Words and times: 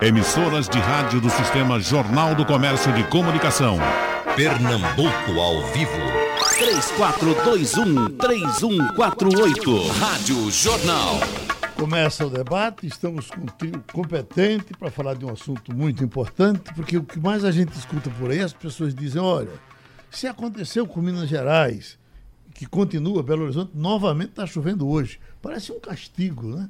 Emissoras 0.00 0.68
de 0.68 0.78
rádio 0.78 1.20
do 1.20 1.28
Sistema 1.28 1.78
Jornal 1.78 2.34
do 2.34 2.46
Comércio 2.46 2.90
de 2.94 3.04
Comunicação. 3.04 3.76
Pernambuco 4.34 5.38
ao 5.38 5.62
vivo. 5.72 5.92
3421-3148. 8.16 9.88
Rádio 9.98 10.50
Jornal. 10.50 11.20
Começa 11.76 12.26
o 12.26 12.30
debate, 12.30 12.86
estamos 12.86 13.30
com 13.30 13.42
um 13.42 13.46
trio 13.46 13.84
competente 13.92 14.72
para 14.78 14.90
falar 14.90 15.14
de 15.14 15.26
um 15.26 15.30
assunto 15.30 15.74
muito 15.74 16.02
importante, 16.02 16.72
porque 16.74 16.96
o 16.96 17.04
que 17.04 17.20
mais 17.20 17.44
a 17.44 17.50
gente 17.50 17.76
escuta 17.76 18.08
por 18.10 18.30
aí, 18.30 18.40
as 18.40 18.54
pessoas 18.54 18.94
dizem, 18.94 19.20
olha, 19.20 19.52
se 20.10 20.26
aconteceu 20.26 20.86
com 20.86 21.02
Minas 21.02 21.28
Gerais, 21.28 21.98
que 22.54 22.64
continua, 22.64 23.22
Belo 23.22 23.44
Horizonte, 23.44 23.72
novamente 23.74 24.30
está 24.30 24.46
chovendo 24.46 24.88
hoje. 24.88 25.20
Parece 25.42 25.70
um 25.70 25.80
castigo, 25.80 26.56
né? 26.56 26.66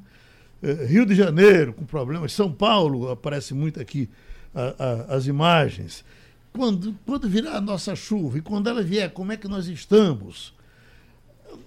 Eh, 0.63 0.87
Rio 0.87 1.07
de 1.07 1.15
Janeiro, 1.15 1.73
com 1.73 1.85
problemas. 1.85 2.33
São 2.33 2.53
Paulo, 2.53 3.11
aparece 3.11 3.55
muito 3.55 3.81
aqui 3.81 4.09
a, 4.55 4.75
a, 4.79 5.17
as 5.17 5.27
imagens. 5.27 6.05
Quando, 6.53 6.95
quando 7.07 7.29
virá 7.29 7.57
a 7.57 7.61
nossa 7.61 7.95
chuva 7.95 8.39
e 8.39 8.41
quando 8.43 8.69
ela 8.69 8.83
vier, 8.83 9.11
como 9.11 9.33
é 9.33 9.37
que 9.37 9.49
nós 9.49 9.67
estamos? 9.67 10.53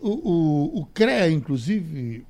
O, 0.01 0.09
o, 0.09 0.81
o 0.81 0.85
CREA, 0.87 1.29
inclusive, 1.31 2.25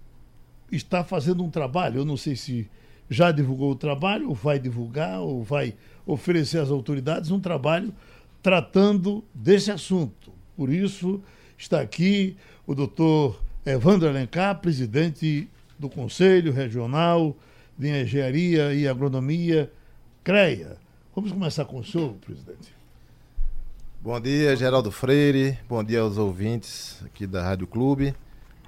está 0.71 1.03
fazendo 1.03 1.43
um 1.43 1.49
trabalho. 1.49 1.99
Eu 1.99 2.05
não 2.05 2.17
sei 2.17 2.35
se 2.35 2.69
já 3.09 3.31
divulgou 3.31 3.71
o 3.71 3.75
trabalho, 3.75 4.29
ou 4.29 4.35
vai 4.35 4.59
divulgar, 4.59 5.19
ou 5.19 5.43
vai 5.43 5.75
oferecer 6.05 6.59
às 6.59 6.69
autoridades 6.69 7.31
um 7.31 7.39
trabalho 7.39 7.93
tratando 8.41 9.23
desse 9.33 9.71
assunto. 9.71 10.31
Por 10.55 10.69
isso, 10.69 11.21
está 11.57 11.81
aqui 11.81 12.35
o 12.65 12.75
doutor 12.75 13.41
Evandro 13.65 14.07
Alencar, 14.07 14.59
presidente 14.59 15.47
do 15.83 15.89
Conselho 15.89 16.53
Regional 16.53 17.35
de 17.77 17.89
Engenharia 17.89 18.73
e 18.73 18.87
Agronomia, 18.87 19.69
CREA. 20.23 20.77
Vamos 21.13 21.33
começar 21.33 21.65
com 21.65 21.79
o 21.79 21.83
senhor, 21.83 22.13
presidente. 22.25 22.73
Bom 24.01 24.17
dia, 24.17 24.55
Geraldo 24.55 24.91
Freire. 24.91 25.59
Bom 25.67 25.83
dia 25.83 25.99
aos 25.99 26.17
ouvintes 26.17 27.03
aqui 27.03 27.27
da 27.27 27.43
Rádio 27.43 27.67
Clube. 27.67 28.15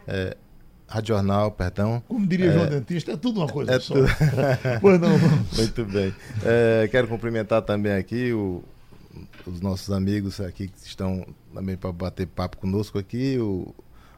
É, 0.06 0.36
Rádio 0.86 1.16
Jornal, 1.16 1.52
perdão. 1.52 2.04
Como 2.06 2.28
diria 2.28 2.48
é, 2.48 2.54
João 2.54 2.68
Dentista, 2.68 3.14
é 3.14 3.18
tudo 3.18 3.40
uma 3.40 3.48
coisa 3.48 3.72
é 3.72 3.80
só. 3.80 3.94
Tu... 3.94 4.02
pois 4.82 5.00
não, 5.00 5.18
vamos. 5.18 5.58
Muito 5.58 5.86
bem. 5.86 6.14
É, 6.44 6.90
quero 6.92 7.08
cumprimentar 7.08 7.62
também 7.62 7.94
aqui 7.94 8.34
o, 8.34 8.62
os 9.48 9.62
nossos 9.62 9.90
amigos 9.90 10.42
aqui 10.42 10.68
que 10.68 10.86
estão 10.86 11.26
também 11.54 11.78
para 11.78 11.94
bater 11.94 12.28
papo 12.28 12.58
conosco 12.58 13.00
aqui, 13.00 13.38
o 13.40 13.74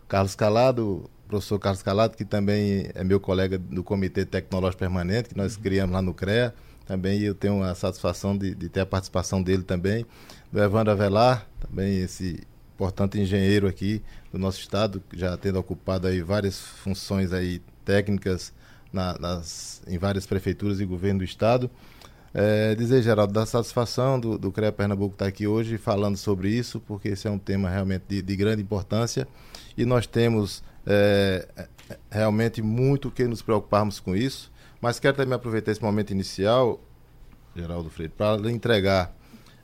Carlos 0.08 0.34
Calado, 0.34 1.08
professor 1.28 1.60
Carlos 1.60 1.84
Calado, 1.84 2.16
que 2.16 2.26
também 2.26 2.90
é 2.96 3.04
meu 3.04 3.20
colega 3.20 3.58
do 3.58 3.84
Comitê 3.84 4.26
Tecnológico 4.26 4.80
Permanente, 4.80 5.30
que 5.30 5.38
nós 5.38 5.56
uhum. 5.56 5.62
criamos 5.62 5.94
lá 5.94 6.02
no 6.02 6.14
CREA. 6.14 6.54
Também 6.86 7.20
eu 7.22 7.36
tenho 7.36 7.62
a 7.62 7.76
satisfação 7.76 8.38
de, 8.38 8.56
de 8.56 8.70
ter 8.70 8.80
a 8.80 8.86
participação 8.86 9.44
dele 9.44 9.64
também. 9.64 10.06
Do 10.52 10.62
Evandro 10.62 10.92
Avelar, 10.92 11.46
também 11.60 12.00
esse 12.00 12.40
importante 12.76 13.20
engenheiro 13.20 13.68
aqui 13.68 14.02
do 14.32 14.40
nosso 14.40 14.60
estado, 14.60 15.04
já 15.14 15.36
tendo 15.36 15.60
ocupado 15.60 16.08
aí 16.08 16.22
várias 16.22 16.60
funções 16.60 17.34
aí 17.34 17.62
técnicas 17.84 18.54
na, 18.94 19.18
nas, 19.20 19.82
em 19.88 19.98
várias 19.98 20.26
prefeituras 20.26 20.80
e 20.80 20.86
governo 20.86 21.20
do 21.20 21.26
estado. 21.26 21.70
É, 22.34 22.76
dizer, 22.76 23.02
Geraldo, 23.02 23.34
da 23.34 23.46
satisfação 23.46 24.20
do, 24.20 24.38
do 24.38 24.52
CREA 24.52 24.72
Pernambuco 24.72 25.16
estar 25.16 25.26
aqui 25.26 25.48
hoje 25.48 25.78
falando 25.78 26.18
sobre 26.18 26.50
isso, 26.50 26.80
porque 26.80 27.10
esse 27.10 27.28
é 27.28 27.32
um 27.32 27.40
tema 27.40 27.70
realmente 27.70 28.04
de, 28.08 28.22
de 28.22 28.36
grande 28.36 28.62
importância 28.62 29.28
e 29.76 29.86
nós 29.86 30.06
temos 30.06 30.64
é, 30.88 31.68
realmente 32.10 32.62
muito 32.62 33.12
que 33.12 33.26
nos 33.26 33.42
preocuparmos 33.42 34.00
com 34.00 34.16
isso. 34.16 34.52
Mas 34.82 35.00
quero 35.00 35.18
também 35.18 35.34
aproveitar 35.34 35.72
esse 35.72 35.82
momento 35.82 36.12
inicial, 36.12 36.80
Geraldo 37.56 37.90
Freire, 37.90 38.14
para 38.16 38.38
lhe 38.38 38.52
entregar 38.52 39.14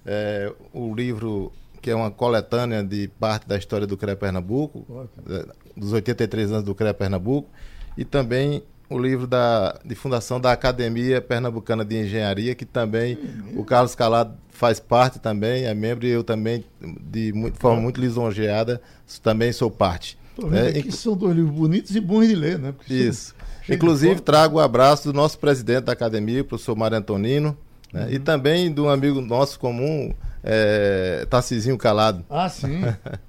é, 0.06 0.52
o 0.74 0.94
livro 0.94 1.52
que 1.82 1.92
é 1.92 1.96
uma 1.96 2.10
coletânea 2.10 2.82
de 2.82 3.10
parte 3.20 3.46
da 3.46 3.58
história 3.58 3.86
do 3.86 3.98
CREA 3.98 4.16
Pernambuco, 4.16 5.10
é, 5.30 5.46
dos 5.76 5.92
83 5.92 6.52
anos 6.52 6.64
do 6.64 6.74
CREA 6.74 6.94
Pernambuco, 6.94 7.50
e 7.98 8.06
também 8.06 8.64
o 8.90 8.98
livro 8.98 9.28
da, 9.28 9.80
de 9.84 9.94
fundação 9.94 10.40
da 10.40 10.52
Academia 10.52 11.22
Pernambucana 11.22 11.84
de 11.84 12.00
Engenharia, 12.00 12.56
que 12.56 12.64
também 12.64 13.16
uhum. 13.16 13.60
o 13.60 13.66
Carlos 13.66 13.96
Calado 13.96 14.38
faz 14.50 14.80
parte 14.80 15.20
também, 15.20 15.66
é 15.66 15.74
membro, 15.74 16.06
e 16.06 16.10
eu 16.10 16.24
também, 16.24 16.64
de 16.82 17.34
muito, 17.34 17.60
forma 17.60 17.82
muito 17.82 18.00
lisonjeada, 18.00 18.82
também 19.22 19.52
sou 19.52 19.70
parte. 19.70 20.18
Tô 20.36 20.48
vendo 20.48 20.76
é, 20.76 20.80
aqui 20.80 20.92
são 20.92 21.16
dois 21.16 21.36
livros 21.36 21.56
bonitos 21.56 21.96
e 21.96 22.00
bons 22.00 22.28
de 22.28 22.36
ler, 22.36 22.58
né? 22.58 22.72
Porque 22.72 22.94
isso. 22.94 23.36
Inclusive, 23.70 24.20
trago 24.20 24.58
o 24.58 24.60
abraço 24.60 25.12
do 25.12 25.14
nosso 25.14 25.40
presidente 25.40 25.86
da 25.86 25.94
academia, 25.94 26.42
o 26.42 26.46
professor 26.46 26.76
Mário 26.76 26.98
Antonino, 26.98 27.58
né? 27.94 28.06
uhum. 28.06 28.12
e 28.12 28.20
também 28.20 28.74
um 28.78 28.90
amigo 28.90 29.22
nosso 29.22 29.60
comum, 29.60 30.14
é, 30.44 31.26
Tarcisinho 31.30 31.78
Calado. 31.78 32.26
Ah, 32.30 32.50
sim. 32.50 32.82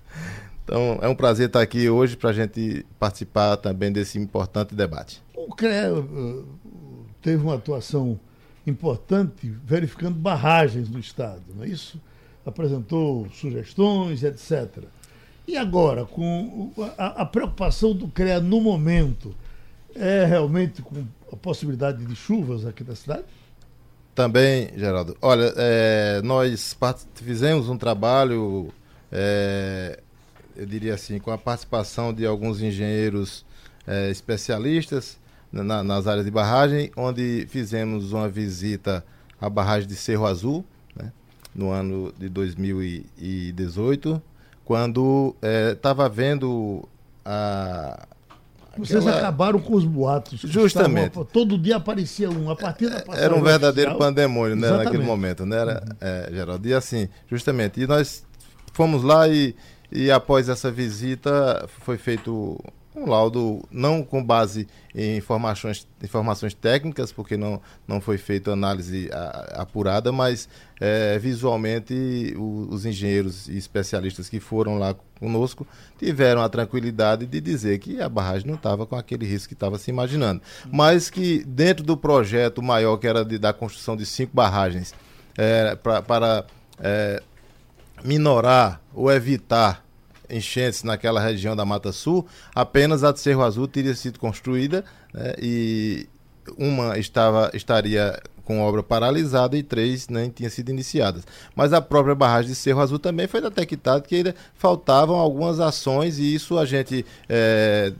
então, 0.64 0.98
é 1.02 1.08
um 1.08 1.14
prazer 1.14 1.46
estar 1.46 1.60
aqui 1.60 1.88
hoje 1.88 2.16
para 2.16 2.30
a 2.30 2.32
gente 2.32 2.84
participar 2.98 3.56
também 3.58 3.92
desse 3.92 4.18
importante 4.18 4.74
debate. 4.74 5.22
O 5.36 5.54
CREA 5.54 5.94
uh, 5.94 6.44
teve 7.22 7.42
uma 7.42 7.54
atuação 7.54 8.18
importante 8.66 9.52
verificando 9.64 10.14
barragens 10.14 10.88
no 10.88 10.98
Estado, 10.98 11.42
não 11.54 11.64
é 11.64 11.68
isso? 11.68 12.00
Apresentou 12.44 13.28
sugestões, 13.30 14.22
etc. 14.22 14.84
E 15.46 15.56
agora, 15.56 16.04
com 16.04 16.72
a, 16.96 17.22
a 17.22 17.26
preocupação 17.26 17.92
do 17.92 18.08
CREA 18.08 18.40
no 18.40 18.60
momento, 18.60 19.34
é 19.94 20.24
realmente 20.24 20.80
com 20.82 21.04
a 21.30 21.36
possibilidade 21.36 22.04
de 22.04 22.16
chuvas 22.16 22.66
aqui 22.66 22.82
da 22.82 22.96
cidade? 22.96 23.24
Também, 24.14 24.70
Geraldo. 24.76 25.16
Olha, 25.20 25.52
é, 25.56 26.22
nós 26.22 26.76
fizemos 27.16 27.68
um 27.68 27.76
trabalho, 27.76 28.72
é, 29.10 30.00
eu 30.56 30.64
diria 30.64 30.94
assim, 30.94 31.18
com 31.18 31.30
a 31.30 31.38
participação 31.38 32.14
de 32.14 32.24
alguns 32.24 32.62
engenheiros 32.62 33.44
é, 33.86 34.10
especialistas 34.10 35.18
na, 35.52 35.82
nas 35.82 36.06
áreas 36.06 36.24
de 36.24 36.30
barragem, 36.30 36.90
onde 36.96 37.46
fizemos 37.48 38.12
uma 38.12 38.28
visita 38.28 39.04
à 39.40 39.50
barragem 39.50 39.88
de 39.88 39.96
Cerro 39.96 40.26
Azul, 40.26 40.64
né, 40.96 41.12
no 41.54 41.70
ano 41.70 42.12
de 42.18 42.28
2018, 42.28 44.22
quando 44.64 45.34
estava 45.72 46.06
é, 46.06 46.08
vendo 46.08 46.88
a, 47.24 48.06
vocês 48.76 49.06
Aquela... 49.06 49.18
acabaram 49.18 49.60
com 49.60 49.74
os 49.74 49.84
boatos. 49.84 50.40
Justamente. 50.40 51.08
Estavam, 51.08 51.24
todo 51.24 51.56
dia 51.56 51.76
aparecia 51.76 52.28
um. 52.28 52.50
A 52.50 52.56
partir 52.56 52.88
da 52.88 53.04
Era 53.16 53.34
um 53.34 53.42
verdadeiro 53.42 53.92
oficial. 53.92 53.98
pandemônio, 53.98 54.56
né? 54.56 54.70
Naquele 54.70 55.04
momento, 55.04 55.46
né? 55.46 55.56
Era, 55.56 55.72
uhum. 55.74 55.96
é, 56.00 56.28
Geraldo. 56.32 56.68
E 56.68 56.74
assim, 56.74 57.08
justamente. 57.30 57.80
E 57.80 57.86
nós 57.86 58.24
fomos 58.72 59.02
lá 59.02 59.28
e, 59.28 59.54
e 59.92 60.10
após 60.10 60.48
essa 60.48 60.70
visita 60.70 61.68
foi 61.80 61.96
feito 61.96 62.58
um 62.94 63.06
laudo 63.06 63.62
não 63.70 64.02
com 64.02 64.24
base 64.24 64.68
em 64.94 65.16
informações, 65.16 65.86
informações 66.02 66.54
técnicas, 66.54 67.10
porque 67.10 67.36
não, 67.36 67.60
não 67.88 68.00
foi 68.00 68.16
feita 68.16 68.52
análise 68.52 69.10
a, 69.12 69.62
apurada, 69.62 70.12
mas 70.12 70.48
é, 70.80 71.18
visualmente 71.18 72.34
o, 72.36 72.68
os 72.70 72.86
engenheiros 72.86 73.48
e 73.48 73.56
especialistas 73.56 74.28
que 74.28 74.38
foram 74.38 74.78
lá 74.78 74.94
conosco 75.18 75.66
tiveram 75.98 76.42
a 76.42 76.48
tranquilidade 76.48 77.26
de 77.26 77.40
dizer 77.40 77.78
que 77.78 78.00
a 78.00 78.08
barragem 78.08 78.46
não 78.46 78.54
estava 78.54 78.86
com 78.86 78.94
aquele 78.96 79.26
risco 79.26 79.48
que 79.48 79.54
estava 79.54 79.78
se 79.78 79.90
imaginando. 79.90 80.40
Mas 80.70 81.10
que 81.10 81.44
dentro 81.44 81.84
do 81.84 81.96
projeto 81.96 82.62
maior, 82.62 82.96
que 82.98 83.06
era 83.06 83.24
de, 83.24 83.38
da 83.38 83.52
construção 83.52 83.96
de 83.96 84.06
cinco 84.06 84.34
barragens, 84.34 84.94
é, 85.36 85.74
pra, 85.74 86.00
para 86.00 86.46
é, 86.78 87.20
minorar 88.04 88.80
ou 88.92 89.10
evitar 89.10 89.83
enchentes 90.28 90.82
naquela 90.82 91.20
região 91.20 91.54
da 91.54 91.64
Mata 91.64 91.92
Sul, 91.92 92.26
apenas 92.54 93.04
a 93.04 93.12
de 93.12 93.20
Cerro 93.20 93.42
Azul 93.42 93.68
teria 93.68 93.94
sido 93.94 94.18
construída 94.18 94.84
né, 95.12 95.34
e 95.38 96.08
uma 96.58 96.98
estava, 96.98 97.50
estaria 97.54 98.20
com 98.44 98.60
obra 98.60 98.82
paralisada 98.82 99.56
e 99.56 99.62
três 99.62 100.08
nem 100.08 100.28
tinham 100.28 100.50
sido 100.50 100.68
iniciadas. 100.70 101.24
Mas 101.56 101.72
a 101.72 101.80
própria 101.80 102.14
barragem 102.14 102.50
de 102.50 102.56
Cerro 102.56 102.80
Azul 102.80 102.98
também 102.98 103.26
foi 103.26 103.40
detectado 103.40 104.06
que 104.06 104.16
ainda 104.16 104.34
faltavam 104.54 105.16
algumas 105.16 105.60
ações 105.60 106.18
e 106.18 106.34
isso 106.34 106.58
a 106.58 106.64
gente, 106.64 107.04
é, 107.28 107.92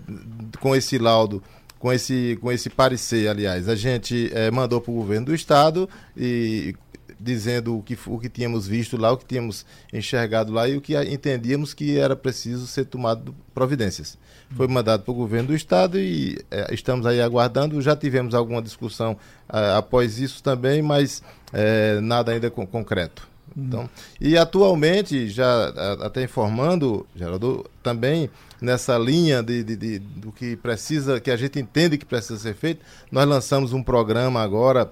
com 0.61 0.77
esse 0.77 0.99
laudo, 0.99 1.43
com 1.79 1.93
esse, 1.93 2.39
com 2.41 2.51
esse 2.51 2.71
parecer, 2.71 3.29
aliás, 3.29 3.69
a 3.69 3.75
gente 3.75 4.31
é, 4.33 4.51
mandou 4.51 4.81
para 4.81 4.91
o 4.91 4.95
governo 4.95 5.27
do 5.27 5.35
estado 5.35 5.89
e 6.17 6.75
dizendo 7.25 7.79
o 7.79 7.83
que, 7.83 7.99
o 8.07 8.19
que 8.19 8.29
tínhamos 8.29 8.67
visto 8.67 8.97
lá, 8.97 9.11
o 9.11 9.17
que 9.17 9.25
tínhamos 9.25 9.65
enxergado 9.93 10.53
lá 10.53 10.69
e 10.69 10.77
o 10.77 10.81
que 10.81 10.95
entendíamos 11.05 11.73
que 11.73 11.99
era 11.99 12.15
preciso 12.15 12.67
ser 12.67 12.85
tomado 12.85 13.35
providências. 13.55 14.19
Foi 14.55 14.69
mandado 14.69 15.03
para 15.03 15.11
o 15.11 15.15
governo 15.15 15.49
do 15.49 15.55
estado 15.55 15.99
e 15.99 16.39
é, 16.51 16.73
estamos 16.73 17.07
aí 17.07 17.21
aguardando. 17.21 17.81
Já 17.81 17.97
tivemos 17.97 18.35
alguma 18.35 18.63
discussão 18.63 19.17
após 19.49 20.19
isso 20.19 20.43
também, 20.43 20.83
mas 20.83 21.23
é, 21.53 21.99
nada 22.01 22.33
ainda 22.33 22.51
com, 22.51 22.67
concreto. 22.67 23.27
Então, 23.57 23.89
e 24.21 24.37
atualmente, 24.37 25.29
já 25.29 25.69
até 26.01 26.23
informando, 26.25 27.07
Geraldo, 27.15 27.65
também 27.83 28.29
nessa 28.61 28.99
linha 28.99 29.43
de, 29.43 29.63
de, 29.63 29.77
de, 29.77 29.99
do 29.99 30.33
que 30.33 30.57
precisa, 30.57 31.21
que 31.21 31.31
a 31.31 31.37
gente 31.37 31.61
entende 31.61 31.97
que 31.97 32.05
precisa 32.05 32.39
ser 32.39 32.55
feito, 32.55 32.85
nós 33.13 33.29
lançamos 33.29 33.73
um 33.73 33.83
programa 33.83 34.41
agora 34.43 34.91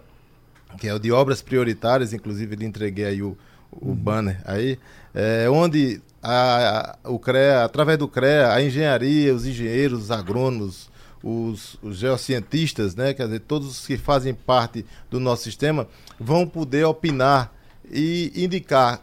que 0.78 0.88
é 0.88 0.94
o 0.94 0.98
de 0.98 1.12
obras 1.12 1.42
prioritárias, 1.42 2.12
inclusive 2.12 2.56
lhe 2.56 2.64
entreguei 2.64 3.04
aí 3.04 3.22
o, 3.22 3.36
o 3.70 3.88
uhum. 3.88 3.94
banner 3.94 4.40
aí, 4.44 4.78
é, 5.14 5.48
onde 5.48 6.00
a, 6.22 6.96
a, 7.04 7.10
o 7.10 7.18
CREA, 7.18 7.64
através 7.64 7.98
do 7.98 8.06
CREA, 8.06 8.52
a 8.52 8.62
engenharia, 8.62 9.34
os 9.34 9.46
engenheiros, 9.46 10.04
os 10.04 10.10
agrônomos, 10.10 10.90
os, 11.22 11.76
os, 11.82 11.96
geocientistas, 11.96 12.94
né, 12.94 13.14
quer 13.14 13.24
dizer, 13.24 13.40
todos 13.40 13.68
os 13.68 13.86
que 13.86 13.96
fazem 13.96 14.34
parte 14.34 14.84
do 15.10 15.20
nosso 15.20 15.44
sistema, 15.44 15.86
vão 16.18 16.46
poder 16.46 16.84
opinar 16.84 17.52
e 17.90 18.32
indicar, 18.34 19.00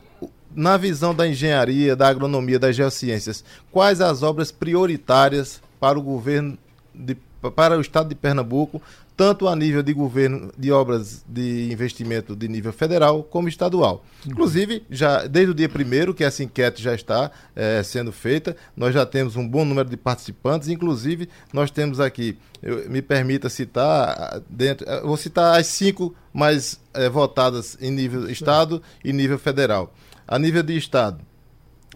na 0.55 0.77
visão 0.77 1.13
da 1.13 1.27
engenharia, 1.27 1.95
da 1.95 2.07
agronomia, 2.07 2.57
das 2.57 2.75
geociências, 2.75 3.43
quais 3.71 4.01
as 4.01 4.23
obras 4.23 4.51
prioritárias 4.51 5.61
para 5.79 5.99
o 5.99 6.01
governo, 6.01 6.57
de, 6.93 7.15
para 7.55 7.77
o 7.77 7.81
estado 7.81 8.09
de 8.09 8.15
Pernambuco, 8.15 8.81
tanto 9.19 9.49
a 9.49 9.55
nível 9.55 9.83
de 9.83 9.93
governo 9.93 10.49
de 10.57 10.71
obras 10.71 11.25
de 11.27 11.69
investimento 11.71 12.37
de 12.37 12.47
nível 12.47 12.71
federal 12.71 13.21
como 13.21 13.49
estadual. 13.49 14.05
Inclusive, 14.25 14.83
já 14.89 15.27
desde 15.27 15.51
o 15.51 15.53
dia 15.53 15.67
primeiro 15.67 16.13
que 16.13 16.23
essa 16.23 16.41
enquete 16.41 16.81
já 16.81 16.95
está 16.95 17.29
é, 17.53 17.83
sendo 17.83 18.13
feita, 18.13 18.55
nós 18.77 18.93
já 18.93 19.05
temos 19.05 19.35
um 19.35 19.45
bom 19.45 19.65
número 19.65 19.89
de 19.89 19.97
participantes, 19.97 20.69
inclusive 20.69 21.27
nós 21.51 21.69
temos 21.69 21.99
aqui, 21.99 22.37
eu, 22.63 22.89
me 22.89 23.01
permita 23.01 23.49
citar, 23.49 24.41
dentro, 24.49 24.85
vou 25.05 25.17
citar 25.17 25.59
as 25.59 25.67
cinco 25.67 26.15
mais 26.33 26.79
é, 26.93 27.09
votadas 27.09 27.77
em 27.81 27.91
nível 27.91 28.29
estado 28.29 28.81
e 29.03 29.11
nível 29.11 29.37
federal. 29.37 29.93
A 30.25 30.39
nível 30.39 30.63
de 30.63 30.77
estado, 30.77 31.19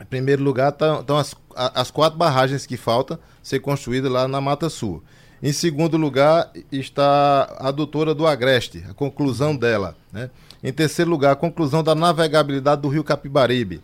em 0.01 0.05
primeiro 0.05 0.43
lugar 0.43 0.73
estão 0.73 1.17
as, 1.17 1.33
as 1.55 1.89
quatro 1.89 2.19
barragens 2.19 2.65
que 2.65 2.75
faltam 2.75 3.17
ser 3.41 3.61
construídas 3.61 4.11
lá 4.11 4.27
na 4.27 4.41
Mata 4.41 4.69
Sul. 4.69 5.01
Em 5.43 5.51
segundo 5.51 5.97
lugar 5.97 6.53
está 6.71 7.57
a 7.59 7.69
doutora 7.69 8.15
do 8.15 8.25
Agreste, 8.25 8.81
a 8.89 8.93
conclusão 8.93 9.53
dela. 9.53 9.93
Né? 10.09 10.29
Em 10.63 10.71
terceiro 10.71 11.11
lugar, 11.11 11.33
a 11.33 11.35
conclusão 11.35 11.83
da 11.83 11.93
navegabilidade 11.93 12.81
do 12.81 12.87
rio 12.87 13.03
Capibaribe. 13.03 13.81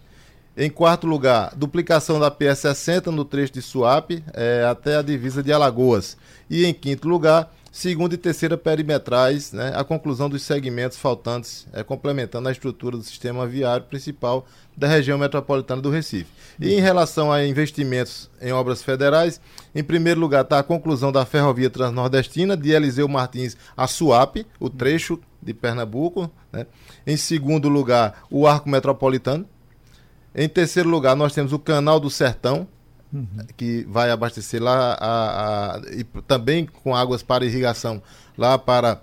Em 0.55 0.69
quarto 0.69 1.05
lugar, 1.05 1.53
duplicação 1.53 2.17
da 2.17 2.31
PS60 2.31 3.07
no 3.07 3.25
trecho 3.25 3.51
de 3.51 3.61
Suape 3.61 4.23
é, 4.33 4.65
até 4.71 4.95
a 4.95 5.01
divisa 5.01 5.43
de 5.43 5.51
Alagoas. 5.51 6.15
E 6.49 6.65
em 6.65 6.73
quinto 6.73 7.09
lugar, 7.09 7.53
segunda 7.73 8.15
e 8.15 8.17
terceira 8.17 8.57
perimetrais, 8.57 9.51
né, 9.51 9.73
a 9.75 9.83
conclusão 9.83 10.29
dos 10.29 10.43
segmentos 10.43 10.97
faltantes, 10.97 11.67
é, 11.73 11.83
complementando 11.83 12.47
a 12.47 12.53
estrutura 12.53 12.95
do 12.95 13.03
sistema 13.03 13.45
viário 13.45 13.85
principal 13.85 14.47
da 14.77 14.87
região 14.87 15.17
metropolitana 15.17 15.81
do 15.81 15.89
Recife. 15.89 16.31
E 16.57 16.73
em 16.73 16.79
relação 16.79 17.31
a 17.31 17.45
investimentos 17.45 18.29
em 18.41 18.53
obras 18.53 18.81
federais, 18.81 19.41
em 19.73 19.83
primeiro 19.83 20.19
lugar 20.19 20.43
está 20.43 20.59
a 20.59 20.63
conclusão 20.63 21.11
da 21.11 21.25
ferrovia 21.25 21.69
transnordestina 21.69 22.57
de 22.57 22.71
Eliseu 22.71 23.07
Martins 23.07 23.55
a 23.75 23.87
Suape, 23.87 24.45
o 24.59 24.69
trecho 24.69 25.19
de 25.41 25.53
Pernambuco. 25.53 26.29
Né? 26.51 26.65
Em 27.05 27.17
segundo 27.17 27.69
lugar, 27.69 28.23
o 28.29 28.47
arco 28.47 28.69
metropolitano. 28.69 29.45
Em 30.33 30.47
terceiro 30.47 30.89
lugar, 30.89 31.15
nós 31.15 31.33
temos 31.33 31.53
o 31.53 31.59
canal 31.59 31.99
do 31.99 32.09
Sertão, 32.09 32.67
Uhum. 33.11 33.25
que 33.57 33.87
vai 33.89 34.11
abastecer 34.11 34.61
lá 34.61 34.93
a, 34.93 35.77
a, 35.77 35.81
e 35.93 36.03
também 36.27 36.67
com 36.67 36.95
águas 36.95 37.23
para 37.23 37.43
irrigação 37.43 38.03
lá 38.37 38.55
para 38.55 39.01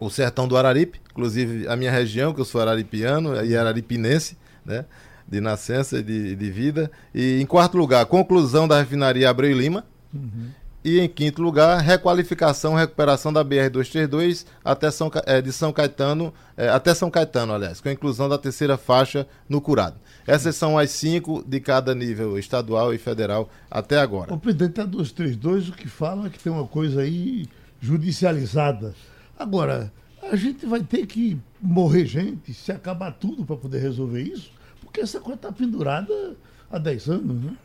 o 0.00 0.08
sertão 0.08 0.48
do 0.48 0.56
Araripe, 0.56 0.98
inclusive 1.10 1.68
a 1.68 1.76
minha 1.76 1.90
região, 1.90 2.32
que 2.32 2.40
eu 2.40 2.44
sou 2.46 2.58
araripiano 2.60 3.44
e 3.44 3.54
araripinense, 3.54 4.38
né? 4.64 4.86
De 5.28 5.40
nascença 5.40 5.98
e 5.98 6.02
de, 6.02 6.34
de 6.34 6.50
vida. 6.50 6.90
E 7.14 7.40
em 7.40 7.46
quarto 7.46 7.76
lugar, 7.76 8.04
conclusão 8.06 8.66
da 8.66 8.78
refinaria 8.78 9.28
Abreu 9.28 9.50
e 9.50 9.54
Lima. 9.54 9.84
Uhum. 10.12 10.48
E 10.84 11.00
em 11.00 11.08
quinto 11.08 11.42
lugar, 11.42 11.80
requalificação, 11.80 12.74
recuperação 12.74 13.32
da 13.32 13.44
BR-232 13.44 14.46
até 14.64 14.90
São, 14.90 15.10
é, 15.26 15.42
de 15.42 15.52
São 15.52 15.72
Caetano, 15.72 16.32
é, 16.56 16.68
até 16.68 16.94
São 16.94 17.10
Caetano, 17.10 17.52
aliás, 17.52 17.80
com 17.80 17.88
a 17.88 17.92
inclusão 17.92 18.28
da 18.28 18.38
terceira 18.38 18.78
faixa 18.78 19.26
no 19.48 19.60
Curado. 19.60 19.96
Essas 20.26 20.56
são 20.56 20.78
as 20.78 20.90
cinco 20.90 21.44
de 21.46 21.58
cada 21.58 21.94
nível 21.94 22.38
estadual 22.38 22.94
e 22.94 22.98
federal 22.98 23.50
até 23.70 23.98
agora. 23.98 24.32
O 24.32 24.38
presidente 24.38 24.74
da 24.74 24.84
232 24.84 25.68
o 25.70 25.72
que 25.72 25.88
fala 25.88 26.26
é 26.26 26.30
que 26.30 26.38
tem 26.38 26.52
uma 26.52 26.66
coisa 26.66 27.00
aí 27.00 27.48
judicializada. 27.80 28.94
Agora, 29.38 29.92
a 30.22 30.36
gente 30.36 30.64
vai 30.66 30.82
ter 30.82 31.06
que 31.06 31.38
morrer 31.60 32.06
gente, 32.06 32.52
se 32.52 32.70
acabar 32.70 33.12
tudo 33.12 33.44
para 33.44 33.56
poder 33.56 33.78
resolver 33.78 34.22
isso, 34.22 34.50
porque 34.98 35.00
essa 35.00 35.20
coisa 35.20 35.36
está 35.36 35.52
pendurada 35.52 36.36
há 36.70 36.78
10 36.78 37.08
anos, 37.08 37.44
né? 37.44 37.56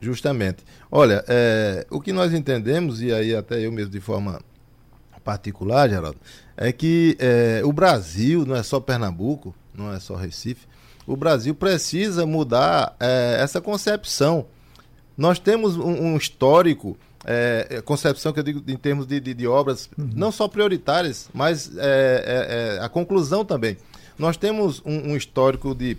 Justamente. 0.00 0.64
Olha, 0.90 1.24
é, 1.26 1.86
o 1.90 2.00
que 2.00 2.12
nós 2.12 2.32
entendemos, 2.32 3.02
e 3.02 3.12
aí 3.12 3.34
até 3.34 3.64
eu 3.64 3.72
mesmo 3.72 3.90
de 3.90 4.00
forma 4.00 4.40
particular, 5.24 5.88
Geraldo, 5.88 6.18
é 6.56 6.70
que 6.70 7.16
é, 7.18 7.62
o 7.64 7.72
Brasil, 7.72 8.44
não 8.44 8.54
é 8.54 8.62
só 8.62 8.78
Pernambuco, 8.78 9.54
não 9.74 9.92
é 9.92 9.98
só 9.98 10.14
Recife, 10.14 10.66
o 11.06 11.16
Brasil 11.16 11.54
precisa 11.54 12.26
mudar 12.26 12.94
é, 13.00 13.38
essa 13.40 13.60
concepção. 13.60 14.46
Nós 15.16 15.38
temos 15.38 15.76
um, 15.76 16.12
um 16.12 16.16
histórico, 16.16 16.96
é, 17.24 17.82
concepção 17.84 18.32
que 18.32 18.38
eu 18.38 18.44
digo 18.44 18.62
em 18.70 18.76
termos 18.76 19.06
de, 19.06 19.18
de, 19.18 19.34
de 19.34 19.46
obras, 19.46 19.88
uhum. 19.98 20.10
não 20.14 20.30
só 20.30 20.46
prioritárias, 20.46 21.28
mas 21.32 21.72
é, 21.76 22.76
é, 22.78 22.84
a 22.84 22.88
conclusão 22.88 23.44
também. 23.44 23.76
Nós 24.18 24.36
temos 24.36 24.80
um, 24.84 25.12
um 25.12 25.16
histórico 25.16 25.74
de 25.74 25.96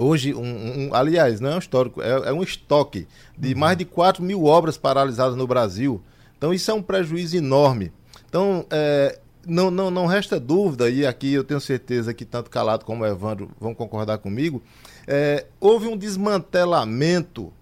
Hoje, 0.00 0.32
um, 0.32 0.88
um, 0.88 0.94
aliás, 0.94 1.40
não 1.40 1.50
é 1.50 1.54
um 1.56 1.58
histórico, 1.58 2.00
é, 2.00 2.28
é 2.28 2.32
um 2.32 2.42
estoque 2.42 3.08
de 3.36 3.52
mais 3.52 3.76
de 3.76 3.84
4 3.84 4.22
mil 4.22 4.44
obras 4.44 4.78
paralisadas 4.78 5.36
no 5.36 5.44
Brasil. 5.44 6.00
Então, 6.36 6.54
isso 6.54 6.70
é 6.70 6.74
um 6.74 6.80
prejuízo 6.80 7.36
enorme. 7.36 7.92
Então, 8.28 8.64
é, 8.70 9.18
não, 9.44 9.72
não, 9.72 9.90
não 9.90 10.06
resta 10.06 10.38
dúvida, 10.38 10.88
e 10.88 11.04
aqui 11.04 11.32
eu 11.32 11.42
tenho 11.42 11.60
certeza 11.60 12.14
que 12.14 12.24
tanto 12.24 12.48
Calado 12.48 12.84
como 12.84 13.02
o 13.02 13.06
Evandro 13.06 13.50
vão 13.58 13.74
concordar 13.74 14.18
comigo, 14.18 14.62
é, 15.04 15.46
houve 15.58 15.88
um 15.88 15.96
desmantelamento 15.96 17.52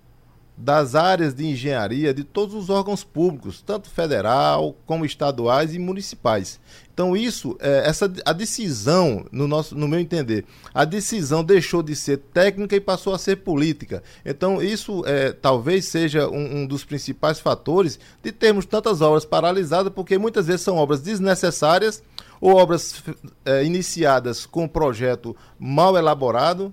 das 0.56 0.94
áreas 0.94 1.34
de 1.34 1.46
engenharia 1.46 2.14
de 2.14 2.24
todos 2.24 2.54
os 2.54 2.70
órgãos 2.70 3.04
públicos, 3.04 3.62
tanto 3.62 3.90
federal 3.90 4.74
como 4.86 5.04
estaduais 5.04 5.74
e 5.74 5.78
municipais. 5.78 6.58
Então 6.96 7.14
isso, 7.14 7.58
é, 7.60 7.86
essa 7.86 8.10
a 8.24 8.32
decisão, 8.32 9.26
no 9.30 9.46
nosso, 9.46 9.76
no 9.76 9.86
meu 9.86 10.00
entender, 10.00 10.46
a 10.72 10.82
decisão 10.82 11.44
deixou 11.44 11.82
de 11.82 11.94
ser 11.94 12.16
técnica 12.16 12.74
e 12.74 12.80
passou 12.80 13.12
a 13.12 13.18
ser 13.18 13.36
política. 13.36 14.02
Então 14.24 14.62
isso 14.62 15.04
é, 15.04 15.30
talvez 15.30 15.84
seja 15.84 16.26
um, 16.26 16.62
um 16.62 16.66
dos 16.66 16.86
principais 16.86 17.38
fatores 17.38 18.00
de 18.22 18.32
termos 18.32 18.64
tantas 18.64 19.02
obras 19.02 19.26
paralisadas, 19.26 19.92
porque 19.92 20.16
muitas 20.16 20.46
vezes 20.46 20.62
são 20.62 20.76
obras 20.76 21.02
desnecessárias 21.02 22.02
ou 22.40 22.54
obras 22.56 23.02
é, 23.44 23.62
iniciadas 23.62 24.46
com 24.46 24.64
um 24.64 24.68
projeto 24.68 25.36
mal 25.58 25.98
elaborado 25.98 26.72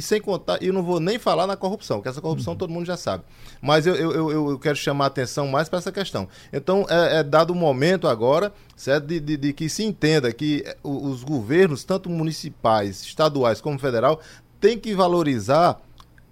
e 0.00 0.02
sem 0.02 0.18
contar, 0.18 0.62
eu 0.62 0.72
não 0.72 0.82
vou 0.82 0.98
nem 0.98 1.18
falar 1.18 1.46
na 1.46 1.56
corrupção, 1.56 1.98
porque 1.98 2.08
essa 2.08 2.22
corrupção 2.22 2.54
uhum. 2.54 2.58
todo 2.58 2.72
mundo 2.72 2.86
já 2.86 2.96
sabe. 2.96 3.22
Mas 3.60 3.86
eu, 3.86 3.94
eu, 3.94 4.30
eu, 4.30 4.50
eu 4.52 4.58
quero 4.58 4.74
chamar 4.74 5.04
a 5.04 5.08
atenção 5.08 5.46
mais 5.46 5.68
para 5.68 5.78
essa 5.78 5.92
questão. 5.92 6.26
Então, 6.50 6.86
é, 6.88 7.18
é 7.18 7.22
dado 7.22 7.50
o 7.50 7.54
momento 7.54 8.08
agora, 8.08 8.50
certo, 8.74 9.06
de, 9.06 9.20
de, 9.20 9.36
de, 9.36 9.52
que 9.52 9.68
se 9.68 9.84
entenda 9.84 10.32
que 10.32 10.64
os 10.82 11.22
governos, 11.22 11.84
tanto 11.84 12.08
municipais, 12.08 13.02
estaduais 13.02 13.60
como 13.60 13.78
federal, 13.78 14.20
têm 14.58 14.78
que 14.78 14.94
valorizar 14.94 15.78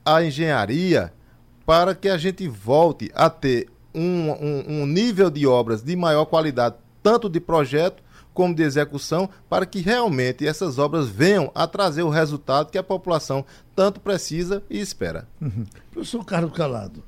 a 0.03 0.25
engenharia 0.25 1.13
para 1.67 1.95
que 1.95 2.09
a 2.09 2.17
gente 2.17 2.49
volte 2.49 3.11
a 3.15 3.29
ter 3.29 3.69
um, 3.95 4.31
um, 4.31 4.65
um 4.67 4.87
nível 4.87 5.29
de 5.29 5.47
obras 5.47 5.83
de 5.83 5.95
maior 5.95 6.25
qualidade, 6.25 6.77
tanto 7.03 7.29
de 7.29 7.39
projeto 7.39 8.03
como 8.38 8.54
de 8.54 8.62
execução, 8.62 9.28
para 9.49 9.66
que 9.66 9.80
realmente 9.80 10.47
essas 10.47 10.78
obras 10.78 11.09
venham 11.09 11.50
a 11.57 11.66
trazer 11.66 12.04
o 12.04 12.09
resultado 12.09 12.71
que 12.71 12.78
a 12.78 12.85
população 12.85 13.45
tanto 13.75 13.99
precisa 13.99 14.62
e 14.71 14.78
espera. 14.78 15.26
Uhum. 15.40 15.66
Professor 15.90 16.25
Carlos 16.25 16.52
Calado, 16.52 17.02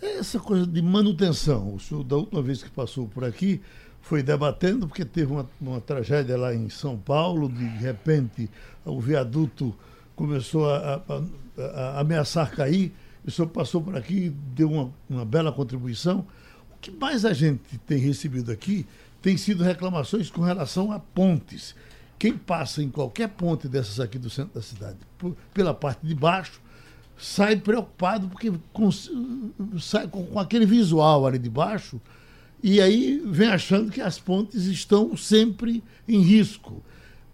essa 0.00 0.40
coisa 0.40 0.66
de 0.66 0.80
manutenção, 0.80 1.74
o 1.74 1.78
senhor, 1.78 2.02
da 2.02 2.16
última 2.16 2.40
vez 2.40 2.62
que 2.62 2.70
passou 2.70 3.06
por 3.06 3.26
aqui, 3.26 3.60
foi 4.00 4.22
debatendo, 4.22 4.88
porque 4.88 5.04
teve 5.04 5.30
uma, 5.30 5.46
uma 5.60 5.82
tragédia 5.82 6.34
lá 6.38 6.54
em 6.54 6.70
São 6.70 6.96
Paulo, 6.96 7.46
de 7.50 7.62
repente 7.62 8.48
o 8.82 8.98
viaduto 8.98 9.76
começou 10.16 10.66
a, 10.66 11.02
a, 11.06 11.62
a 11.62 12.00
ameaçar 12.00 12.50
cair, 12.52 12.94
o 13.22 13.30
senhor 13.30 13.48
passou 13.48 13.82
por 13.82 13.94
aqui 13.94 14.34
deu 14.54 14.70
uma, 14.70 14.90
uma 15.10 15.26
bela 15.26 15.52
contribuição. 15.52 16.26
O 16.74 16.78
que 16.80 16.90
mais 16.90 17.26
a 17.26 17.34
gente 17.34 17.76
tem 17.86 17.98
recebido 17.98 18.50
aqui 18.50 18.86
tem 19.20 19.36
sido 19.36 19.62
reclamações 19.62 20.30
com 20.30 20.42
relação 20.42 20.92
a 20.92 20.98
pontes. 20.98 21.74
Quem 22.18 22.36
passa 22.36 22.82
em 22.82 22.90
qualquer 22.90 23.28
ponte 23.28 23.68
dessas 23.68 24.00
aqui 24.00 24.18
do 24.18 24.28
centro 24.28 24.54
da 24.54 24.62
cidade, 24.62 24.98
por, 25.16 25.36
pela 25.54 25.72
parte 25.72 26.06
de 26.06 26.14
baixo, 26.14 26.60
sai 27.16 27.56
preocupado 27.56 28.28
porque 28.28 28.52
com, 28.72 28.90
sai 29.78 30.06
com, 30.08 30.24
com, 30.26 30.38
aquele 30.38 30.66
visual 30.66 31.26
ali 31.26 31.38
de 31.38 31.50
baixo 31.50 32.00
e 32.62 32.80
aí 32.80 33.22
vem 33.24 33.48
achando 33.48 33.90
que 33.90 34.00
as 34.00 34.18
pontes 34.18 34.64
estão 34.64 35.16
sempre 35.16 35.82
em 36.08 36.20
risco. 36.20 36.82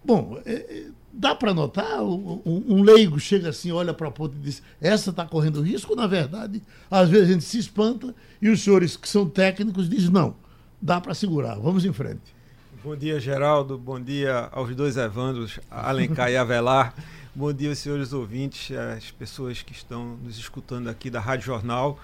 Bom, 0.04 0.40
é, 0.44 0.52
é 0.52 0.86
dá 1.16 1.34
para 1.34 1.54
notar, 1.54 2.02
um, 2.02 2.42
um, 2.44 2.82
leigo 2.82 3.18
chega 3.18 3.48
assim, 3.48 3.72
olha 3.72 3.94
para 3.94 4.08
a 4.08 4.10
ponte 4.10 4.36
e 4.36 4.40
diz, 4.40 4.62
essa 4.80 5.10
está 5.10 5.24
correndo 5.24 5.62
risco, 5.62 5.96
na 5.96 6.06
verdade, 6.06 6.62
às 6.90 7.08
vezes 7.08 7.30
a 7.30 7.32
gente 7.32 7.44
se 7.44 7.58
espanta 7.58 8.14
e 8.40 8.50
os 8.50 8.62
senhores 8.62 8.98
que 8.98 9.08
são 9.08 9.26
técnicos 9.26 9.88
dizem, 9.88 10.10
não, 10.10 10.36
dá 10.80 11.00
para 11.00 11.14
segurar. 11.14 11.56
Vamos 11.56 11.84
em 11.84 11.92
frente. 11.92 12.34
Bom 12.82 12.94
dia, 12.94 13.18
Geraldo. 13.18 13.76
Bom 13.76 14.00
dia 14.00 14.48
aos 14.52 14.74
dois 14.74 14.96
Evandros, 14.96 15.58
Alencar 15.70 16.30
e 16.30 16.36
Avelar. 16.36 16.94
Bom 17.34 17.52
dia, 17.52 17.74
senhores 17.74 18.12
ouvintes, 18.12 18.74
as 18.76 19.10
pessoas 19.10 19.60
que 19.62 19.72
estão 19.72 20.16
nos 20.22 20.38
escutando 20.38 20.88
aqui 20.88 21.10
da 21.10 21.20
Rádio 21.20 21.46
Jornal. 21.46 21.98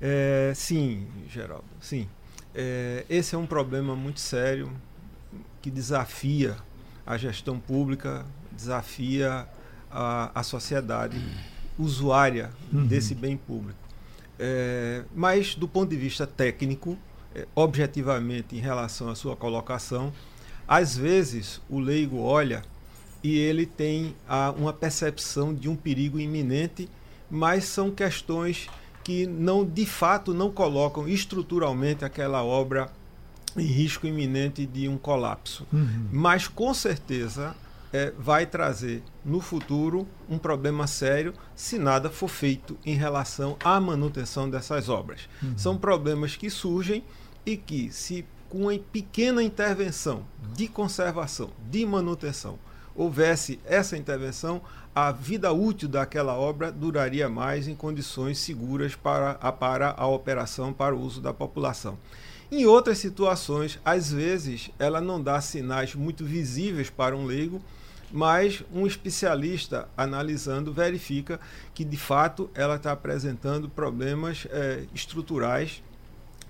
É, 0.00 0.52
sim, 0.54 1.06
Geraldo, 1.28 1.64
sim. 1.80 2.08
É, 2.54 3.04
esse 3.08 3.34
é 3.34 3.38
um 3.38 3.46
problema 3.46 3.94
muito 3.94 4.20
sério 4.20 4.70
que 5.60 5.70
desafia 5.70 6.56
a 7.06 7.16
gestão 7.16 7.58
pública, 7.58 8.24
desafia 8.52 9.46
a, 9.90 10.30
a 10.34 10.42
sociedade 10.42 11.20
usuária 11.78 12.50
uhum. 12.72 12.86
desse 12.86 13.14
bem 13.14 13.36
público. 13.36 13.78
É, 14.38 15.04
mas, 15.14 15.54
do 15.54 15.68
ponto 15.68 15.90
de 15.90 15.96
vista 15.96 16.26
técnico, 16.26 16.98
objetivamente 17.54 18.56
em 18.56 18.60
relação 18.60 19.08
à 19.08 19.14
sua 19.14 19.36
colocação, 19.36 20.12
às 20.66 20.96
vezes 20.96 21.60
o 21.68 21.78
leigo 21.78 22.20
olha 22.20 22.62
e 23.22 23.36
ele 23.38 23.66
tem 23.66 24.14
a, 24.28 24.50
uma 24.50 24.72
percepção 24.72 25.54
de 25.54 25.68
um 25.68 25.76
perigo 25.76 26.20
iminente, 26.20 26.88
mas 27.30 27.64
são 27.64 27.90
questões 27.90 28.68
que 29.02 29.26
não 29.26 29.64
de 29.64 29.84
fato 29.84 30.32
não 30.32 30.50
colocam 30.50 31.08
estruturalmente 31.08 32.04
aquela 32.04 32.42
obra 32.42 32.90
em 33.56 33.66
risco 33.66 34.06
iminente 34.06 34.66
de 34.66 34.88
um 34.88 34.96
colapso. 34.96 35.66
Uhum. 35.72 36.08
Mas 36.10 36.48
com 36.48 36.72
certeza 36.74 37.54
é, 37.92 38.12
vai 38.18 38.44
trazer 38.44 39.02
no 39.24 39.40
futuro 39.40 40.06
um 40.28 40.36
problema 40.36 40.86
sério 40.86 41.32
se 41.54 41.78
nada 41.78 42.10
for 42.10 42.28
feito 42.28 42.76
em 42.84 42.96
relação 42.96 43.56
à 43.62 43.78
manutenção 43.78 44.50
dessas 44.50 44.88
obras. 44.88 45.28
Uhum. 45.42 45.56
São 45.56 45.76
problemas 45.76 46.34
que 46.34 46.50
surgem 46.50 47.04
e 47.44 47.56
que, 47.56 47.90
se 47.92 48.24
com 48.48 48.62
uma 48.62 48.78
pequena 48.78 49.42
intervenção 49.42 50.24
de 50.54 50.68
conservação, 50.68 51.50
de 51.70 51.84
manutenção, 51.84 52.58
houvesse 52.94 53.58
essa 53.64 53.96
intervenção, 53.96 54.62
a 54.94 55.10
vida 55.10 55.52
útil 55.52 55.88
daquela 55.88 56.38
obra 56.38 56.70
duraria 56.70 57.28
mais 57.28 57.66
em 57.66 57.74
condições 57.74 58.38
seguras 58.38 58.94
para 58.94 59.32
a, 59.32 59.50
para 59.50 59.94
a 59.96 60.06
operação, 60.06 60.72
para 60.72 60.94
o 60.94 61.00
uso 61.00 61.20
da 61.20 61.34
população. 61.34 61.98
Em 62.52 62.64
outras 62.66 62.98
situações, 62.98 63.80
às 63.84 64.12
vezes, 64.12 64.70
ela 64.78 65.00
não 65.00 65.20
dá 65.20 65.40
sinais 65.40 65.94
muito 65.94 66.24
visíveis 66.24 66.88
para 66.88 67.16
um 67.16 67.24
leigo, 67.24 67.60
mas 68.12 68.62
um 68.72 68.86
especialista 68.86 69.88
analisando 69.96 70.72
verifica 70.72 71.40
que 71.74 71.84
de 71.84 71.96
fato 71.96 72.48
ela 72.54 72.76
está 72.76 72.92
apresentando 72.92 73.68
problemas 73.68 74.46
é, 74.50 74.84
estruturais 74.94 75.82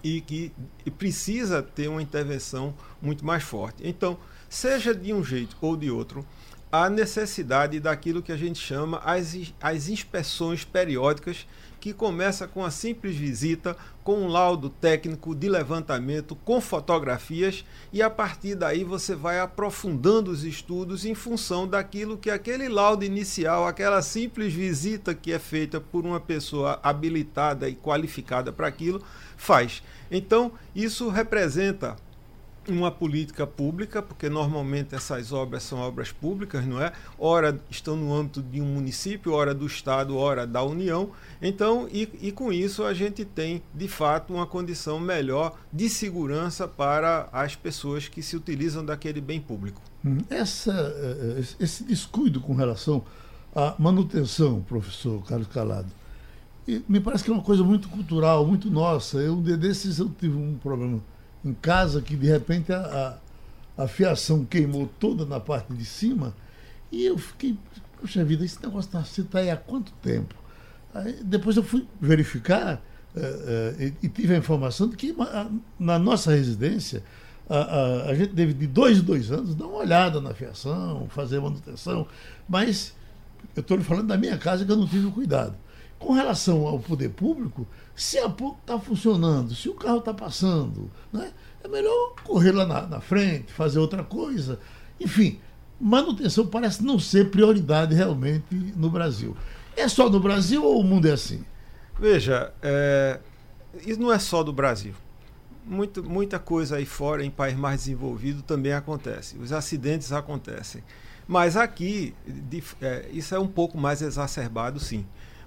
e 0.04 0.20
que 0.20 0.52
precisa 0.99 1.62
ter 1.62 1.88
uma 1.88 2.02
intervenção 2.02 2.75
muito 3.00 3.25
mais 3.25 3.42
forte. 3.42 3.78
Então, 3.82 4.18
seja 4.50 4.94
de 4.94 5.14
um 5.14 5.25
jeito 5.25 5.56
ou 5.62 5.75
de 5.75 5.90
outro, 5.90 6.25
há 6.70 6.90
necessidade 6.90 7.80
daquilo 7.80 8.23
que 8.23 8.30
a 8.30 8.37
gente 8.37 8.58
chama 8.58 8.99
as, 8.99 9.34
as 9.62 9.88
inspeções 9.88 10.62
periódicas 10.62 11.46
que 11.84 11.92
começa 11.92 12.48
com 12.48 12.64
a 12.64 12.70
simples 12.70 13.14
visita, 13.14 13.76
com 14.02 14.22
um 14.22 14.26
laudo 14.26 14.70
técnico 14.70 15.34
de 15.34 15.50
levantamento, 15.50 16.34
com 16.34 16.58
fotografias, 16.58 17.62
e 17.92 18.00
a 18.00 18.08
partir 18.08 18.54
daí 18.54 18.82
você 18.82 19.14
vai 19.14 19.38
aprofundando 19.38 20.30
os 20.30 20.44
estudos 20.44 21.04
em 21.04 21.14
função 21.14 21.68
daquilo 21.68 22.16
que 22.16 22.30
aquele 22.30 22.70
laudo 22.70 23.04
inicial, 23.04 23.66
aquela 23.66 24.00
simples 24.00 24.50
visita 24.54 25.14
que 25.14 25.30
é 25.30 25.38
feita 25.38 25.78
por 25.78 26.06
uma 26.06 26.18
pessoa 26.18 26.80
habilitada 26.82 27.68
e 27.68 27.74
qualificada 27.74 28.50
para 28.50 28.66
aquilo, 28.66 29.04
faz. 29.36 29.82
Então, 30.10 30.52
isso 30.74 31.10
representa 31.10 31.96
uma 32.71 32.90
política 32.90 33.47
pública, 33.47 34.02
porque 34.02 34.28
normalmente 34.28 34.94
essas 34.94 35.33
obras 35.33 35.62
são 35.62 35.78
obras 35.78 36.12
públicas, 36.12 36.66
não 36.66 36.80
é? 36.80 36.92
Ora 37.18 37.59
estão 37.71 37.97
no 37.97 38.14
âmbito 38.14 38.42
de 38.42 38.61
um 38.61 38.66
município, 38.66 39.33
ora 39.33 39.54
do 39.54 39.66
Estado, 39.66 40.16
ora 40.16 40.47
da 40.47 40.62
União. 40.62 41.11
Então, 41.40 41.88
e, 41.90 42.09
e 42.21 42.33
com 42.33 42.52
isso 42.52 42.85
a 42.85 42.94
gente 42.94 43.25
tem, 43.25 43.62
de 43.73 43.88
fato, 43.88 44.35
uma 44.35 44.47
condição 44.47 44.99
melhor 45.00 45.56
de 45.73 45.88
segurança 45.88 46.66
para 46.68 47.28
as 47.33 47.54
pessoas 47.54 48.09
que 48.09 48.23
se 48.23 48.37
utilizam 48.37 48.85
daquele 48.85 49.21
bem 49.21 49.40
público. 49.40 49.80
Hum, 50.04 50.18
essa, 50.28 50.73
eh, 50.73 51.40
eh, 51.40 51.44
esse 51.61 51.85
descuido 51.85 52.40
com 52.40 52.54
relação 52.54 53.02
à 53.54 53.75
manutenção, 53.78 54.61
professor 54.62 55.25
Carlos 55.25 55.49
Calado, 55.49 55.88
me 56.88 56.99
parece 56.99 57.23
que 57.25 57.30
é 57.30 57.33
uma 57.33 57.42
coisa 57.42 57.62
muito 57.62 57.88
cultural, 57.88 58.47
muito 58.47 58.71
nossa. 58.71 59.18
Eu, 59.18 59.37
desses, 59.37 59.99
eu 59.99 60.09
tive 60.09 60.37
um 60.37 60.56
problema 60.56 61.02
em 61.44 61.52
casa 61.54 62.00
que 62.00 62.16
de 62.16 62.26
repente 62.26 62.72
a, 62.72 63.20
a, 63.76 63.84
a 63.84 63.88
fiação 63.88 64.44
queimou 64.44 64.88
toda 64.98 65.26
na 65.26 65.38
parte 65.38 65.72
de 65.72 65.84
cima 65.84 66.34
e 66.90 67.04
eu 67.04 67.18
fiquei, 67.18 67.56
puxa 68.00 68.24
vida, 68.24 68.44
esse 68.44 68.62
negócio 68.62 68.88
está 68.98 69.24
tá 69.24 69.38
aí 69.38 69.50
há 69.50 69.56
quanto 69.56 69.92
tempo? 69.94 70.34
Aí, 70.94 71.20
depois 71.24 71.56
eu 71.56 71.62
fui 71.62 71.86
verificar 72.00 72.80
uh, 73.14 73.18
uh, 73.18 73.82
e, 73.82 73.94
e, 74.02 74.08
tive 74.08 74.34
a 74.34 74.38
informação 74.38 74.88
de 74.88 74.96
que 74.96 75.14
na 75.78 75.98
nossa 75.98 76.32
residência 76.32 77.02
a, 77.48 78.14
gente 78.14 78.32
teve 78.32 78.54
de 78.54 78.66
dois 78.66 78.98
em 78.98 79.02
dois 79.02 79.30
anos 79.30 79.54
dar 79.54 79.66
uma 79.66 79.78
olhada 79.78 80.20
na 80.20 80.32
fiação, 80.32 81.06
fazer 81.10 81.40
manutenção, 81.40 82.06
mas 82.48 82.94
eu 83.54 83.60
estou 83.60 83.78
falando 83.80 84.06
da 84.06 84.16
minha 84.16 84.38
casa 84.38 84.64
que 84.64 84.72
eu 84.72 84.76
não 84.76 84.86
tive 84.86 85.10
cuidado. 85.10 85.54
Com 85.98 86.12
relação 86.12 86.66
ao 86.66 86.78
poder 86.78 87.10
público, 87.10 87.66
se 87.96 88.18
a 88.18 88.28
PUC 88.28 88.58
está 88.60 88.78
funcionando, 88.78 89.54
se 89.54 89.68
o 89.68 89.74
carro 89.74 89.98
está 89.98 90.12
passando, 90.12 90.90
né, 91.12 91.32
é 91.62 91.68
melhor 91.68 92.14
correr 92.24 92.52
lá 92.52 92.66
na, 92.66 92.82
na, 92.86 93.00
frente, 93.00 93.52
fazer 93.52 93.78
outra 93.78 94.02
coisa. 94.02 94.58
Enfim, 95.00 95.40
manutenção 95.80 96.46
parece 96.46 96.82
não 96.82 96.98
ser 96.98 97.30
prioridade 97.30 97.94
realmente 97.94 98.44
no 98.76 98.90
Brasil. 98.90 99.36
É 99.76 99.88
só 99.88 100.10
no 100.10 100.20
Brasil 100.20 100.64
ou 100.64 100.80
o 100.80 100.84
mundo 100.84 101.06
é 101.06 101.12
assim? 101.12 101.44
Veja, 101.98 102.52
é, 102.60 103.20
isso 103.86 104.00
não 104.00 104.12
é 104.12 104.18
só 104.18 104.42
do 104.42 104.52
Brasil. 104.52 104.94
Muito, 105.64 106.02
muita 106.02 106.38
coisa 106.38 106.76
aí 106.76 106.84
fora, 106.84 107.24
em 107.24 107.30
países 107.30 107.58
mais 107.58 107.80
desenvolvidos, 107.80 108.42
também 108.42 108.72
acontece. 108.72 109.38
Os 109.38 109.52
acidentes 109.52 110.12
acontecem. 110.12 110.82
Mas 111.26 111.56
aqui, 111.56 112.14
de, 112.26 112.62
é, 112.82 113.08
isso 113.12 113.34
é 113.34 113.38
um 113.38 113.46
pouco 113.46 113.78
mais 113.78 114.02
exacerbado, 114.02 114.78
sim 114.78 115.06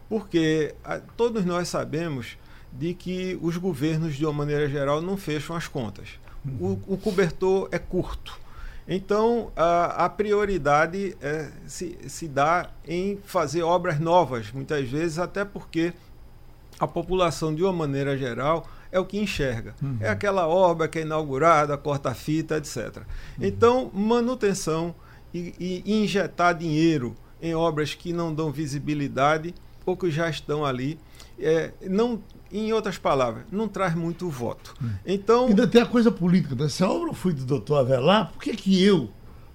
porque 0.09 0.75
a, 0.83 0.99
todos 0.99 1.45
nós 1.45 1.67
sabemos 1.67 2.37
de 2.71 2.93
que 2.93 3.37
os 3.41 3.57
governos, 3.57 4.15
de 4.15 4.25
uma 4.25 4.33
maneira 4.33 4.69
geral, 4.69 5.01
não 5.01 5.17
fecham 5.17 5.55
as 5.55 5.67
contas. 5.67 6.19
O, 6.59 6.79
o, 6.87 6.97
cobertor 6.97 7.67
é 7.71 7.79
curto. 7.79 8.39
Então, 8.87 9.51
a, 9.55 10.05
a 10.05 10.09
prioridade 10.09 11.17
é, 11.19 11.51
se, 11.65 11.97
se 12.07 12.27
dá 12.27 12.69
em 12.87 13.17
fazer 13.25 13.63
obras 13.63 13.99
novas, 13.99 14.51
muitas 14.51 14.87
vezes, 14.87 15.19
até 15.19 15.43
porque 15.43 15.93
a 16.79 16.87
população, 16.87 17.53
de 17.53 17.63
uma 17.63 17.73
maneira 17.73 18.17
geral, 18.17 18.65
é 18.91 18.99
o 18.99 19.05
que 19.05 19.19
enxerga. 19.19 19.75
Uhum. 19.81 19.97
É 19.99 20.07
aquela 20.07 20.47
obra 20.47 20.87
que 20.87 20.99
é 20.99 21.01
inaugurada, 21.01 21.77
corta-fita, 21.77 22.57
etc. 22.57 22.77
Uhum. 22.77 23.03
Então, 23.41 23.91
manutenção 23.93 24.95
e, 25.33 25.83
e 25.85 26.03
injetar 26.03 26.55
dinheiro 26.55 27.15
em 27.41 27.53
obras 27.53 27.93
que 27.93 28.13
não 28.13 28.33
dão 28.33 28.51
visibilidade 28.51 29.53
poucos 29.87 30.13
já 30.13 30.29
estão 30.29 30.65
ali. 30.65 30.99
É, 31.39 31.71
não, 31.89 32.21
em 32.51 32.73
outras 32.73 32.97
palavras, 32.97 33.45
não 33.49 33.69
traz 33.69 33.95
muito 33.95 34.29
voto. 34.29 34.75
Hum. 34.83 34.89
Então, 35.05 35.47
Ainda 35.47 35.65
tem 35.65 35.81
a 35.81 35.85
coisa 35.85 36.11
política. 36.11 36.55
Né? 36.55 36.67
Se 36.67 36.83
a 36.83 36.89
obra 36.89 37.13
foi 37.13 37.31
do 37.31 37.45
doutor 37.45 37.77
Avelar, 37.77 38.33
por 38.33 38.43
que, 38.43 38.53
que 38.53 38.83
eu 38.83 39.09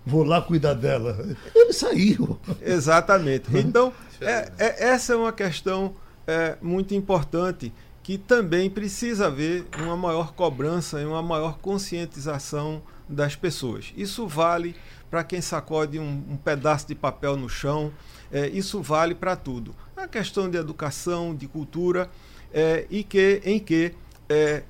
vou 0.06 0.24
lá 0.24 0.40
cuidar 0.40 0.72
dela? 0.72 1.18
Ele 1.54 1.72
saiu. 1.74 2.40
Exatamente. 2.62 3.50
Então, 3.54 3.92
é, 4.22 4.50
é, 4.58 4.88
essa 4.88 5.12
é 5.12 5.16
uma 5.16 5.32
questão 5.32 5.94
é, 6.26 6.56
muito 6.62 6.94
importante 6.94 7.70
que 8.02 8.16
também 8.16 8.70
precisa 8.70 9.26
haver 9.26 9.66
uma 9.80 9.96
maior 9.96 10.32
cobrança 10.32 10.98
e 10.98 11.04
uma 11.04 11.22
maior 11.22 11.58
conscientização 11.58 12.80
das 13.06 13.36
pessoas. 13.36 13.92
Isso 13.96 14.26
vale 14.26 14.74
para 15.12 15.22
quem 15.22 15.42
sacode 15.42 15.98
um, 15.98 16.24
um, 16.30 16.36
pedaço 16.38 16.88
de 16.88 16.94
papel 16.94 17.36
no 17.36 17.46
chão, 17.46 17.92
é, 18.32 18.48
isso 18.48 18.80
vale 18.80 19.14
para 19.14 19.36
tudo. 19.36 19.74
A 19.96 20.08
questão 20.08 20.48
de 20.48 20.56
educação, 20.56 21.34
de 21.34 21.46
cultura, 21.46 22.10
é, 22.52 22.86
e 22.90 23.04
que, 23.04 23.40
em 23.44 23.60
que 23.60 23.92
é, 24.28 24.62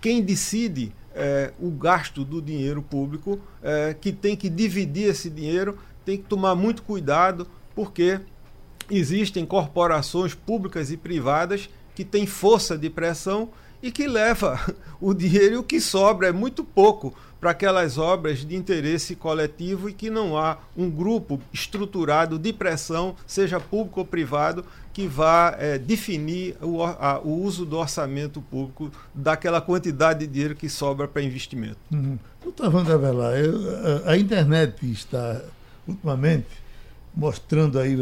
quem 0.00 0.22
decide 0.22 0.92
é, 1.14 1.52
o 1.60 1.70
gasto 1.70 2.24
do 2.24 2.40
dinheiro 2.40 2.80
público, 2.80 3.40
é, 3.62 3.94
que 3.94 4.12
tem 4.12 4.36
que 4.36 4.48
dividir 4.48 5.08
esse 5.08 5.28
dinheiro, 5.28 5.78
tem 6.04 6.16
que 6.16 6.24
tomar 6.24 6.54
muito 6.54 6.82
cuidado, 6.82 7.46
porque 7.74 8.20
existem 8.90 9.44
corporações 9.44 10.34
públicas 10.34 10.90
e 10.90 10.96
privadas 10.96 11.68
que 11.94 12.04
têm 12.04 12.26
força 12.26 12.76
de 12.76 12.88
pressão 12.88 13.50
e 13.82 13.90
que 13.90 14.06
leva 14.06 14.58
o 15.00 15.12
dinheiro 15.12 15.54
e 15.54 15.58
o 15.58 15.62
que 15.62 15.80
sobra 15.80 16.28
é 16.28 16.32
muito 16.32 16.64
pouco 16.64 17.14
para 17.42 17.50
aquelas 17.50 17.98
obras 17.98 18.46
de 18.46 18.54
interesse 18.54 19.16
coletivo 19.16 19.88
e 19.88 19.92
que 19.92 20.08
não 20.08 20.38
há 20.38 20.58
um 20.76 20.88
grupo 20.88 21.40
estruturado 21.52 22.38
de 22.38 22.52
pressão, 22.52 23.16
seja 23.26 23.58
público 23.58 23.98
ou 23.98 24.06
privado, 24.06 24.64
que 24.92 25.08
vá 25.08 25.56
é, 25.58 25.76
definir 25.76 26.56
o, 26.62 26.84
a, 26.84 27.18
o, 27.18 27.42
uso 27.42 27.66
do 27.66 27.76
orçamento 27.78 28.40
público 28.40 28.92
daquela 29.12 29.60
quantidade 29.60 30.20
de 30.20 30.32
dinheiro 30.32 30.54
que 30.54 30.68
sobra 30.68 31.08
para 31.08 31.20
investimento. 31.20 31.78
Uhum. 31.90 32.16
Doutor 32.44 32.72
Wanda 32.72 32.94
a, 32.94 34.12
a 34.12 34.16
internet 34.16 34.88
está 34.88 35.42
ultimamente 35.84 36.46
mostrando 37.12 37.76
aí, 37.76 37.96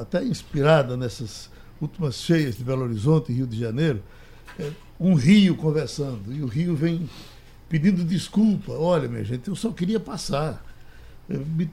até 0.00 0.24
inspirada 0.24 0.96
nessas 0.96 1.50
últimas 1.82 2.14
cheias 2.14 2.56
de 2.56 2.64
Belo 2.64 2.84
Horizonte 2.84 3.30
e 3.30 3.34
Rio 3.34 3.46
de 3.46 3.60
Janeiro, 3.60 4.02
um 4.98 5.12
rio 5.12 5.54
conversando, 5.54 6.32
e 6.32 6.40
o 6.40 6.46
rio 6.46 6.74
vem 6.74 7.06
pedindo 7.68 8.04
desculpa. 8.04 8.72
Olha, 8.72 9.08
minha 9.08 9.24
gente, 9.24 9.48
eu 9.48 9.56
só 9.56 9.70
queria 9.70 10.00
passar. 10.00 10.64
Me, 11.28 11.70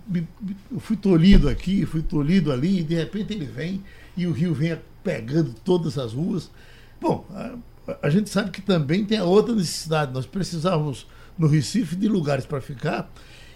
eu 0.72 0.80
fui 0.80 0.96
tolhido 0.96 1.50
aqui, 1.50 1.86
fui 1.86 2.02
tolhido 2.02 2.52
ali, 2.52 2.80
e 2.80 2.84
de 2.84 2.96
repente 2.96 3.34
ele 3.34 3.46
vem 3.46 3.84
e 4.16 4.26
o 4.26 4.32
rio 4.32 4.54
vem 4.54 4.78
pegando 5.04 5.54
todas 5.64 5.98
as 5.98 6.14
ruas. 6.14 6.50
Bom, 7.00 7.26
a, 7.32 7.58
a 8.04 8.10
gente 8.10 8.30
sabe 8.30 8.52
que 8.52 8.62
também 8.62 9.04
tem 9.04 9.18
a 9.18 9.24
outra 9.24 9.54
necessidade. 9.54 10.14
Nós 10.14 10.26
precisávamos, 10.26 11.08
no 11.38 11.48
Recife, 11.48 11.96
de 11.96 12.08
lugares 12.08 12.46
para 12.46 12.62
ficar, 12.62 13.12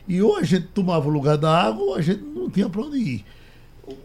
e 0.08 0.22
ou 0.22 0.38
a 0.38 0.44
gente 0.44 0.68
tomava 0.68 1.08
o 1.08 1.12
lugar 1.12 1.38
da 1.38 1.64
água, 1.64 1.84
ou 1.84 1.96
a 1.96 2.02
gente 2.02 2.24
não 2.24 2.50
tinha 2.50 2.70
para 2.70 2.82
onde 2.82 2.98
ir. 2.98 3.26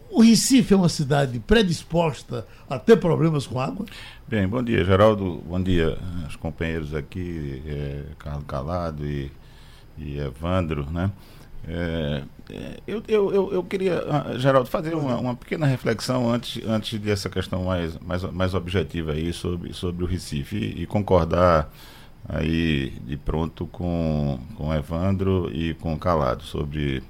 O 0.09 0.21
Recife 0.21 0.73
é 0.73 0.77
uma 0.77 0.89
cidade 0.89 1.39
predisposta 1.39 2.45
a 2.69 2.77
ter 2.77 2.97
problemas 2.97 3.47
com 3.47 3.59
água? 3.59 3.85
Bem, 4.27 4.47
bom 4.47 4.61
dia, 4.61 4.83
Geraldo. 4.83 5.41
Bom 5.47 5.61
dia 5.61 5.97
aos 6.23 6.35
companheiros 6.35 6.93
aqui, 6.93 7.63
é, 7.65 8.03
Carlos 8.19 8.43
Calado 8.45 9.05
e, 9.05 9.31
e 9.97 10.19
Evandro, 10.19 10.85
né? 10.91 11.11
É, 11.67 12.23
é 12.49 12.79
eu, 12.85 13.03
eu, 13.07 13.53
eu, 13.53 13.63
queria, 13.63 14.03
ah, 14.09 14.37
Geraldo, 14.37 14.69
fazer 14.69 14.95
uma, 14.95 15.17
uma, 15.17 15.35
pequena 15.35 15.65
reflexão 15.65 16.29
antes, 16.29 16.61
antes 16.67 16.99
dessa 16.99 17.29
questão 17.29 17.63
mais, 17.63 17.97
mais, 17.99 18.23
mais 18.23 18.53
objetiva 18.53 19.13
aí 19.13 19.31
sobre, 19.31 19.73
sobre 19.73 20.03
o 20.03 20.07
Recife 20.07 20.57
e, 20.57 20.83
e 20.83 20.85
concordar 20.85 21.71
aí 22.27 22.91
de 23.05 23.17
pronto 23.17 23.65
com, 23.67 24.39
com 24.55 24.73
Evandro 24.73 25.49
e 25.53 25.73
com 25.75 25.97
Calado 25.97 26.43
sobre 26.43 27.03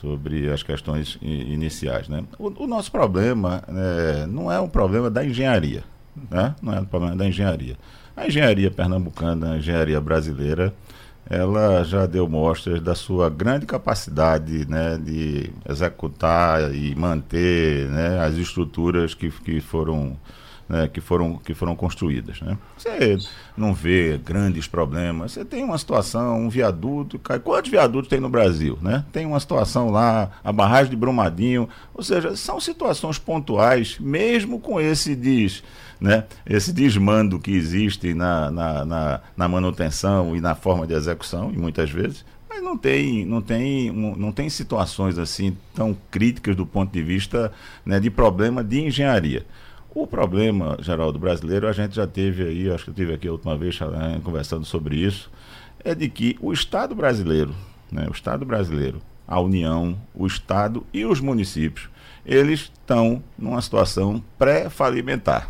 sobre 0.00 0.50
as 0.50 0.62
questões 0.62 1.18
iniciais. 1.22 2.08
Né? 2.08 2.24
O, 2.38 2.64
o 2.64 2.66
nosso 2.66 2.90
problema 2.90 3.62
é, 3.68 4.26
não 4.26 4.50
é 4.50 4.60
um 4.60 4.68
problema 4.68 5.10
da 5.10 5.24
engenharia, 5.24 5.84
né? 6.30 6.54
não 6.62 6.74
é 6.74 6.80
um 6.80 6.84
problema 6.84 7.16
da 7.16 7.26
engenharia. 7.26 7.76
A 8.16 8.26
engenharia 8.26 8.70
pernambucana, 8.70 9.52
a 9.52 9.58
engenharia 9.58 10.00
brasileira, 10.00 10.72
ela 11.28 11.82
já 11.84 12.06
deu 12.06 12.28
mostras 12.28 12.80
da 12.80 12.94
sua 12.94 13.30
grande 13.30 13.66
capacidade 13.66 14.68
né, 14.68 14.98
de 14.98 15.50
executar 15.68 16.74
e 16.74 16.94
manter 16.94 17.88
né, 17.88 18.20
as 18.20 18.34
estruturas 18.36 19.14
que, 19.14 19.30
que 19.30 19.60
foram 19.60 20.16
né, 20.68 20.88
que, 20.88 21.00
foram, 21.00 21.36
que 21.36 21.54
foram 21.54 21.76
construídas. 21.76 22.40
Né? 22.40 22.56
Você 22.76 23.18
não 23.56 23.74
vê 23.74 24.18
grandes 24.18 24.66
problemas. 24.66 25.32
Você 25.32 25.44
tem 25.44 25.62
uma 25.62 25.78
situação, 25.78 26.40
um 26.40 26.48
viaduto, 26.48 27.18
cai. 27.18 27.38
Quantos 27.38 27.70
viadutos 27.70 28.08
tem 28.08 28.20
no 28.20 28.28
Brasil? 28.28 28.78
Né? 28.80 29.04
Tem 29.12 29.26
uma 29.26 29.40
situação 29.40 29.90
lá, 29.90 30.30
a 30.42 30.52
barragem 30.52 30.90
de 30.90 30.96
Brumadinho. 30.96 31.68
Ou 31.94 32.02
seja, 32.02 32.36
são 32.36 32.58
situações 32.60 33.18
pontuais, 33.18 33.98
mesmo 33.98 34.58
com 34.58 34.80
esse 34.80 35.14
diz. 35.14 35.62
Né, 36.00 36.24
esse 36.44 36.72
desmando 36.72 37.38
que 37.38 37.52
existe 37.52 38.12
na, 38.12 38.50
na, 38.50 38.84
na, 38.84 39.20
na 39.34 39.48
manutenção 39.48 40.36
e 40.36 40.40
na 40.40 40.54
forma 40.54 40.86
de 40.86 40.92
execução, 40.92 41.50
e 41.54 41.56
muitas 41.56 41.88
vezes, 41.88 42.24
mas 42.50 42.62
não 42.62 42.76
tem, 42.76 43.24
não 43.24 43.40
tem, 43.40 43.90
não 43.92 44.30
tem 44.30 44.50
situações 44.50 45.18
assim 45.18 45.56
tão 45.72 45.96
críticas 46.10 46.54
do 46.54 46.64
ponto 46.66 46.92
de 46.92 47.02
vista 47.02 47.50
né, 47.86 47.98
de 47.98 48.10
problema 48.10 48.62
de 48.62 48.80
engenharia. 48.80 49.46
O 49.94 50.08
problema, 50.08 50.76
Geraldo, 50.80 51.20
brasileiro, 51.20 51.68
a 51.68 51.72
gente 51.72 51.94
já 51.94 52.04
teve 52.04 52.42
aí, 52.42 52.68
acho 52.68 52.82
que 52.82 52.90
eu 52.90 52.94
tive 52.94 53.14
aqui 53.14 53.28
a 53.28 53.32
última 53.32 53.56
vez 53.56 53.78
né, 53.78 54.20
conversando 54.24 54.64
sobre 54.64 54.96
isso, 54.96 55.30
é 55.84 55.94
de 55.94 56.08
que 56.08 56.36
o 56.40 56.52
Estado 56.52 56.96
brasileiro, 56.96 57.54
né, 57.92 58.04
o 58.08 58.12
Estado 58.12 58.44
brasileiro, 58.44 59.00
a 59.26 59.40
União, 59.40 59.96
o 60.12 60.26
Estado 60.26 60.84
e 60.92 61.04
os 61.04 61.20
municípios, 61.20 61.88
eles 62.26 62.72
estão 62.74 63.22
numa 63.38 63.62
situação 63.62 64.20
pré-falimentar. 64.36 65.48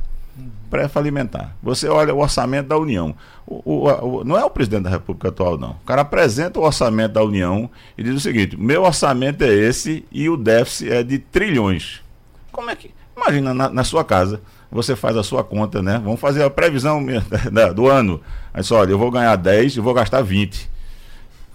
Pré-falimentar. 0.69 1.57
Você 1.63 1.89
olha 1.89 2.15
o 2.15 2.19
orçamento 2.19 2.69
da 2.69 2.77
União. 2.77 3.15
O, 3.47 3.63
o, 3.65 4.19
o, 4.19 4.25
não 4.25 4.37
é 4.37 4.45
o 4.45 4.51
presidente 4.51 4.83
da 4.83 4.91
República 4.91 5.29
atual, 5.29 5.57
não. 5.57 5.71
O 5.71 5.87
cara 5.87 6.03
apresenta 6.03 6.61
o 6.61 6.65
orçamento 6.65 7.13
da 7.13 7.23
União 7.23 7.71
e 7.97 8.03
diz 8.03 8.15
o 8.15 8.21
seguinte: 8.21 8.57
meu 8.57 8.83
orçamento 8.83 9.43
é 9.43 9.55
esse 9.55 10.05
e 10.11 10.29
o 10.29 10.37
déficit 10.37 10.91
é 10.91 11.03
de 11.03 11.19
trilhões. 11.19 12.03
Como 12.51 12.69
é 12.69 12.77
que. 12.77 12.91
Imagina 13.17 13.55
na, 13.55 13.69
na, 13.69 13.85
sua 13.85 14.05
casa, 14.05 14.41
você 14.71 14.97
faz 14.97 15.17
a 15.17 15.23
sua 15.23 15.45
conta, 15.45 15.81
né? 15.81 16.01
Vamos 16.03 16.21
fazer 16.21 16.43
a 16.43 16.51
previsão 16.51 17.05
do 17.75 17.89
ano. 17.89 18.21
Aí 18.53 18.63
só, 18.63 18.81
olha, 18.81 18.91
eu 18.91 18.99
vou 18.99 19.11
ganhar 19.11 19.37
10 19.37 19.77
e 19.77 19.81
vou 19.81 19.95
gastar 19.95 20.23
20. 20.23 20.71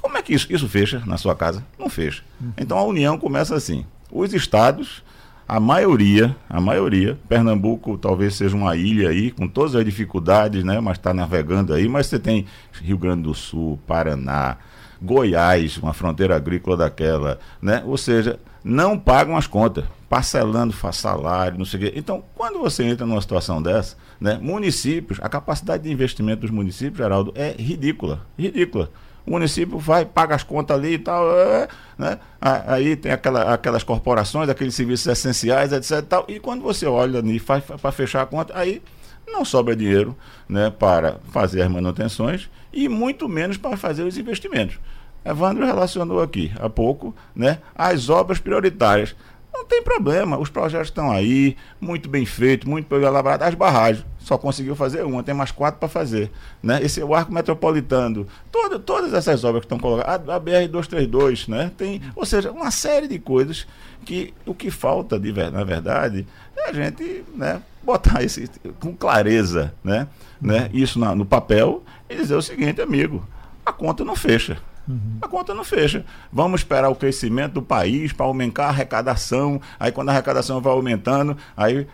Como 0.01 0.17
é 0.17 0.21
que 0.21 0.33
isso, 0.33 0.47
isso 0.49 0.67
fecha 0.69 1.03
na 1.05 1.17
sua 1.17 1.35
casa? 1.35 1.63
Não 1.77 1.89
fecha. 1.89 2.23
Então 2.57 2.77
a 2.77 2.83
união 2.83 3.17
começa 3.17 3.55
assim. 3.55 3.85
Os 4.11 4.33
estados, 4.33 5.03
a 5.47 5.59
maioria, 5.59 6.35
a 6.49 6.61
maioria, 6.61 7.17
Pernambuco 7.27 7.97
talvez 7.97 8.35
seja 8.35 8.55
uma 8.55 8.75
ilha 8.75 9.09
aí, 9.09 9.31
com 9.31 9.47
todas 9.47 9.75
as 9.75 9.83
dificuldades, 9.83 10.63
né? 10.63 10.79
Mas 10.79 10.97
está 10.97 11.13
navegando 11.13 11.73
aí, 11.73 11.89
mas 11.89 12.07
você 12.07 12.17
tem 12.17 12.45
Rio 12.81 12.97
Grande 12.97 13.23
do 13.23 13.33
Sul, 13.33 13.79
Paraná, 13.85 14.57
Goiás, 15.01 15.77
uma 15.77 15.93
fronteira 15.93 16.35
agrícola 16.35 16.77
daquela, 16.77 17.39
né? 17.61 17.83
Ou 17.85 17.97
seja, 17.97 18.39
não 18.63 18.97
pagam 18.97 19.37
as 19.37 19.47
contas 19.47 19.85
parcelando 20.09 20.73
salário, 20.91 21.57
não 21.57 21.65
sei 21.65 21.79
o 21.79 21.83
quê. 21.83 21.93
Então, 21.95 22.23
quando 22.35 22.59
você 22.59 22.83
entra 22.83 23.05
numa 23.05 23.21
situação 23.21 23.61
dessa, 23.61 23.95
né, 24.19 24.39
municípios, 24.41 25.19
a 25.21 25.29
capacidade 25.29 25.83
de 25.83 25.91
investimento 25.91 26.41
dos 26.41 26.49
municípios, 26.49 26.97
Geraldo, 26.97 27.31
é 27.35 27.51
ridícula. 27.51 28.25
Ridícula. 28.37 28.89
O 29.25 29.31
município 29.31 29.77
vai, 29.77 30.05
paga 30.05 30.33
as 30.33 30.41
contas 30.41 30.75
ali 30.75 30.93
e 30.93 30.97
tal, 30.97 31.29
é, 31.37 31.67
né? 31.95 32.19
Aí 32.41 32.95
tem 32.95 33.11
aquela, 33.11 33.53
aquelas 33.53 33.83
corporações, 33.83 34.49
aqueles 34.49 34.73
serviços 34.73 35.05
essenciais, 35.05 35.71
etc. 35.71 36.01
Tal, 36.01 36.25
e 36.27 36.39
quando 36.39 36.63
você 36.63 36.87
olha 36.87 37.19
ali 37.19 37.37
faz 37.37 37.63
para 37.63 37.91
fechar 37.91 38.23
a 38.23 38.25
conta, 38.25 38.57
aí 38.57 38.81
não 39.27 39.45
sobra 39.45 39.75
dinheiro 39.75 40.17
né, 40.47 40.71
para 40.71 41.19
fazer 41.31 41.61
as 41.61 41.69
manutenções 41.69 42.49
e 42.73 42.89
muito 42.89 43.29
menos 43.29 43.57
para 43.57 43.77
fazer 43.77 44.03
os 44.03 44.17
investimentos. 44.17 44.79
Evandro 45.23 45.65
relacionou 45.65 46.21
aqui 46.21 46.51
há 46.59 46.69
pouco 46.69 47.13
né, 47.35 47.59
as 47.75 48.09
obras 48.09 48.39
prioritárias. 48.39 49.15
Não 49.53 49.65
tem 49.65 49.83
problema, 49.83 50.37
os 50.37 50.49
projetos 50.49 50.87
estão 50.87 51.11
aí, 51.11 51.57
muito 51.81 52.07
bem 52.07 52.25
feitos, 52.25 52.67
muito 52.67 52.87
bem 52.87 53.05
elaborados. 53.05 53.45
As 53.45 53.55
barragens, 53.55 54.05
só 54.19 54.37
conseguiu 54.37 54.75
fazer 54.75 55.03
uma, 55.03 55.23
tem 55.23 55.33
mais 55.33 55.51
quatro 55.51 55.79
para 55.79 55.89
fazer. 55.89 56.31
Né? 56.63 56.81
Esse 56.81 57.01
é 57.01 57.05
o 57.05 57.13
arco 57.13 57.33
metropolitano, 57.33 58.25
todo, 58.51 58.79
todas 58.79 59.13
essas 59.13 59.43
obras 59.43 59.61
que 59.61 59.65
estão 59.65 59.79
colocadas, 59.79 60.29
a, 60.29 60.35
a 60.35 60.39
BR-232, 60.39 61.49
né? 61.49 61.71
tem, 61.77 62.01
ou 62.15 62.25
seja, 62.25 62.51
uma 62.51 62.71
série 62.71 63.07
de 63.07 63.19
coisas 63.19 63.67
que 64.05 64.33
o 64.45 64.53
que 64.53 64.71
falta, 64.71 65.19
de, 65.19 65.33
na 65.33 65.63
verdade, 65.63 66.25
é 66.55 66.69
a 66.69 66.73
gente 66.73 67.25
né, 67.35 67.61
botar 67.83 68.23
isso 68.23 68.41
com 68.79 68.95
clareza, 68.95 69.73
né? 69.83 70.07
né? 70.39 70.69
isso 70.71 70.99
na, 70.99 71.13
no 71.13 71.25
papel 71.25 71.83
e 72.09 72.15
dizer 72.15 72.35
o 72.35 72.41
seguinte, 72.41 72.81
amigo, 72.81 73.27
a 73.65 73.73
conta 73.73 74.05
não 74.05 74.15
fecha. 74.15 74.57
Uhum. 74.89 75.19
A 75.21 75.27
conta 75.27 75.53
não 75.53 75.63
fecha. 75.63 76.03
Vamos 76.33 76.61
esperar 76.61 76.89
o 76.89 76.95
crescimento 76.95 77.53
do 77.53 77.61
país 77.61 78.11
para 78.11 78.25
aumentar 78.25 78.65
a 78.65 78.69
arrecadação. 78.69 79.61
Aí, 79.79 79.91
quando 79.91 80.09
a 80.09 80.11
arrecadação 80.11 80.59
vai 80.59 80.73
aumentando, 80.73 81.37
aí, 81.55 81.85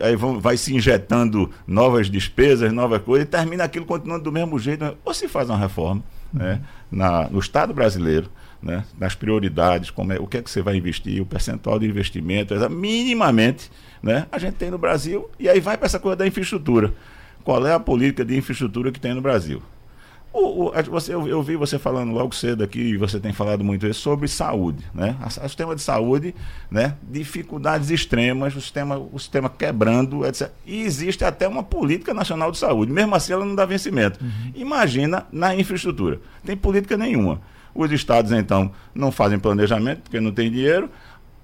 aí, 0.00 0.16
vai 0.16 0.56
se 0.56 0.74
injetando 0.74 1.50
novas 1.66 2.08
despesas, 2.08 2.72
novas 2.72 3.02
coisas, 3.02 3.28
e 3.28 3.30
termina 3.30 3.64
aquilo 3.64 3.84
continuando 3.84 4.24
do 4.24 4.32
mesmo 4.32 4.58
jeito. 4.58 4.96
Ou 5.04 5.12
se 5.12 5.28
faz 5.28 5.50
uma 5.50 5.58
reforma 5.58 6.02
uhum. 6.32 6.40
né, 6.40 6.62
na, 6.90 7.28
no 7.28 7.38
Estado 7.38 7.74
brasileiro. 7.74 8.30
Né, 8.60 8.84
nas 8.98 9.14
prioridades, 9.14 9.88
como 9.88 10.12
é, 10.12 10.18
o 10.18 10.26
que 10.26 10.36
é 10.36 10.42
que 10.42 10.50
você 10.50 10.60
vai 10.60 10.74
investir, 10.74 11.22
o 11.22 11.24
percentual 11.24 11.78
de 11.78 11.86
investimento, 11.86 12.52
minimamente, 12.68 13.70
né, 14.02 14.26
a 14.32 14.38
gente 14.40 14.54
tem 14.54 14.68
no 14.68 14.76
Brasil, 14.76 15.30
e 15.38 15.48
aí 15.48 15.60
vai 15.60 15.76
para 15.76 15.86
essa 15.86 16.00
coisa 16.00 16.16
da 16.16 16.26
infraestrutura. 16.26 16.92
Qual 17.44 17.64
é 17.64 17.72
a 17.72 17.78
política 17.78 18.24
de 18.24 18.36
infraestrutura 18.36 18.90
que 18.90 18.98
tem 18.98 19.14
no 19.14 19.20
Brasil? 19.20 19.62
O, 20.32 20.66
o, 20.66 20.72
você, 20.90 21.14
eu, 21.14 21.26
eu, 21.26 21.42
vi 21.42 21.56
você 21.56 21.78
falando 21.78 22.12
logo 22.12 22.34
cedo 22.34 22.62
aqui, 22.62 22.78
e 22.78 22.96
você 22.96 23.18
tem 23.18 23.32
falado 23.32 23.64
muito 23.64 23.86
isso, 23.86 24.00
sobre 24.00 24.28
saúde. 24.28 24.84
Né? 24.94 25.16
O 25.24 25.30
sistema 25.30 25.74
de 25.74 25.82
saúde, 25.82 26.34
né? 26.70 26.94
dificuldades 27.02 27.90
extremas, 27.90 28.54
o 28.54 28.60
sistema, 28.60 28.98
o 28.98 29.18
sistema 29.18 29.48
quebrando, 29.48 30.26
etc. 30.26 30.50
E 30.66 30.82
existe 30.82 31.24
até 31.24 31.48
uma 31.48 31.62
política 31.62 32.12
nacional 32.12 32.50
de 32.52 32.58
saúde. 32.58 32.92
Mesmo 32.92 33.14
assim, 33.14 33.32
ela 33.32 33.44
não 33.44 33.54
dá 33.54 33.64
vencimento. 33.64 34.22
Uhum. 34.22 34.52
Imagina 34.54 35.26
na 35.32 35.54
infraestrutura. 35.54 36.20
Tem 36.44 36.56
política 36.56 36.96
nenhuma. 36.96 37.40
Os 37.74 37.90
estados, 37.90 38.32
então, 38.32 38.70
não 38.94 39.10
fazem 39.10 39.38
planejamento, 39.38 40.02
porque 40.02 40.20
não 40.20 40.32
tem 40.32 40.50
dinheiro. 40.50 40.90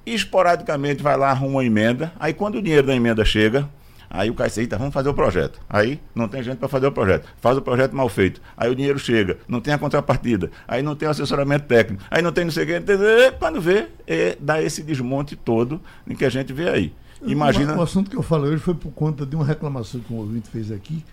Esporadicamente 0.05 1.03
vai 1.03 1.17
lá, 1.17 1.31
arruma 1.31 1.55
uma 1.55 1.65
emenda. 1.65 2.13
Aí, 2.21 2.35
quando 2.35 2.57
o 2.57 2.63
dinheiro 2.63 2.87
da 2.87 2.95
emenda 2.95 3.25
chega, 3.25 3.69
Aí 4.15 4.31
o 4.31 4.35
disse, 4.35 4.61
eita, 4.61 4.79
vamos 4.79 4.95
fazer 4.95 5.09
o 5.09 5.15
projeto. 5.15 5.61
Aí 5.69 6.01
não 6.15 6.29
tem 6.29 6.41
gente 6.41 6.59
para 6.59 6.69
fazer 6.69 6.87
o 6.87 6.93
projeto. 6.93 7.27
Faz 7.41 7.59
o 7.59 7.61
projeto 7.61 7.97
mal 7.97 8.09
feito. 8.09 8.41
Aí 8.57 8.71
o 8.71 8.75
dinheiro 8.75 8.97
chega, 8.97 9.39
não 9.49 9.61
tem 9.61 9.75
a 9.75 9.79
contrapartida. 9.79 10.53
Aí 10.69 10.85
não 10.85 10.95
tem 10.95 11.09
o 11.09 11.11
assessoramento 11.11 11.67
técnico. 11.67 12.05
Aí 12.09 12.23
não 12.23 12.31
tem 12.31 12.45
não 12.45 12.53
sei 12.53 12.63
o 12.63 12.67
que. 12.69 13.33
Quando 13.41 13.61
vê, 13.61 13.89
é, 14.07 14.37
dá 14.39 14.63
esse 14.63 14.85
desmonte 14.85 15.35
todo 15.35 15.81
em 16.07 16.15
que 16.15 16.25
a 16.25 16.29
gente 16.29 16.53
vê 16.53 16.69
aí. 16.69 16.93
Imagina. 17.25 17.75
O, 17.75 17.79
o 17.79 17.83
assunto 17.83 18.09
que 18.09 18.17
eu 18.17 18.23
falei 18.23 18.53
hoje 18.53 18.63
foi 18.63 18.75
por 18.75 18.93
conta 18.93 19.27
de 19.27 19.35
uma 19.35 19.45
reclamação 19.45 20.01
que 20.01 20.13
um 20.13 20.19
ouvinte 20.19 20.49
fez 20.49 20.71
aqui, 20.71 21.05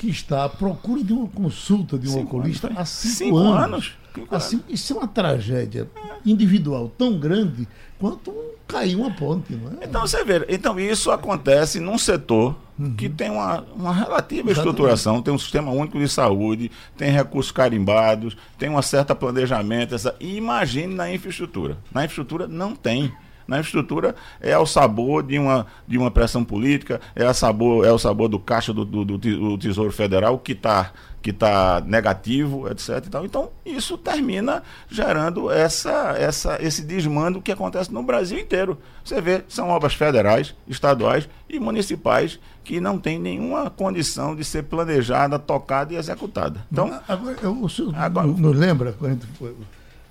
que 0.00 0.08
está 0.08 0.46
à 0.46 0.48
procura 0.48 1.04
de 1.04 1.12
uma 1.12 1.28
consulta 1.28 1.98
de 1.98 2.08
um 2.08 2.12
cinco 2.12 2.38
oculista 2.38 2.68
anos, 2.68 2.78
há 2.78 2.84
cinco, 2.86 3.14
cinco 3.14 3.36
anos. 3.36 3.62
anos. 3.62 3.92
Assim, 4.30 4.62
isso 4.66 4.94
é 4.94 4.96
uma 4.96 5.06
tragédia 5.06 5.86
individual 6.24 6.90
tão 6.96 7.18
grande 7.18 7.68
quanto 7.98 8.34
cair 8.66 8.96
uma 8.96 9.10
ponte. 9.10 9.52
É? 9.52 9.84
Então 9.84 10.00
você 10.00 10.24
vê, 10.24 10.46
então 10.48 10.80
isso 10.80 11.10
acontece 11.10 11.78
num 11.80 11.98
setor 11.98 12.56
uhum. 12.78 12.94
que 12.94 13.10
tem 13.10 13.30
uma, 13.30 13.60
uma 13.76 13.92
relativa 13.92 14.50
Exatamente. 14.50 14.58
estruturação, 14.58 15.20
tem 15.20 15.34
um 15.34 15.38
sistema 15.38 15.70
único 15.70 15.98
de 15.98 16.08
saúde, 16.08 16.70
tem 16.96 17.10
recursos 17.10 17.52
carimbados, 17.52 18.34
tem 18.58 18.70
um 18.70 18.80
certo 18.80 19.14
planejamento. 19.14 19.94
Essa, 19.94 20.16
e 20.18 20.34
imagine 20.34 20.94
na 20.94 21.12
infraestrutura. 21.12 21.76
Na 21.92 22.06
infraestrutura 22.06 22.48
não 22.48 22.74
tem 22.74 23.12
na 23.46 23.58
infraestrutura 23.58 24.14
é 24.40 24.56
o 24.56 24.66
sabor 24.66 25.22
de 25.22 25.38
uma, 25.38 25.66
de 25.86 25.98
uma 25.98 26.10
pressão 26.10 26.44
política, 26.44 27.00
é, 27.14 27.24
a 27.24 27.34
sabor, 27.34 27.86
é 27.86 27.92
o 27.92 27.98
sabor 27.98 28.28
do 28.28 28.38
caixa 28.38 28.72
do, 28.72 28.84
do, 28.84 29.04
do 29.04 29.58
Tesouro 29.58 29.92
Federal 29.92 30.38
que 30.38 30.52
está 30.52 30.92
que 31.22 31.32
tá 31.32 31.82
negativo, 31.84 32.66
etc. 32.70 33.04
Então, 33.24 33.50
isso 33.64 33.98
termina 33.98 34.62
gerando 34.88 35.50
essa, 35.50 36.14
essa, 36.18 36.58
esse 36.60 36.82
desmando 36.82 37.42
que 37.42 37.52
acontece 37.52 37.92
no 37.92 38.02
Brasil 38.02 38.38
inteiro. 38.38 38.78
Você 39.04 39.20
vê, 39.20 39.44
são 39.48 39.68
obras 39.68 39.94
federais, 39.94 40.54
estaduais 40.66 41.28
e 41.48 41.58
municipais 41.58 42.40
que 42.64 42.80
não 42.80 42.98
têm 42.98 43.18
nenhuma 43.18 43.68
condição 43.68 44.34
de 44.34 44.44
ser 44.44 44.64
planejada, 44.64 45.38
tocada 45.38 45.92
e 45.92 45.96
executada. 45.96 46.64
Então, 46.70 47.00
agora, 47.06 47.50
o 47.50 47.68
senhor 47.68 47.94
agora, 47.96 48.26
nos 48.26 48.56
lembra, 48.56 48.92
quando 48.92 49.26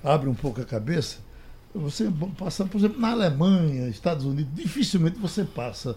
abre 0.04 0.30
um 0.30 0.36
pouco 0.36 0.62
a 0.62 0.66
cabeça, 0.66 1.18
você 1.74 2.12
passa, 2.38 2.66
por 2.66 2.78
exemplo, 2.78 3.00
na 3.00 3.12
Alemanha, 3.12 3.88
Estados 3.88 4.26
Unidos, 4.26 4.52
dificilmente 4.54 5.20
você 5.20 5.44
passa 5.44 5.96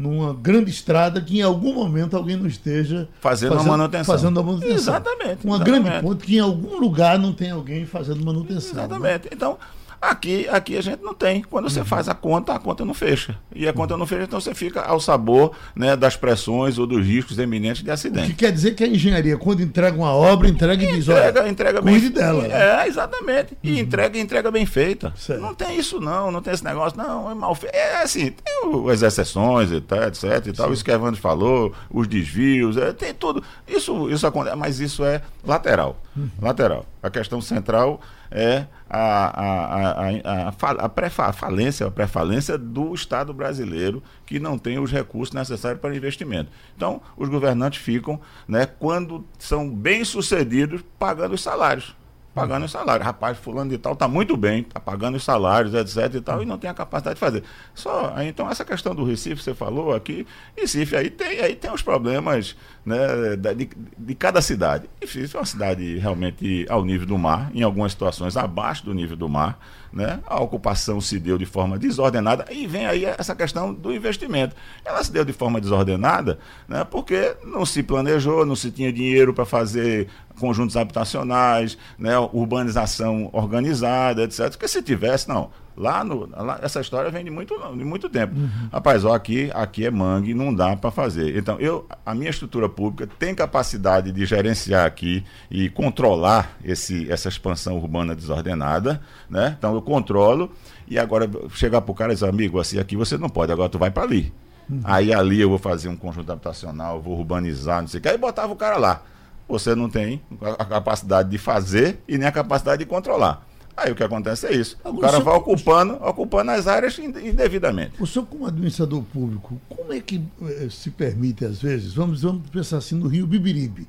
numa 0.00 0.32
grande 0.32 0.70
estrada 0.70 1.20
que 1.20 1.38
em 1.38 1.42
algum 1.42 1.74
momento 1.74 2.16
alguém 2.16 2.34
não 2.34 2.46
esteja 2.46 3.06
fazendo, 3.20 3.52
fazendo 3.52 3.68
a 3.68 3.76
manutenção. 3.76 4.14
Fazendo 4.14 4.40
a 4.40 4.42
manutenção. 4.42 4.74
Exatamente. 4.74 5.44
Uma 5.44 5.56
exatamente. 5.56 5.82
grande 5.82 6.02
ponte 6.02 6.26
que 6.26 6.36
em 6.36 6.40
algum 6.40 6.78
lugar 6.78 7.18
não 7.18 7.34
tem 7.34 7.50
alguém 7.50 7.84
fazendo 7.84 8.24
manutenção. 8.24 8.74
Né? 8.74 8.84
Exatamente. 8.84 9.24
Né? 9.24 9.30
Então, 9.32 9.58
Aqui, 10.00 10.48
aqui 10.48 10.76
a 10.76 10.80
gente 10.80 11.02
não 11.02 11.14
tem. 11.14 11.42
Quando 11.42 11.68
você 11.68 11.80
uhum. 11.80 11.84
faz 11.84 12.08
a 12.08 12.14
conta, 12.14 12.54
a 12.54 12.58
conta 12.58 12.84
não 12.84 12.94
fecha. 12.94 13.36
E 13.54 13.68
a 13.68 13.72
conta 13.72 13.96
não 13.96 14.06
fecha, 14.06 14.24
então 14.24 14.40
você 14.40 14.54
fica 14.54 14.80
ao 14.80 14.98
sabor 14.98 15.52
né, 15.76 15.94
das 15.94 16.16
pressões 16.16 16.78
ou 16.78 16.86
dos 16.86 17.04
riscos 17.04 17.38
eminentes 17.38 17.82
de 17.82 17.90
acidente. 17.90 18.26
O 18.26 18.30
que 18.30 18.36
quer 18.36 18.52
dizer 18.52 18.74
que 18.74 18.82
a 18.82 18.86
engenharia, 18.86 19.36
quando 19.36 19.62
entrega 19.62 19.96
uma 19.96 20.12
obra, 20.12 20.48
entrega 20.48 20.82
e 20.82 20.86
diz, 20.86 21.06
entrega, 21.06 21.40
olha, 21.40 21.48
entrega 21.50 21.82
cuide 21.82 22.00
bem, 22.00 22.12
dela. 22.12 22.46
É, 22.46 22.88
exatamente. 22.88 23.56
E 23.62 23.72
uhum. 23.72 23.78
entrega 23.78 24.18
entrega 24.18 24.50
bem 24.50 24.64
feita. 24.64 25.12
Certo. 25.16 25.40
Não 25.40 25.54
tem 25.54 25.78
isso 25.78 26.00
não, 26.00 26.32
não 26.32 26.40
tem 26.40 26.54
esse 26.54 26.64
negócio, 26.64 26.96
não, 26.96 27.30
é 27.30 27.34
mal 27.34 27.54
feito. 27.54 27.74
É 27.74 28.02
assim, 28.02 28.30
tem 28.30 28.90
as 28.90 29.02
exceções 29.02 29.70
e 29.70 29.80
tal, 29.80 30.04
etc 30.04 30.46
e 30.46 30.52
tal, 30.52 30.72
isso 30.72 30.84
que 30.84 30.90
Evandro 30.90 31.20
falou, 31.20 31.72
os 31.90 32.08
desvios, 32.08 32.76
é, 32.76 32.92
tem 32.92 33.12
tudo. 33.12 33.42
Isso, 33.68 34.10
isso 34.10 34.26
acontece, 34.26 34.56
mas 34.56 34.80
isso 34.80 35.04
é 35.04 35.20
lateral. 35.44 36.00
Uhum. 36.16 36.28
Lateral. 36.40 36.86
A 37.02 37.10
questão 37.10 37.40
central 37.40 38.00
é 38.30 38.66
a, 38.88 39.40
a, 39.40 40.48
a, 40.48 40.84
a, 40.84 40.88
pré-falência, 40.88 41.86
a 41.86 41.90
pré-falência 41.90 42.56
do 42.56 42.94
Estado 42.94 43.32
brasileiro, 43.32 44.02
que 44.26 44.38
não 44.38 44.58
tem 44.58 44.78
os 44.78 44.90
recursos 44.90 45.34
necessários 45.34 45.80
para 45.80 45.94
investimento. 45.94 46.50
Então, 46.76 47.00
os 47.16 47.28
governantes 47.28 47.80
ficam, 47.80 48.20
né, 48.46 48.66
quando 48.66 49.24
são 49.38 49.68
bem-sucedidos, 49.68 50.82
pagando 50.98 51.34
os 51.34 51.42
salários 51.42 51.94
pagando 52.34 52.64
os 52.64 52.70
salários. 52.70 53.04
Rapaz, 53.04 53.38
fulano 53.38 53.70
de 53.70 53.78
tal 53.78 53.92
está 53.92 54.06
muito 54.06 54.36
bem, 54.36 54.60
está 54.60 54.80
pagando 54.80 55.16
os 55.16 55.24
salários, 55.24 55.74
etc 55.74 56.14
e 56.14 56.20
tal, 56.20 56.42
e 56.42 56.46
não 56.46 56.58
tem 56.58 56.70
a 56.70 56.74
capacidade 56.74 57.14
de 57.14 57.20
fazer. 57.20 57.42
Só, 57.74 58.14
então 58.22 58.48
essa 58.50 58.64
questão 58.64 58.94
do 58.94 59.04
Recife, 59.04 59.42
você 59.42 59.54
falou 59.54 59.94
aqui, 59.94 60.26
Recife 60.56 60.96
aí 60.96 61.10
tem, 61.10 61.40
aí 61.40 61.54
tem 61.54 61.72
os 61.72 61.82
problemas 61.82 62.56
né, 62.84 63.36
de, 63.54 63.70
de 63.98 64.14
cada 64.14 64.40
cidade. 64.40 64.88
Recife 65.00 65.36
é 65.36 65.38
uma 65.38 65.46
cidade 65.46 65.98
realmente 65.98 66.66
ao 66.68 66.84
nível 66.84 67.06
do 67.06 67.18
mar, 67.18 67.50
em 67.54 67.62
algumas 67.62 67.92
situações 67.92 68.36
abaixo 68.36 68.84
do 68.84 68.94
nível 68.94 69.16
do 69.16 69.28
mar, 69.28 69.58
né? 69.92 70.20
A 70.26 70.40
ocupação 70.40 71.00
se 71.00 71.18
deu 71.18 71.36
de 71.36 71.46
forma 71.46 71.78
desordenada 71.78 72.46
e 72.50 72.66
vem 72.66 72.86
aí 72.86 73.04
essa 73.04 73.34
questão 73.34 73.74
do 73.74 73.92
investimento. 73.92 74.54
Ela 74.84 75.02
se 75.02 75.10
deu 75.12 75.24
de 75.24 75.32
forma 75.32 75.60
desordenada, 75.60 76.38
né? 76.68 76.84
Porque 76.84 77.36
não 77.44 77.66
se 77.66 77.82
planejou, 77.82 78.46
não 78.46 78.54
se 78.54 78.70
tinha 78.70 78.92
dinheiro 78.92 79.34
para 79.34 79.44
fazer 79.44 80.08
conjuntos 80.38 80.76
habitacionais, 80.76 81.76
né, 81.98 82.18
urbanização 82.18 83.28
organizada, 83.32 84.22
etc. 84.24 84.50
Porque 84.50 84.66
se 84.66 84.82
tivesse, 84.82 85.28
não. 85.28 85.50
Lá, 85.80 86.04
no, 86.04 86.28
lá 86.30 86.60
essa 86.62 86.80
história 86.80 87.10
vem 87.10 87.24
de 87.24 87.30
muito, 87.30 87.54
de 87.74 87.84
muito 87.84 88.08
tempo. 88.10 88.36
Uhum. 88.36 88.68
Rapaz, 88.70 89.02
ó, 89.04 89.14
aqui, 89.14 89.50
aqui 89.54 89.86
é 89.86 89.90
mangue, 89.90 90.34
não 90.34 90.54
dá 90.54 90.76
para 90.76 90.90
fazer. 90.90 91.36
Então, 91.36 91.58
eu, 91.58 91.86
a 92.04 92.14
minha 92.14 92.28
estrutura 92.28 92.68
pública 92.68 93.10
tem 93.18 93.34
capacidade 93.34 94.12
de 94.12 94.26
gerenciar 94.26 94.84
aqui 94.84 95.24
e 95.50 95.70
controlar 95.70 96.58
esse, 96.62 97.10
essa 97.10 97.28
expansão 97.30 97.78
urbana 97.78 98.14
desordenada, 98.14 99.00
né? 99.28 99.56
Então 99.58 99.74
eu 99.74 99.80
controlo 99.80 100.52
e 100.86 100.98
agora 100.98 101.28
chegar 101.54 101.80
para 101.80 101.92
o 101.92 101.94
cara 101.94 102.12
e 102.12 102.14
dizer, 102.14 102.28
amigo, 102.28 102.60
assim, 102.60 102.78
aqui 102.78 102.94
você 102.94 103.16
não 103.16 103.30
pode, 103.30 103.50
agora 103.50 103.70
tu 103.70 103.78
vai 103.78 103.90
para 103.90 104.02
ali. 104.02 104.32
Uhum. 104.68 104.82
Aí 104.84 105.14
ali 105.14 105.40
eu 105.40 105.48
vou 105.48 105.58
fazer 105.58 105.88
um 105.88 105.96
conjunto 105.96 106.30
habitacional, 106.30 107.00
vou 107.00 107.18
urbanizar, 107.18 107.80
não 107.80 107.88
sei 107.88 108.00
o 108.00 108.02
que. 108.02 108.08
Aí 108.08 108.18
botava 108.18 108.52
o 108.52 108.56
cara 108.56 108.76
lá 108.76 109.02
você 109.50 109.74
não 109.74 109.90
tem 109.90 110.22
a 110.58 110.64
capacidade 110.64 111.28
de 111.28 111.36
fazer 111.36 112.00
e 112.06 112.16
nem 112.16 112.28
a 112.28 112.32
capacidade 112.32 112.78
de 112.78 112.86
controlar. 112.86 113.44
Aí 113.80 113.92
o 113.92 113.94
que 113.94 114.04
acontece 114.04 114.46
é 114.46 114.54
isso. 114.54 114.76
Agora, 114.84 114.96
o 114.96 115.00
cara 115.00 115.20
vai 115.20 115.34
ocupando, 115.34 115.94
ocupando 115.94 116.50
as 116.50 116.66
áreas 116.66 116.98
indevidamente. 116.98 118.00
O 118.00 118.06
senhor, 118.06 118.26
como 118.26 118.46
administrador 118.46 119.02
público, 119.02 119.60
como 119.68 119.92
é 119.92 120.00
que 120.00 120.22
eh, 120.42 120.68
se 120.70 120.90
permite, 120.90 121.44
às 121.44 121.62
vezes, 121.62 121.94
vamos, 121.94 122.22
vamos 122.22 122.48
pensar 122.50 122.76
assim, 122.76 122.94
no 122.94 123.08
Rio 123.08 123.26
Bibiribe, 123.26 123.88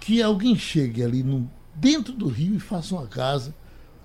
que 0.00 0.22
alguém 0.22 0.56
chegue 0.56 1.04
ali 1.04 1.22
no, 1.22 1.50
dentro 1.74 2.14
do 2.14 2.28
rio 2.28 2.56
e 2.56 2.60
faça 2.60 2.94
uma 2.94 3.06
casa, 3.06 3.54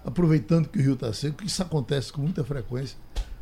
aproveitando 0.04 0.68
que 0.68 0.80
o 0.80 0.82
rio 0.82 0.94
está 0.94 1.14
seco, 1.14 1.44
isso 1.44 1.62
acontece 1.62 2.12
com 2.12 2.22
muita 2.22 2.44
frequência, 2.44 2.98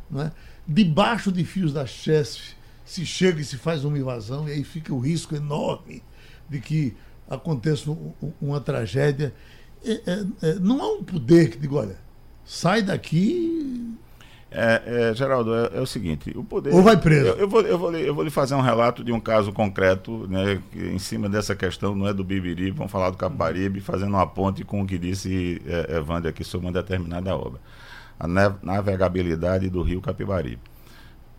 não 0.08 0.22
é? 0.22 0.32
debaixo 0.66 1.30
de 1.30 1.44
fios 1.44 1.72
da 1.72 1.86
CHESF, 1.86 2.54
se 2.84 3.04
chega 3.04 3.40
e 3.40 3.44
se 3.44 3.56
faz 3.56 3.84
uma 3.84 3.98
invasão, 3.98 4.48
e 4.48 4.52
aí 4.52 4.64
fica 4.64 4.94
o 4.94 5.00
risco 5.00 5.34
enorme 5.34 6.02
de 6.48 6.60
que 6.60 6.94
aconteça 7.28 7.90
uma 8.40 8.60
tragédia. 8.60 9.34
É, 9.84 10.00
é, 10.06 10.24
é, 10.42 10.54
não 10.54 10.82
há 10.82 10.92
um 10.94 11.02
poder 11.02 11.50
que 11.50 11.58
diga, 11.58 11.76
olha, 11.76 11.96
sai 12.44 12.82
daqui. 12.82 13.94
É, 14.50 15.10
é 15.10 15.14
Geraldo, 15.14 15.52
é, 15.52 15.70
é, 15.74 15.80
o 15.80 15.86
seguinte, 15.86 16.32
o 16.36 16.44
poder. 16.44 16.72
Ou 16.72 16.82
vai 16.82 16.96
preso. 16.96 17.26
Eu, 17.26 17.38
eu, 17.38 17.48
vou, 17.48 17.60
eu, 17.62 17.78
vou, 17.78 17.94
eu 17.94 18.14
vou 18.14 18.24
lhe 18.24 18.30
fazer 18.30 18.54
um 18.54 18.60
relato 18.60 19.02
de 19.02 19.12
um 19.12 19.18
caso 19.18 19.52
concreto, 19.52 20.28
né, 20.28 20.62
que, 20.70 20.78
em 20.78 20.98
cima 20.98 21.28
dessa 21.28 21.56
questão, 21.56 21.94
não 21.94 22.06
é 22.06 22.14
do 22.14 22.22
Bibiri, 22.22 22.70
vamos 22.70 22.92
falar 22.92 23.10
do 23.10 23.16
Caparibe, 23.16 23.80
fazendo 23.80 24.10
uma 24.10 24.26
ponte 24.26 24.64
com 24.64 24.80
o 24.80 24.86
que 24.86 24.96
disse 24.96 25.60
é, 25.66 25.96
Evandro 25.96 26.28
aqui 26.28 26.44
sobre 26.44 26.68
uma 26.68 26.72
determinada 26.72 27.36
obra. 27.36 27.60
A 28.18 28.28
navegabilidade 28.28 29.68
do 29.68 29.82
rio 29.82 30.00
Capibaribe. 30.00 30.60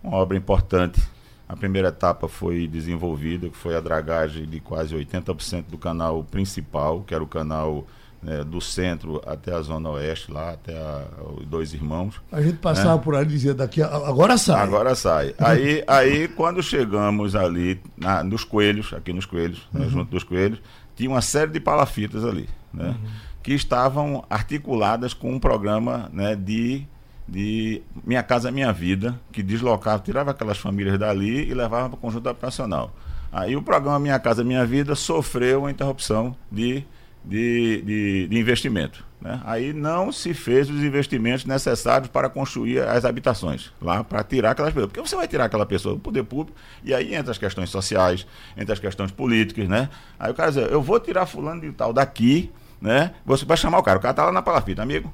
Uma 0.03 0.17
obra 0.17 0.37
importante, 0.37 1.01
a 1.47 1.55
primeira 1.55 1.89
etapa 1.89 2.27
foi 2.27 2.67
desenvolvida, 2.67 3.49
que 3.49 3.55
foi 3.55 3.75
a 3.75 3.79
dragagem 3.79 4.45
de 4.45 4.59
quase 4.59 4.95
80% 4.95 5.65
do 5.69 5.77
canal 5.77 6.23
principal, 6.23 7.01
que 7.01 7.13
era 7.13 7.23
o 7.23 7.27
canal 7.27 7.87
né, 8.21 8.43
do 8.43 8.59
centro 8.59 9.21
até 9.25 9.53
a 9.53 9.61
zona 9.61 9.89
oeste, 9.89 10.31
lá 10.31 10.51
até 10.51 10.75
a, 10.77 11.05
os 11.37 11.45
dois 11.45 11.73
irmãos. 11.73 12.21
A 12.31 12.41
gente 12.41 12.57
passava 12.57 12.95
né? 12.95 13.01
por 13.03 13.15
ali 13.15 13.25
e 13.25 13.29
dizia 13.29 13.53
daqui, 13.53 13.81
agora 13.81 14.37
sai. 14.37 14.61
Agora 14.61 14.95
sai. 14.95 15.35
aí, 15.39 15.83
aí 15.87 16.27
quando 16.27 16.61
chegamos 16.63 17.35
ali 17.35 17.79
na, 17.97 18.23
nos 18.23 18.43
coelhos, 18.43 18.93
aqui 18.93 19.13
nos 19.13 19.25
coelhos, 19.25 19.67
né, 19.71 19.81
uhum. 19.81 19.85
né, 19.85 19.91
junto 19.91 20.11
dos 20.11 20.23
coelhos, 20.23 20.59
tinha 20.95 21.09
uma 21.09 21.21
série 21.21 21.51
de 21.51 21.59
palafitas 21.59 22.23
ali, 22.23 22.49
né, 22.73 22.89
uhum. 22.89 23.09
que 23.43 23.53
estavam 23.53 24.23
articuladas 24.29 25.13
com 25.13 25.33
um 25.33 25.39
programa 25.39 26.09
né, 26.11 26.35
de 26.35 26.87
de 27.27 27.81
Minha 28.03 28.21
Casa 28.21 28.51
Minha 28.51 28.71
Vida, 28.71 29.19
que 29.31 29.41
deslocava, 29.41 30.01
tirava 30.01 30.31
aquelas 30.31 30.57
famílias 30.57 30.97
dali 30.97 31.49
e 31.49 31.53
levava 31.53 31.89
para 31.89 31.97
o 31.97 31.99
conjunto 31.99 32.29
habitacional. 32.29 32.93
Aí 33.31 33.55
o 33.55 33.61
programa 33.61 33.99
Minha 33.99 34.19
Casa 34.19 34.43
Minha 34.43 34.65
Vida 34.65 34.95
sofreu 34.95 35.61
uma 35.61 35.71
interrupção 35.71 36.35
de, 36.51 36.85
de, 37.25 37.81
de, 37.81 38.27
de 38.27 38.37
investimento. 38.37 39.03
Né? 39.19 39.41
Aí 39.43 39.73
não 39.73 40.11
se 40.11 40.33
fez 40.33 40.69
os 40.69 40.83
investimentos 40.83 41.45
necessários 41.45 42.09
para 42.09 42.29
construir 42.29 42.81
as 42.81 43.05
habitações 43.05 43.71
lá, 43.81 44.03
para 44.03 44.23
tirar 44.23 44.51
aquelas 44.51 44.71
pessoas. 44.71 44.91
Porque 44.91 45.07
você 45.09 45.15
vai 45.15 45.27
tirar 45.27 45.45
aquela 45.45 45.65
pessoa 45.65 45.95
do 45.95 45.99
poder 45.99 46.23
público, 46.23 46.57
e 46.83 46.93
aí 46.93 47.15
entra 47.15 47.31
as 47.31 47.37
questões 47.37 47.69
sociais, 47.69 48.27
entre 48.55 48.71
as 48.71 48.79
questões 48.79 49.11
políticas, 49.11 49.67
né? 49.67 49.89
Aí 50.19 50.31
o 50.31 50.35
cara 50.35 50.51
diz, 50.51 50.69
eu 50.69 50.81
vou 50.81 50.99
tirar 50.99 51.25
fulano 51.25 51.61
de 51.61 51.71
tal 51.71 51.91
daqui, 51.91 52.51
né? 52.79 53.15
Você 53.25 53.45
vai 53.45 53.57
chamar 53.57 53.79
o 53.79 53.83
cara, 53.83 53.97
o 53.97 54.01
cara 54.01 54.11
está 54.11 54.25
lá 54.25 54.31
na 54.31 54.43
palafita, 54.43 54.83
amigo, 54.83 55.11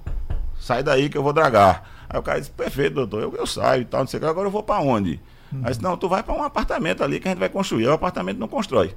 sai 0.60 0.84
daí 0.84 1.08
que 1.08 1.17
eu 1.17 1.24
vou 1.24 1.32
dragar. 1.32 1.89
Aí 2.10 2.19
o 2.19 2.24
cara 2.24 2.39
disse, 2.39 2.52
perfeito, 2.52 2.95
doutor, 2.95 3.21
eu, 3.21 3.34
eu 3.36 3.47
saio 3.47 3.84
e 3.84 3.86
tal, 3.86 4.02
não 4.02 4.08
sei 4.08 4.17
o 4.17 4.21
que, 4.21 4.28
agora 4.28 4.47
eu 4.47 4.52
vou 4.52 4.62
para 4.63 4.82
onde? 4.82 5.21
Uhum. 5.54 5.62
Aí 5.63 5.69
disse, 5.69 5.82
não, 5.82 5.95
tu 5.95 6.10
vai 6.10 6.21
para 6.21 6.34
um 6.34 6.43
apartamento 6.43 7.04
ali 7.04 7.19
que 7.19 7.28
a 7.28 7.32
gente 7.32 7.39
vai 7.39 7.50
construir. 7.50 7.88
O 7.88 7.93
apartamento 7.93 8.38
não 8.38 8.47
constrói. 8.47 8.95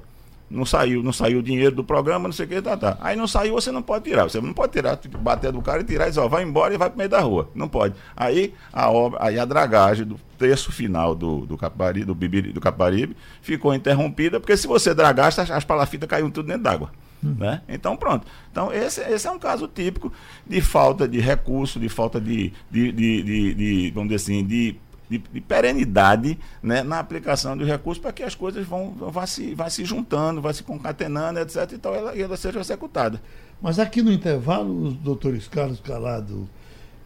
Não 0.49 0.65
saiu, 0.65 1.01
não 1.01 1.11
saiu 1.11 1.39
o 1.39 1.43
dinheiro 1.43 1.75
do 1.75 1.83
programa, 1.83 2.27
não 2.27 2.33
sei 2.33 2.45
o 2.45 2.49
que, 2.49 2.61
tá, 2.61 2.77
tá. 2.77 2.97
Aí 3.01 3.15
não 3.15 3.27
saiu, 3.27 3.53
você 3.53 3.71
não 3.71 3.81
pode 3.81 4.03
tirar. 4.03 4.23
Você 4.23 4.39
não 4.39 4.53
pode 4.53 4.73
tirar, 4.73 4.95
tipo, 4.95 5.17
bater 5.17 5.51
do 5.51 5.61
cara 5.61 5.81
e 5.81 5.83
tirar 5.83 6.05
e 6.05 6.09
dizer, 6.09 6.21
ó, 6.21 6.27
vai 6.27 6.43
embora 6.43 6.73
e 6.73 6.77
vai 6.77 6.89
pro 6.89 6.97
meio 6.97 7.09
da 7.09 7.19
rua. 7.19 7.49
Não 7.55 7.67
pode. 7.67 7.95
Aí 8.15 8.53
a 8.71 8.89
obra, 8.91 9.19
aí 9.21 9.39
a 9.39 9.45
dragagem 9.45 10.05
do 10.05 10.19
terço 10.37 10.71
final 10.71 11.15
do, 11.15 11.45
do, 11.45 11.57
Caparibe, 11.57 12.05
do, 12.05 12.13
Bibiri, 12.13 12.51
do 12.51 12.61
Caparibe 12.61 13.15
ficou 13.41 13.73
interrompida, 13.73 14.39
porque 14.39 14.55
se 14.55 14.67
você 14.67 14.93
dragasse, 14.93 15.41
as, 15.41 15.49
as 15.49 15.63
palafitas 15.63 16.07
caíam 16.07 16.29
tudo 16.29 16.47
dentro 16.47 16.63
d'água. 16.63 16.91
Hum. 17.23 17.35
Né? 17.39 17.61
Então, 17.67 17.97
pronto. 17.97 18.27
Então, 18.51 18.71
esse, 18.71 19.01
esse 19.01 19.27
é 19.27 19.31
um 19.31 19.39
caso 19.39 19.67
típico 19.67 20.13
de 20.45 20.61
falta 20.61 21.07
de 21.07 21.19
recurso, 21.19 21.79
de 21.79 21.89
falta 21.89 22.21
de, 22.21 22.53
de, 22.69 22.91
de, 22.91 23.23
de, 23.23 23.53
de 23.53 23.91
vamos 23.91 24.09
dizer 24.09 24.23
assim, 24.23 24.45
de 24.45 24.75
de, 25.09 25.17
de, 25.17 25.41
perenidade 25.41 26.37
né, 26.61 26.83
na 26.83 26.99
aplicação 26.99 27.55
dos 27.57 27.67
recursos 27.67 28.01
para 28.01 28.11
que 28.11 28.23
as 28.23 28.35
coisas 28.35 28.65
vão, 28.65 28.91
vão, 28.91 29.27
se, 29.27 29.53
vão 29.53 29.69
se 29.69 29.85
juntando, 29.85 30.41
vão 30.41 30.53
se 30.53 30.63
concatenando, 30.63 31.39
etc. 31.39 31.71
Então 31.73 31.93
ela, 31.93 32.17
ela 32.17 32.37
seja 32.37 32.59
executada. 32.59 33.21
Mas 33.61 33.79
aqui 33.79 34.01
no 34.01 34.11
intervalo, 34.11 34.87
os 34.87 34.95
doutores 34.95 35.47
Carlos 35.47 35.79
Calado 35.79 36.49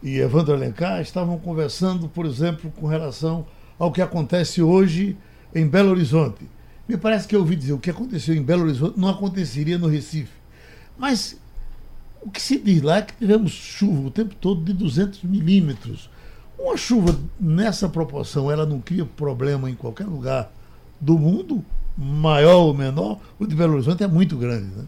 e 0.02 0.18
Evandro 0.18 0.54
Alencar 0.54 1.00
estavam 1.00 1.38
conversando, 1.38 2.08
por 2.08 2.26
exemplo, 2.26 2.72
com 2.76 2.86
relação 2.86 3.46
ao 3.78 3.92
que 3.92 4.02
acontece 4.02 4.62
hoje 4.62 5.16
em 5.54 5.66
Belo 5.66 5.90
Horizonte. 5.90 6.48
Me 6.88 6.96
parece 6.96 7.28
que 7.28 7.36
eu 7.36 7.40
ouvi 7.40 7.54
dizer 7.54 7.72
o 7.72 7.78
que 7.78 7.90
aconteceu 7.90 8.34
em 8.34 8.42
Belo 8.42 8.64
Horizonte 8.64 8.98
não 8.98 9.08
aconteceria 9.08 9.78
no 9.78 9.86
Recife. 9.86 10.32
Mas 10.98 11.38
o 12.20 12.30
que 12.30 12.40
se 12.40 12.58
diz 12.58 12.82
lá 12.82 12.98
é 12.98 13.02
que 13.02 13.14
tivemos 13.14 13.52
chuva 13.52 14.08
o 14.08 14.10
tempo 14.10 14.34
todo 14.34 14.62
de 14.62 14.72
200 14.72 15.22
milímetros 15.22 16.10
uma 16.62 16.76
chuva 16.76 17.18
nessa 17.38 17.88
proporção, 17.88 18.50
ela 18.50 18.66
não 18.66 18.80
cria 18.80 19.04
problema 19.04 19.70
em 19.70 19.74
qualquer 19.74 20.06
lugar 20.06 20.52
do 21.00 21.18
mundo, 21.18 21.64
maior 21.96 22.58
ou 22.58 22.74
menor? 22.74 23.18
O 23.38 23.46
de 23.46 23.54
Belo 23.54 23.74
Horizonte 23.74 24.02
é 24.02 24.06
muito 24.06 24.36
grande, 24.36 24.66
né? 24.76 24.84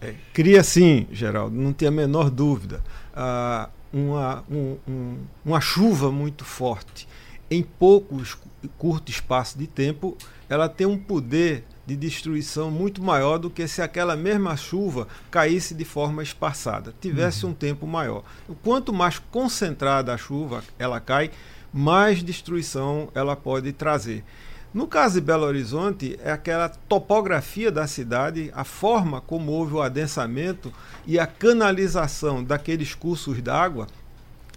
É, 0.00 0.14
cria 0.32 0.62
sim, 0.62 1.06
Geraldo, 1.10 1.56
não 1.56 1.72
tem 1.72 1.88
a 1.88 1.90
menor 1.90 2.30
dúvida. 2.30 2.82
Ah, 3.14 3.68
uma, 3.92 4.44
um, 4.50 4.76
um, 4.88 5.16
uma 5.44 5.60
chuva 5.60 6.10
muito 6.10 6.44
forte 6.44 7.08
em 7.50 7.62
poucos 7.62 8.36
curto 8.78 9.10
espaço 9.10 9.58
de 9.58 9.66
tempo, 9.66 10.16
ela 10.48 10.68
tem 10.68 10.86
um 10.86 10.98
poder 10.98 11.64
de 11.86 11.96
destruição 11.96 12.70
muito 12.70 13.02
maior 13.02 13.38
do 13.38 13.50
que 13.50 13.68
se 13.68 13.82
aquela 13.82 14.16
mesma 14.16 14.56
chuva 14.56 15.06
caísse 15.30 15.74
de 15.74 15.84
forma 15.84 16.22
espaçada, 16.22 16.94
tivesse 17.00 17.44
uhum. 17.44 17.52
um 17.52 17.54
tempo 17.54 17.86
maior. 17.86 18.22
Quanto 18.62 18.92
mais 18.92 19.18
concentrada 19.18 20.12
a 20.12 20.16
chuva 20.16 20.62
ela 20.78 21.00
cai, 21.00 21.30
mais 21.72 22.22
destruição 22.22 23.08
ela 23.14 23.36
pode 23.36 23.72
trazer. 23.72 24.24
No 24.72 24.88
caso 24.88 25.20
de 25.20 25.20
Belo 25.20 25.44
Horizonte, 25.44 26.18
é 26.20 26.32
aquela 26.32 26.68
topografia 26.68 27.70
da 27.70 27.86
cidade, 27.86 28.50
a 28.52 28.64
forma 28.64 29.20
como 29.20 29.52
houve 29.52 29.74
o 29.74 29.82
adensamento 29.82 30.72
e 31.06 31.16
a 31.16 31.28
canalização 31.28 32.42
daqueles 32.42 32.92
cursos 32.92 33.40
d'água 33.40 33.86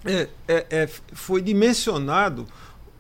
é, 0.04 0.28
é, 0.48 0.66
é, 0.72 0.90
foi 1.14 1.42
dimensionado 1.42 2.48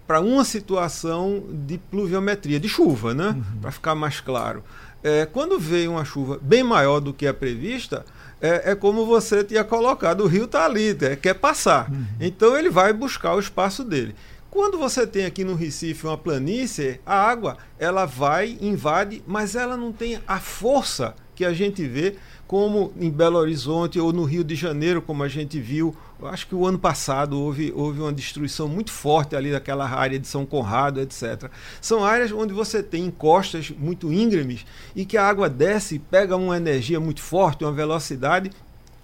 para 0.08 0.22
uma 0.22 0.46
situação 0.46 1.44
de 1.52 1.78
pluviometria, 1.78 2.60
de 2.60 2.70
chuva, 2.70 3.14
né? 3.14 3.30
Uhum. 3.30 3.60
Para 3.62 3.72
ficar 3.72 3.94
mais 3.94 4.22
claro. 4.22 4.64
É, 5.04 5.26
quando 5.26 5.60
veio 5.60 5.92
uma 5.92 6.06
chuva 6.06 6.40
bem 6.42 6.64
maior 6.64 7.00
do 7.02 7.14
que 7.14 7.28
a 7.28 7.34
prevista, 7.34 8.06
é, 8.42 8.72
é 8.72 8.76
como 8.76 9.06
você 9.06 9.44
tinha 9.44 9.64
colocado, 9.64 10.22
o 10.22 10.28
rio 10.28 10.46
está 10.46 10.66
ali, 10.66 10.98
é, 11.02 11.16
quer 11.16 11.34
passar. 11.34 11.92
Uhum. 11.92 12.06
Então 12.22 12.58
ele 12.58 12.70
vai 12.70 12.94
buscar 12.94 13.36
o 13.36 13.40
espaço 13.40 13.84
dele. 13.84 14.16
Quando 14.50 14.78
você 14.78 15.06
tem 15.06 15.26
aqui 15.26 15.44
no 15.44 15.56
Recife 15.56 16.08
uma 16.08 16.18
planície, 16.18 17.02
a 17.06 17.16
água 17.16 17.58
ela 17.78 18.06
vai, 18.06 18.58
invade, 18.62 19.22
mas 19.28 19.56
ela 19.56 19.76
não 19.76 19.92
tem 19.92 20.20
a 20.26 20.40
força 20.40 21.14
que 21.36 21.44
a 21.46 21.54
gente 21.54 21.86
vê 21.86 22.16
como 22.48 22.94
em 22.98 23.12
Belo 23.12 23.38
Horizonte 23.38 24.00
ou 24.00 24.14
no 24.14 24.24
Rio 24.24 24.44
de 24.44 24.56
Janeiro, 24.56 25.02
como 25.02 25.22
a 25.22 25.28
gente 25.28 25.60
viu. 25.60 25.96
Eu 26.20 26.28
acho 26.28 26.48
que 26.48 26.56
o 26.56 26.66
ano 26.66 26.80
passado 26.80 27.40
houve, 27.40 27.72
houve 27.76 28.00
uma 28.00 28.12
destruição 28.12 28.68
muito 28.68 28.92
forte 28.92 29.36
ali 29.36 29.52
daquela 29.52 29.88
área 29.88 30.18
de 30.18 30.28
São 30.28 30.46
Conrado, 30.46 31.00
etc. 31.00 31.50
São 31.80 32.04
áreas 32.04 32.32
onde 32.32 32.54
você 32.54 32.82
tem 32.82 33.06
encostas 33.06 33.70
muito 33.70 34.12
íngremes 34.12 34.66
e 34.96 35.06
que 35.06 35.16
a 35.16 35.28
água 35.28 35.48
desce, 35.48 36.00
pega 36.00 36.36
uma 36.36 36.58
energia 36.58 37.00
muito 37.00 37.22
forte, 37.22 37.64
uma 37.64 37.72
velocidade 37.72 38.50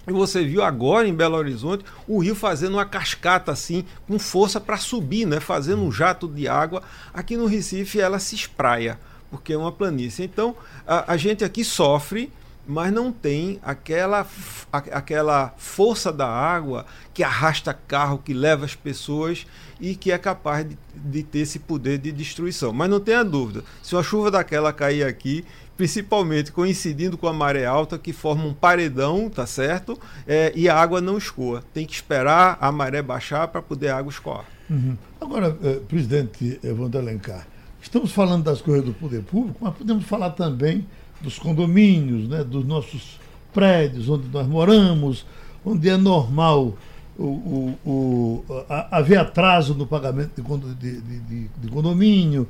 e 0.06 0.12
você 0.12 0.44
viu 0.44 0.62
agora 0.62 1.08
em 1.08 1.14
Belo 1.14 1.36
Horizonte 1.36 1.84
o 2.06 2.18
rio 2.18 2.34
fazendo 2.34 2.74
uma 2.74 2.84
cascata 2.84 3.52
assim, 3.52 3.84
com 4.06 4.18
força 4.18 4.60
para 4.60 4.76
subir, 4.76 5.26
né? 5.26 5.40
fazendo 5.40 5.82
um 5.82 5.90
jato 5.90 6.28
de 6.28 6.46
água. 6.46 6.82
Aqui 7.12 7.36
no 7.36 7.46
Recife 7.46 8.00
ela 8.00 8.18
se 8.18 8.34
espraia, 8.34 8.98
porque 9.30 9.52
é 9.52 9.56
uma 9.56 9.72
planície. 9.72 10.24
Então 10.24 10.54
a, 10.86 11.12
a 11.12 11.16
gente 11.16 11.44
aqui 11.44 11.64
sofre 11.64 12.30
mas 12.66 12.92
não 12.92 13.12
tem 13.12 13.58
aquela, 13.62 14.26
aquela 14.72 15.54
força 15.56 16.12
da 16.12 16.28
água 16.28 16.86
que 17.12 17.22
arrasta 17.22 17.74
carro, 17.74 18.18
que 18.18 18.32
leva 18.32 18.64
as 18.64 18.74
pessoas 18.74 19.46
e 19.80 19.94
que 19.94 20.10
é 20.10 20.18
capaz 20.18 20.66
de, 20.66 20.76
de 20.94 21.22
ter 21.22 21.40
esse 21.40 21.58
poder 21.58 21.98
de 21.98 22.10
destruição. 22.10 22.72
Mas 22.72 22.88
não 22.88 23.00
tenha 23.00 23.24
dúvida, 23.24 23.64
se 23.82 23.94
uma 23.94 24.02
chuva 24.02 24.30
daquela 24.30 24.72
cair 24.72 25.04
aqui, 25.04 25.44
principalmente 25.76 26.52
coincidindo 26.52 27.18
com 27.18 27.26
a 27.26 27.32
maré 27.32 27.66
alta, 27.66 27.98
que 27.98 28.12
forma 28.12 28.44
um 28.44 28.54
paredão, 28.54 29.28
tá 29.28 29.46
certo? 29.46 29.98
É, 30.26 30.52
e 30.54 30.68
a 30.68 30.76
água 30.76 31.00
não 31.00 31.18
escoa. 31.18 31.62
Tem 31.72 31.86
que 31.86 31.94
esperar 31.94 32.56
a 32.60 32.70
maré 32.70 33.02
baixar 33.02 33.48
para 33.48 33.60
poder 33.60 33.88
a 33.88 33.98
água 33.98 34.10
escoar. 34.10 34.44
Uhum. 34.70 34.96
Agora, 35.20 35.56
eh, 35.62 35.80
presidente 35.86 36.58
Evandro 36.62 36.98
Alencar, 36.98 37.46
estamos 37.80 38.12
falando 38.12 38.44
das 38.44 38.62
coisas 38.62 38.84
do 38.84 38.94
poder 38.94 39.22
público, 39.22 39.58
mas 39.60 39.74
podemos 39.74 40.04
falar 40.04 40.30
também 40.30 40.86
dos 41.24 41.38
condomínios, 41.38 42.28
né, 42.28 42.44
dos 42.44 42.64
nossos 42.64 43.18
prédios 43.52 44.08
onde 44.08 44.28
nós 44.28 44.46
moramos, 44.46 45.24
onde 45.64 45.88
é 45.88 45.96
normal 45.96 46.76
o, 47.18 47.24
o, 47.24 47.78
o, 47.84 48.44
a, 48.68 48.98
haver 48.98 49.18
atraso 49.18 49.74
no 49.74 49.86
pagamento 49.86 50.42
de, 50.42 51.00
de, 51.00 51.20
de, 51.20 51.48
de, 51.48 51.68
condomínio, 51.68 52.48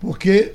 porque 0.00 0.54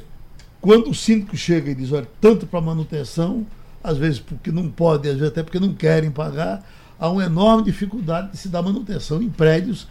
quando 0.59 0.89
o 0.89 0.95
síndico 0.95 1.37
chega 1.37 1.71
e 1.71 1.75
diz, 1.75 1.91
olha, 1.91 2.07
tanto 2.19 2.45
para 2.45 2.59
manutenção, 2.59 3.45
às 3.83 3.97
vezes 3.97 4.19
porque 4.19 4.51
não 4.51 4.69
pode, 4.69 5.07
às 5.07 5.15
vezes 5.15 5.29
até 5.29 5.43
porque 5.43 5.59
não 5.59 5.73
querem 5.73 6.11
pagar, 6.11 6.67
há 6.99 7.09
uma 7.09 7.23
enorme 7.23 7.63
dificuldade 7.63 8.31
de 8.31 8.37
se 8.37 8.49
dar 8.49 8.61
manutenção 8.61 9.21
em 9.21 9.29
prédios 9.29 9.87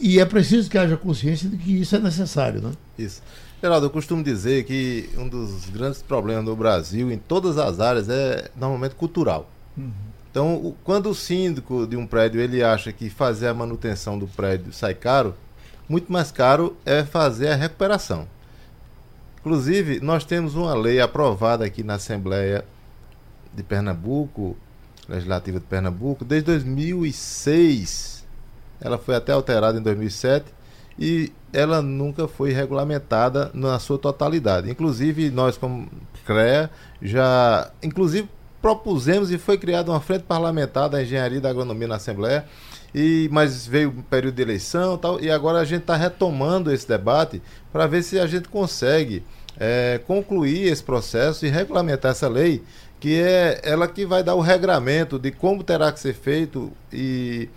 e 0.00 0.20
é 0.20 0.24
preciso 0.24 0.70
que 0.70 0.78
haja 0.78 0.96
consciência 0.96 1.48
de 1.48 1.56
que 1.56 1.80
isso 1.80 1.94
é 1.94 1.98
necessário. 1.98 2.60
Né? 2.60 2.72
Isso. 2.98 3.20
Geraldo, 3.60 3.86
eu 3.86 3.90
costumo 3.90 4.22
dizer 4.22 4.64
que 4.64 5.10
um 5.18 5.28
dos 5.28 5.68
grandes 5.70 6.00
problemas 6.00 6.44
no 6.44 6.54
Brasil, 6.54 7.10
em 7.10 7.18
todas 7.18 7.58
as 7.58 7.80
áreas, 7.80 8.08
é 8.08 8.50
normalmente 8.54 8.94
cultural. 8.94 9.50
Uhum. 9.76 9.90
Então, 10.30 10.54
o, 10.54 10.76
quando 10.84 11.10
o 11.10 11.14
síndico 11.14 11.84
de 11.84 11.96
um 11.96 12.06
prédio 12.06 12.40
ele 12.40 12.62
acha 12.62 12.92
que 12.92 13.10
fazer 13.10 13.48
a 13.48 13.54
manutenção 13.54 14.16
do 14.16 14.28
prédio 14.28 14.72
sai 14.72 14.94
caro, 14.94 15.34
muito 15.88 16.12
mais 16.12 16.30
caro 16.30 16.76
é 16.86 17.02
fazer 17.02 17.48
a 17.48 17.56
recuperação. 17.56 18.28
Inclusive, 19.40 19.98
nós 20.00 20.24
temos 20.24 20.54
uma 20.54 20.74
lei 20.74 21.00
aprovada 21.00 21.64
aqui 21.64 21.82
na 21.82 21.94
Assembleia 21.94 22.64
de 23.52 23.64
Pernambuco, 23.64 24.56
Legislativa 25.08 25.58
de 25.58 25.66
Pernambuco, 25.66 26.24
desde 26.24 26.46
2006. 26.46 28.24
Ela 28.80 28.98
foi 28.98 29.16
até 29.16 29.32
alterada 29.32 29.78
em 29.78 29.82
2007 29.82 30.46
e 30.98 31.32
ela 31.52 31.80
nunca 31.80 32.28
foi 32.28 32.52
regulamentada 32.52 33.50
na 33.54 33.78
sua 33.78 33.98
totalidade. 33.98 34.70
Inclusive, 34.70 35.30
nós 35.30 35.56
como 35.56 35.88
CREA 36.24 36.70
já, 37.00 37.70
inclusive, 37.82 38.28
propusemos 38.60 39.30
e 39.30 39.38
foi 39.38 39.56
criada 39.56 39.90
uma 39.90 40.00
frente 40.00 40.24
parlamentar 40.24 40.88
da 40.88 41.02
engenharia 41.02 41.38
e 41.38 41.40
da 41.40 41.50
agronomia 41.50 41.88
na 41.88 41.96
Assembleia, 41.96 42.44
e, 42.94 43.28
mas 43.30 43.66
veio 43.66 43.90
o 43.90 44.02
período 44.02 44.34
de 44.34 44.42
eleição 44.42 44.98
tal, 44.98 45.20
e 45.20 45.30
agora 45.30 45.58
a 45.58 45.64
gente 45.64 45.82
está 45.82 45.96
retomando 45.96 46.72
esse 46.72 46.86
debate 46.86 47.40
para 47.72 47.86
ver 47.86 48.02
se 48.02 48.18
a 48.18 48.26
gente 48.26 48.48
consegue 48.48 49.22
é, 49.58 50.00
concluir 50.06 50.64
esse 50.64 50.82
processo 50.82 51.46
e 51.46 51.48
regulamentar 51.48 52.10
essa 52.10 52.28
lei, 52.28 52.62
que 52.98 53.20
é 53.20 53.60
ela 53.62 53.86
que 53.86 54.04
vai 54.04 54.22
dar 54.22 54.34
o 54.34 54.40
regramento 54.40 55.18
de 55.18 55.30
como 55.30 55.62
terá 55.62 55.92
que 55.92 56.00
ser 56.00 56.14
feito 56.14 56.72
e 56.92 57.48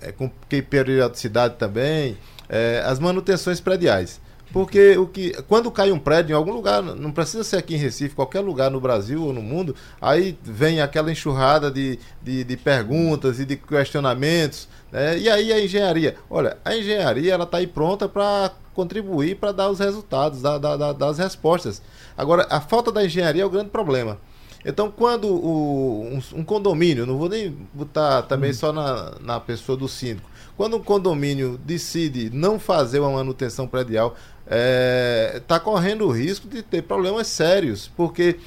é, 0.00 0.12
com 0.12 0.30
que 0.48 0.62
periodicidade 0.62 1.56
também 1.56 2.16
é, 2.48 2.82
as 2.84 2.98
manutenções 2.98 3.60
prediais. 3.60 4.20
Porque 4.52 4.96
o 4.96 5.06
que, 5.06 5.32
quando 5.42 5.70
cai 5.70 5.92
um 5.92 5.98
prédio 5.98 6.32
em 6.32 6.36
algum 6.36 6.52
lugar, 6.52 6.82
não 6.82 7.12
precisa 7.12 7.44
ser 7.44 7.56
aqui 7.56 7.74
em 7.74 7.78
Recife, 7.78 8.14
qualquer 8.14 8.40
lugar 8.40 8.70
no 8.70 8.80
Brasil 8.80 9.22
ou 9.22 9.32
no 9.32 9.42
mundo, 9.42 9.74
aí 10.00 10.38
vem 10.42 10.80
aquela 10.80 11.12
enxurrada 11.12 11.70
de, 11.70 11.98
de, 12.22 12.44
de 12.44 12.56
perguntas 12.56 13.38
e 13.38 13.44
de 13.44 13.56
questionamentos. 13.56 14.66
Né? 14.90 15.18
E 15.18 15.28
aí 15.28 15.52
a 15.52 15.62
engenharia. 15.62 16.16
Olha, 16.30 16.56
a 16.64 16.74
engenharia 16.74 17.34
ela 17.34 17.44
está 17.44 17.58
aí 17.58 17.66
pronta 17.66 18.08
para 18.08 18.52
contribuir 18.72 19.36
para 19.36 19.52
dar 19.52 19.68
os 19.68 19.80
resultados, 19.80 20.40
dar, 20.40 20.56
dar, 20.56 20.76
dar, 20.76 20.92
dar 20.92 21.08
as 21.08 21.18
respostas. 21.18 21.82
Agora, 22.16 22.46
a 22.48 22.60
falta 22.60 22.90
da 22.90 23.04
engenharia 23.04 23.42
é 23.42 23.46
o 23.46 23.50
grande 23.50 23.68
problema. 23.68 24.18
Então, 24.64 24.90
quando 24.90 25.28
o, 25.28 26.04
um, 26.04 26.40
um, 26.40 26.44
condomínio, 26.44 27.06
não 27.06 27.16
vou 27.16 27.28
nem 27.28 27.50
botar 27.72 28.22
também 28.22 28.50
hum. 28.50 28.54
só 28.54 28.72
na, 28.72 29.14
na 29.20 29.40
pessoa 29.40 29.76
do 29.76 29.88
síndico, 29.88 30.28
quando 30.58 30.76
um 30.76 30.82
condomínio 30.82 31.56
decide 31.64 32.30
não 32.30 32.58
fazer 32.58 32.98
uma 32.98 33.12
manutenção 33.12 33.68
predial, 33.68 34.16
está 34.44 34.56
é, 34.56 35.40
tá 35.46 35.60
correndo 35.60 36.04
o 36.04 36.10
risco 36.10 36.48
de 36.48 36.64
ter 36.64 36.82
problemas 36.82 37.28
sérios, 37.28 37.88
porque 37.96 38.40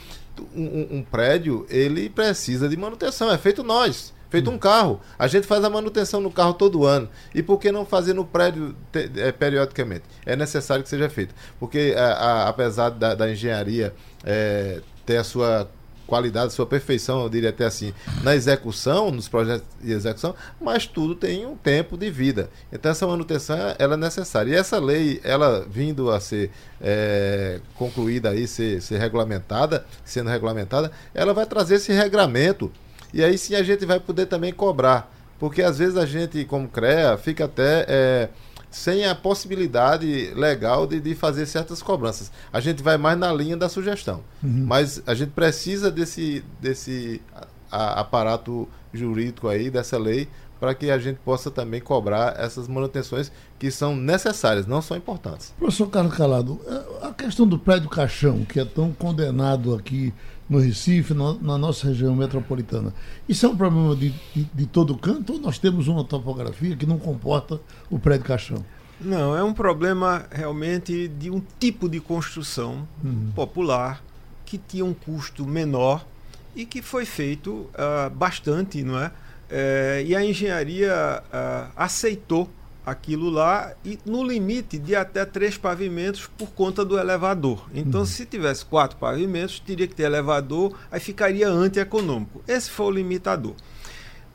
um, 0.54 0.97
um, 0.97 1.04
prédio 1.04 1.65
ele 1.69 2.10
precisa 2.10 2.67
de 2.67 2.76
manutenção, 2.76 3.32
é 3.32 3.38
feito 3.38 3.63
nós. 3.63 4.13
Feito 4.30 4.50
um 4.50 4.58
carro. 4.58 5.00
A 5.19 5.28
gente 5.28 5.47
faz 5.47 5.63
a 5.63 5.69
manutenção 5.69 6.21
no 6.21 6.32
carro 6.32 6.54
todo 6.54 6.86
ano. 6.86 7.10
E 7.36 7.43
por 7.43 7.58
que 7.60 7.69
não 7.69 7.86
fazer 7.86 8.13
no 8.13 8.24
prédio 8.26 8.76
te, 8.89 9.12
é, 9.17 9.32
periodicamente? 9.32 10.04
É 10.26 10.38
necessário 10.38 10.84
que 10.84 10.89
seja 10.89 11.10
feito. 11.10 11.36
Porque, 11.60 11.93
a, 11.97 12.13
a, 12.13 12.47
apesar 12.47 12.89
da, 12.91 13.13
da 13.13 13.30
engenharia 13.30 13.93
é, 14.24 14.82
ter 15.06 15.17
a 15.17 15.24
sua 15.24 15.69
qualidade, 16.12 16.52
sua 16.52 16.65
perfeição, 16.65 17.24
eu 17.24 17.30
diria 17.30 17.52
até 17.52 17.63
assim, 17.63 17.93
na 18.21 18.36
execução, 18.36 19.12
nos 19.12 19.30
projetos 19.30 19.65
de 19.82 19.93
execução, 19.93 20.36
mas 20.60 20.86
tudo 20.86 21.15
tem 21.15 21.45
um 21.45 21.56
tempo 21.56 21.95
de 21.95 22.12
vida. 22.12 22.50
Então 22.69 22.91
essa 22.91 23.08
manutenção 23.08 23.56
ela 23.80 23.93
é 23.93 23.97
necessária. 23.97 24.52
E 24.52 24.56
essa 24.56 24.78
lei, 24.78 25.21
ela 25.24 25.65
vindo 25.69 26.12
a 26.12 26.19
ser 26.19 26.52
é, 26.82 27.62
concluída 27.76 28.32
aí, 28.32 28.45
ser, 28.45 28.82
ser 28.82 28.97
regulamentada, 29.00 29.86
sendo 30.04 30.30
regulamentada, 30.30 30.91
ela 31.13 31.34
vai 31.34 31.45
trazer 31.45 31.76
esse 31.76 31.93
regramento. 31.93 32.69
E 33.13 33.24
aí 33.24 33.38
sim 33.38 33.56
a 33.56 33.63
gente 33.63 33.86
vai 33.86 34.02
poder 34.02 34.26
também 34.26 34.52
cobrar. 34.52 35.10
Porque 35.39 35.62
às 35.62 35.80
vezes 35.80 35.95
a 35.95 36.06
gente, 36.06 36.43
como 36.43 36.67
CREA, 36.67 37.17
fica 37.17 37.45
até. 37.45 37.86
É, 37.88 38.30
sem 38.71 39.05
a 39.05 39.13
possibilidade 39.13 40.31
legal 40.34 40.88
de, 40.88 40.99
de 40.99 41.13
fazer 41.13 41.45
certas 41.45 41.84
cobranças. 41.84 42.31
A 42.51 42.62
gente 42.62 42.81
vai 42.81 42.97
mais 42.97 43.19
na 43.19 43.31
linha 43.31 43.57
da 43.57 43.67
sugestão. 43.67 44.21
Uhum. 44.41 44.63
Mas 44.65 45.03
a 45.05 45.13
gente 45.13 45.31
precisa 45.31 45.91
desse, 45.91 46.43
desse 46.60 47.21
a, 47.69 47.99
aparato 47.99 48.67
jurídico 48.93 49.49
aí, 49.49 49.69
dessa 49.69 49.97
lei, 49.97 50.27
para 50.60 50.73
que 50.73 50.89
a 50.89 50.97
gente 50.97 51.19
possa 51.19 51.51
também 51.51 51.81
cobrar 51.81 52.39
essas 52.39 52.67
manutenções 52.67 53.31
que 53.60 53.69
são 53.71 53.95
necessárias, 53.95 54.67
não 54.67 54.81
são 54.81 54.95
importantes. 54.95 55.53
Professor 55.57 55.89
Carlos 55.89 56.15
Calado, 56.15 56.62
é, 56.67 57.07
a 57.07 57.13
questão 57.13 57.47
do 57.47 57.57
prédio 57.60 57.89
caixão, 57.89 58.45
que 58.45 58.60
é 58.60 58.65
tão 58.65 58.93
condenado 58.93 59.73
aqui 59.73 60.13
no 60.51 60.59
Recife, 60.59 61.13
no, 61.13 61.41
na 61.41 61.57
nossa 61.57 61.87
região 61.87 62.13
metropolitana. 62.13 62.93
Isso 63.27 63.45
é 63.45 63.49
um 63.49 63.55
problema 63.55 63.95
de, 63.95 64.09
de, 64.35 64.43
de, 64.53 64.65
todo 64.65 64.97
canto 64.97 65.33
ou 65.33 65.39
nós 65.39 65.57
temos 65.57 65.87
uma 65.87 66.03
topografia 66.03 66.75
que 66.75 66.85
não 66.85 66.99
comporta 66.99 67.57
o 67.89 67.97
prédio 67.97 68.25
caixão? 68.25 68.65
Não, 68.99 69.35
é 69.35 69.41
um 69.41 69.53
problema 69.53 70.25
realmente 70.29 71.07
de 71.07 71.31
um 71.31 71.41
tipo 71.57 71.87
de 71.87 72.01
construção 72.01 72.85
uhum. 73.01 73.31
popular 73.33 74.03
que 74.45 74.57
tinha 74.57 74.83
um 74.83 74.93
custo 74.93 75.45
menor 75.45 76.05
e 76.53 76.65
que 76.65 76.81
foi 76.81 77.05
feito 77.05 77.51
uh, 77.51 78.09
bastante, 78.13 78.83
não 78.83 78.99
é? 78.99 79.09
é? 79.49 80.03
e 80.05 80.13
a 80.13 80.23
engenharia 80.23 81.23
uh, 81.27 81.71
aceitou 81.77 82.49
aquilo 82.85 83.29
lá 83.29 83.73
e 83.85 83.99
no 84.05 84.23
limite 84.23 84.77
de 84.79 84.95
até 84.95 85.25
três 85.25 85.57
pavimentos 85.57 86.27
por 86.37 86.49
conta 86.51 86.83
do 86.83 86.97
elevador. 86.97 87.69
Então, 87.73 88.01
uhum. 88.01 88.05
se 88.05 88.25
tivesse 88.25 88.65
quatro 88.65 88.97
pavimentos, 88.97 89.59
teria 89.59 89.87
que 89.87 89.95
ter 89.95 90.03
elevador, 90.03 90.77
aí 90.91 90.99
ficaria 90.99 91.47
antieconômico. 91.47 92.43
Esse 92.47 92.69
foi 92.71 92.85
o 92.87 92.91
limitador. 92.91 93.55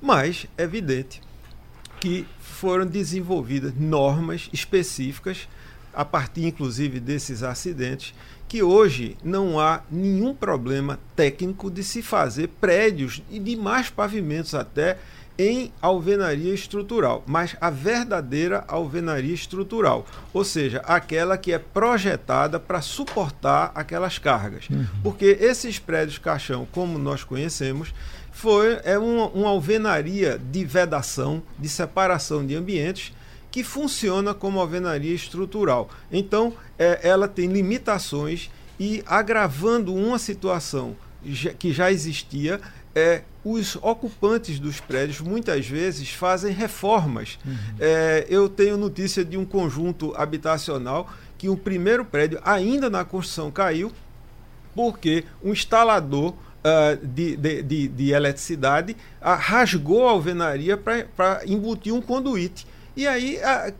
Mas 0.00 0.46
é 0.56 0.62
evidente 0.62 1.20
que 2.00 2.26
foram 2.38 2.87
desenvolvidas 2.87 3.74
normas 3.74 4.48
específicas 4.52 5.48
a 5.92 6.04
partir 6.04 6.44
inclusive 6.44 7.00
desses 7.00 7.42
acidentes 7.42 8.14
que 8.46 8.62
hoje 8.62 9.16
não 9.24 9.59
há 9.59 9.82
nenhum 9.90 10.35
problema 10.35 11.00
técnico 11.16 11.70
de 11.70 11.82
se 11.82 12.02
fazer 12.02 12.48
prédios 12.61 13.22
e 13.30 13.38
de 13.38 13.56
mais 13.56 13.90
pavimentos 13.90 14.54
até 14.54 14.98
em 15.38 15.72
alvenaria 15.83 16.55
estrutural, 16.55 17.22
mas 17.27 17.57
a 17.61 17.68
verdadeira 17.68 18.64
alvenaria 18.68 19.35
estrutural, 19.35 20.07
ou 20.33 20.44
seja, 20.44 20.79
aquela 20.87 21.37
que 21.37 21.53
é 21.53 21.59
projetada 21.59 22.59
para 22.59 22.81
suportar 22.81 23.70
aquelas 23.75 24.18
cargas. 24.18 24.68
Uhum. 24.70 24.87
Porque 25.03 25.37
esses 25.40 25.79
prédios 25.79 26.18
caixão, 26.18 26.66
como 26.72 26.99
nós 26.99 27.22
conhecemos, 27.22 27.92
foi, 28.33 28.79
é 28.85 28.99
uma, 28.99 29.29
uma 29.29 29.49
alvenaria 29.49 30.38
de 30.38 30.64
vedação, 30.64 31.42
de 31.59 31.68
separação 31.68 32.46
de 32.46 32.55
ambientes, 32.55 33.12
que 33.51 33.64
funciona 33.64 34.35
como 34.35 34.61
alvenaria 34.61 35.14
estrutural. 35.14 35.88
Então, 36.12 36.53
é, 36.79 37.01
ela 37.03 37.27
tem 37.27 37.51
limitações 37.51 38.51
e 38.79 39.03
agravando 39.07 39.94
uma 39.94 40.18
situação 40.18 40.94
que 41.59 41.72
já 41.72 41.90
existia, 41.90 42.61
é, 42.96 43.20
os 43.44 43.76
ocupantes 43.82 44.59
dos 44.59 44.80
prédios 44.80 45.20
muitas 45.20 45.68
vezes 45.68 46.09
fazem 46.09 46.50
reformas. 46.50 47.38
Uhum. 47.44 47.54
É, 47.78 48.26
eu 48.30 48.48
tenho 48.48 48.78
notícia 48.78 49.22
de 49.22 49.37
um 49.37 49.44
conjunto 49.44 50.14
habitacional 50.16 51.12
que 51.37 51.50
o 51.50 51.56
primeiro 51.59 52.06
prédio, 52.06 52.40
ainda 52.42 52.88
na 52.88 53.04
construção, 53.04 53.50
caiu 53.50 53.92
porque 54.74 55.24
um 55.44 55.52
instalador 55.52 56.30
uh, 56.32 57.06
de, 57.06 57.37
de, 57.37 57.62
de, 57.62 57.88
de, 57.88 58.11
eletricidade 58.12 58.96
uh, 59.20 59.37
rasgou 59.38 60.09
a 60.09 60.12
alvenaria 60.12 60.76
para 60.76 61.42
embutir 61.46 61.92
um 61.92 62.00
conduíte 62.00 62.66
e 62.96 63.06
aí 63.06 63.38
a, 63.42 63.70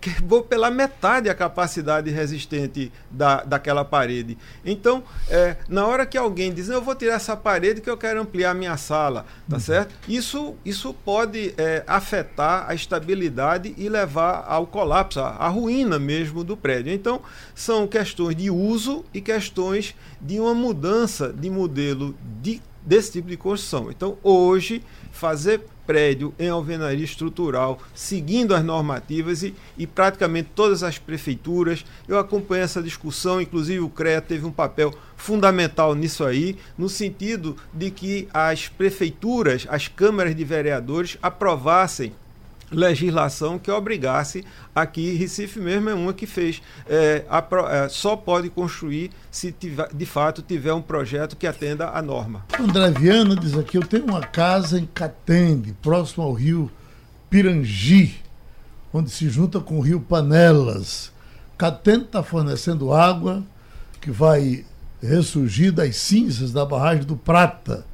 quebrou 0.00 0.42
pela 0.42 0.70
metade 0.70 1.28
a 1.28 1.34
capacidade 1.34 2.10
resistente 2.10 2.90
da, 3.10 3.44
daquela 3.44 3.84
parede. 3.84 4.38
Então, 4.64 5.04
é, 5.28 5.56
na 5.68 5.86
hora 5.86 6.06
que 6.06 6.16
alguém 6.16 6.52
diz, 6.52 6.68
eu 6.68 6.80
vou 6.80 6.94
tirar 6.94 7.14
essa 7.14 7.36
parede 7.36 7.82
que 7.82 7.90
eu 7.90 7.96
quero 7.98 8.20
ampliar 8.20 8.52
a 8.52 8.54
minha 8.54 8.76
sala, 8.78 9.26
tá 9.48 9.56
uhum. 9.56 9.60
certo? 9.60 9.94
Isso, 10.08 10.54
isso 10.64 10.94
pode 10.94 11.54
é, 11.58 11.84
afetar 11.86 12.64
a 12.66 12.74
estabilidade 12.74 13.74
e 13.76 13.88
levar 13.88 14.44
ao 14.48 14.66
colapso, 14.66 15.20
à 15.20 15.48
ruína 15.48 15.98
mesmo 15.98 16.42
do 16.42 16.56
prédio. 16.56 16.92
Então, 16.92 17.20
são 17.54 17.86
questões 17.86 18.34
de 18.34 18.50
uso 18.50 19.04
e 19.12 19.20
questões 19.20 19.94
de 20.20 20.40
uma 20.40 20.54
mudança 20.54 21.32
de 21.32 21.50
modelo 21.50 22.14
de, 22.40 22.62
desse 22.80 23.12
tipo 23.12 23.28
de 23.28 23.36
construção. 23.36 23.90
Então, 23.90 24.16
hoje, 24.22 24.82
fazer 25.22 25.60
prédio 25.86 26.34
em 26.36 26.48
alvenaria 26.48 27.04
estrutural, 27.04 27.78
seguindo 27.94 28.56
as 28.56 28.64
normativas 28.64 29.44
e, 29.44 29.54
e 29.78 29.86
praticamente 29.86 30.48
todas 30.52 30.82
as 30.82 30.98
prefeituras. 30.98 31.84
Eu 32.08 32.18
acompanhei 32.18 32.64
essa 32.64 32.82
discussão, 32.82 33.40
inclusive 33.40 33.78
o 33.78 33.88
CREA 33.88 34.20
teve 34.20 34.44
um 34.44 34.50
papel 34.50 34.92
fundamental 35.16 35.94
nisso 35.94 36.24
aí, 36.24 36.58
no 36.76 36.88
sentido 36.88 37.56
de 37.72 37.92
que 37.92 38.26
as 38.34 38.66
prefeituras, 38.66 39.64
as 39.70 39.86
câmaras 39.86 40.34
de 40.34 40.44
vereadores 40.44 41.16
aprovassem 41.22 42.12
legislação 42.72 43.58
que 43.58 43.70
obrigasse 43.70 44.44
aqui 44.74 45.14
Recife 45.14 45.60
mesmo 45.60 45.90
é 45.90 45.94
uma 45.94 46.12
que 46.12 46.26
fez 46.26 46.62
é, 46.88 47.24
a, 47.28 47.44
é, 47.70 47.88
só 47.88 48.16
pode 48.16 48.48
construir 48.50 49.10
se 49.30 49.52
tiver, 49.52 49.88
de 49.92 50.06
fato 50.06 50.42
tiver 50.42 50.72
um 50.72 50.82
projeto 50.82 51.36
que 51.36 51.46
atenda 51.46 51.90
à 51.90 52.02
norma. 52.02 52.44
André 52.58 52.90
Viana 52.90 53.36
diz 53.36 53.56
aqui 53.56 53.76
eu 53.76 53.86
tenho 53.86 54.04
uma 54.04 54.20
casa 54.20 54.78
em 54.78 54.86
Catende 54.86 55.72
próximo 55.82 56.24
ao 56.24 56.32
rio 56.32 56.70
Pirangi 57.30 58.20
onde 58.92 59.10
se 59.10 59.28
junta 59.28 59.60
com 59.60 59.78
o 59.78 59.80
rio 59.80 60.00
Panelas 60.00 61.12
Catende 61.56 62.04
está 62.04 62.22
fornecendo 62.22 62.92
água 62.92 63.42
que 64.00 64.10
vai 64.10 64.64
ressurgir 65.02 65.72
das 65.72 65.96
cinzas 65.96 66.52
da 66.52 66.64
barragem 66.64 67.04
do 67.04 67.16
Prata 67.16 67.84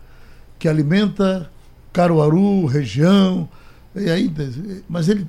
que 0.59 0.69
alimenta 0.69 1.51
Caruaru 1.93 2.67
região 2.67 3.49
e 4.01 4.11
aí, 4.11 4.33
mas 4.89 5.09
ele 5.09 5.27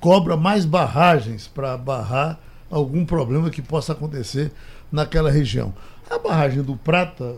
cobra 0.00 0.36
mais 0.36 0.64
barragens 0.64 1.48
para 1.48 1.76
barrar 1.76 2.38
algum 2.70 3.06
problema 3.06 3.50
que 3.50 3.62
possa 3.62 3.92
acontecer 3.92 4.52
naquela 4.90 5.30
região. 5.30 5.72
A 6.10 6.18
barragem 6.18 6.62
do 6.62 6.76
Prata, 6.76 7.34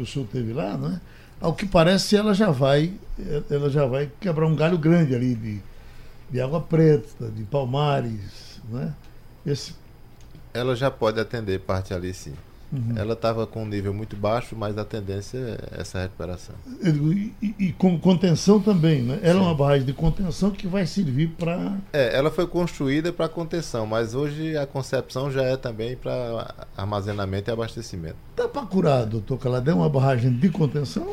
o 0.00 0.06
senhor 0.06 0.26
teve 0.26 0.52
lá, 0.52 0.76
né? 0.76 1.00
Ao 1.40 1.52
que 1.52 1.64
parece, 1.66 2.16
ela 2.16 2.34
já 2.34 2.50
vai, 2.50 2.92
ela 3.48 3.70
já 3.70 3.86
vai 3.86 4.10
quebrar 4.20 4.46
um 4.46 4.56
galho 4.56 4.76
grande 4.76 5.14
ali 5.14 5.34
de, 5.34 5.60
de 6.30 6.40
água 6.40 6.60
preta, 6.60 7.30
de 7.30 7.44
palmares, 7.44 8.60
né? 8.68 8.92
Esse... 9.46 9.74
Ela 10.52 10.74
já 10.74 10.90
pode 10.90 11.20
atender 11.20 11.60
parte 11.60 11.94
ali, 11.94 12.12
sim. 12.12 12.34
Uhum. 12.72 12.94
Ela 12.96 13.14
estava 13.14 13.46
com 13.46 13.62
um 13.62 13.66
nível 13.66 13.94
muito 13.94 14.16
baixo, 14.16 14.54
mas 14.56 14.76
a 14.76 14.84
tendência 14.84 15.38
é 15.38 15.80
essa 15.80 16.02
recuperação. 16.02 16.54
E, 16.82 17.32
e, 17.42 17.54
e 17.58 17.72
com 17.72 17.98
contenção 17.98 18.60
também, 18.60 19.02
né? 19.02 19.18
Ela 19.22 19.34
Sim. 19.34 19.40
é 19.40 19.42
uma 19.42 19.54
barragem 19.54 19.86
de 19.86 19.92
contenção 19.92 20.50
que 20.50 20.66
vai 20.66 20.86
servir 20.86 21.28
para. 21.38 21.78
É, 21.92 22.16
ela 22.16 22.30
foi 22.30 22.46
construída 22.46 23.12
para 23.12 23.28
contenção, 23.28 23.86
mas 23.86 24.14
hoje 24.14 24.56
a 24.56 24.66
concepção 24.66 25.30
já 25.30 25.42
é 25.42 25.56
também 25.56 25.96
para 25.96 26.54
armazenamento 26.76 27.50
e 27.50 27.52
abastecimento. 27.52 28.16
Dá 28.36 28.46
para 28.48 28.66
curar, 28.66 29.06
doutor 29.06 29.38
Caladé, 29.38 29.72
uma 29.72 29.88
barragem 29.88 30.32
de 30.32 30.48
contenção? 30.50 31.08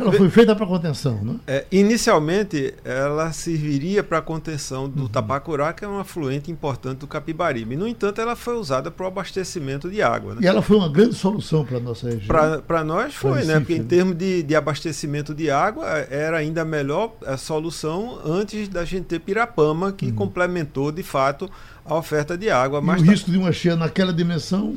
Ela 0.00 0.12
foi 0.12 0.30
feita 0.30 0.54
para 0.54 0.66
contenção, 0.66 1.18
né? 1.22 1.36
É, 1.46 1.64
inicialmente, 1.70 2.74
ela 2.84 3.32
serviria 3.32 4.02
para 4.02 4.20
contenção 4.20 4.88
do 4.88 5.02
uhum. 5.02 5.08
Tapacurá, 5.08 5.72
que 5.72 5.84
é 5.84 5.88
um 5.88 5.98
afluente 5.98 6.50
importante 6.50 6.98
do 6.98 7.06
Capibaribe. 7.06 7.76
No 7.76 7.86
entanto, 7.86 8.20
ela 8.20 8.36
foi 8.36 8.56
usada 8.56 8.90
para 8.90 9.04
o 9.04 9.06
abastecimento 9.06 9.90
de 9.90 10.02
água. 10.02 10.34
Né? 10.34 10.40
E 10.42 10.46
ela 10.46 10.62
foi 10.62 10.76
uma 10.76 10.88
grande 10.88 11.14
solução 11.14 11.64
para 11.64 11.78
a 11.78 11.80
nossa 11.80 12.08
região. 12.08 12.62
Para 12.66 12.84
nós 12.84 13.14
foi, 13.14 13.32
Recife, 13.32 13.52
né? 13.52 13.60
Porque 13.60 13.74
em 13.74 13.84
termos 13.84 14.16
de, 14.16 14.42
de 14.42 14.54
abastecimento 14.54 15.34
de 15.34 15.50
água, 15.50 15.86
era 16.10 16.38
ainda 16.38 16.62
a 16.62 16.64
melhor 16.64 17.12
a 17.26 17.36
solução 17.36 18.18
antes 18.24 18.68
da 18.68 18.84
gente 18.84 19.04
ter 19.04 19.20
Pirapama, 19.20 19.92
que 19.92 20.06
uhum. 20.06 20.14
complementou, 20.14 20.90
de 20.90 21.02
fato, 21.02 21.50
a 21.84 21.94
oferta 21.94 22.36
de 22.36 22.50
água. 22.50 22.80
Mas 22.80 23.00
e 23.00 23.02
o 23.02 23.06
tá... 23.06 23.12
risco 23.12 23.30
de 23.30 23.38
uma 23.38 23.52
cheia 23.52 23.76
naquela 23.76 24.12
dimensão 24.12 24.76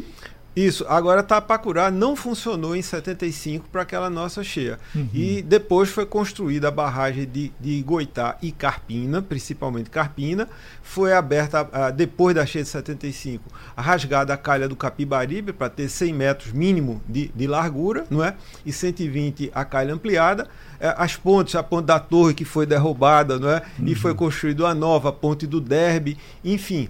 isso. 0.56 0.86
Agora, 0.88 1.24
Tapacurá 1.24 1.90
não 1.90 2.16
funcionou 2.16 2.76
em 2.76 2.82
75 2.82 3.68
para 3.70 3.82
aquela 3.82 4.10
nossa 4.10 4.44
cheia. 4.44 4.80
Uhum. 4.94 5.10
E 5.14 5.42
depois 5.42 5.90
foi 5.90 6.06
construída 6.06 6.68
a 6.68 6.72
barragem 6.72 7.26
de, 7.26 7.52
de 7.60 7.82
Goitá 7.82 8.38
e 8.42 8.52
Carpina, 8.52 9.22
principalmente 9.22 9.90
Carpina. 9.90 10.48
Foi 10.84 11.14
aberta, 11.14 11.64
uh, 11.64 11.92
depois 11.92 12.36
da 12.36 12.46
cheia 12.46 12.64
de 12.64 12.70
75, 12.70 13.44
a 13.76 13.82
rasgada 13.82 14.34
a 14.34 14.38
calha 14.38 14.68
do 14.68 14.76
Capibaribe 14.76 15.54
para 15.54 15.70
ter 15.70 15.90
100 15.90 16.14
metros 16.14 16.54
mínimo 16.54 17.02
de, 17.08 17.30
de 17.30 17.48
largura, 17.48 18.06
não 18.10 18.24
é? 18.24 18.36
E 18.64 18.72
120 18.72 19.52
a 19.56 19.66
calha 19.66 19.94
ampliada. 19.94 20.44
Uh, 20.76 20.94
as 20.98 21.16
pontes, 21.16 21.56
a 21.56 21.64
ponte 21.64 21.86
da 21.86 22.00
torre 22.00 22.36
que 22.36 22.46
foi 22.46 22.68
derrubada, 22.68 23.40
não 23.40 23.50
é? 23.50 23.64
Uhum. 23.80 23.88
E 23.88 23.96
foi 23.96 24.14
construída 24.14 24.68
a 24.68 24.76
nova, 24.76 25.10
a 25.10 25.14
ponte 25.14 25.48
do 25.48 25.60
Derby, 25.60 26.16
enfim 26.44 26.90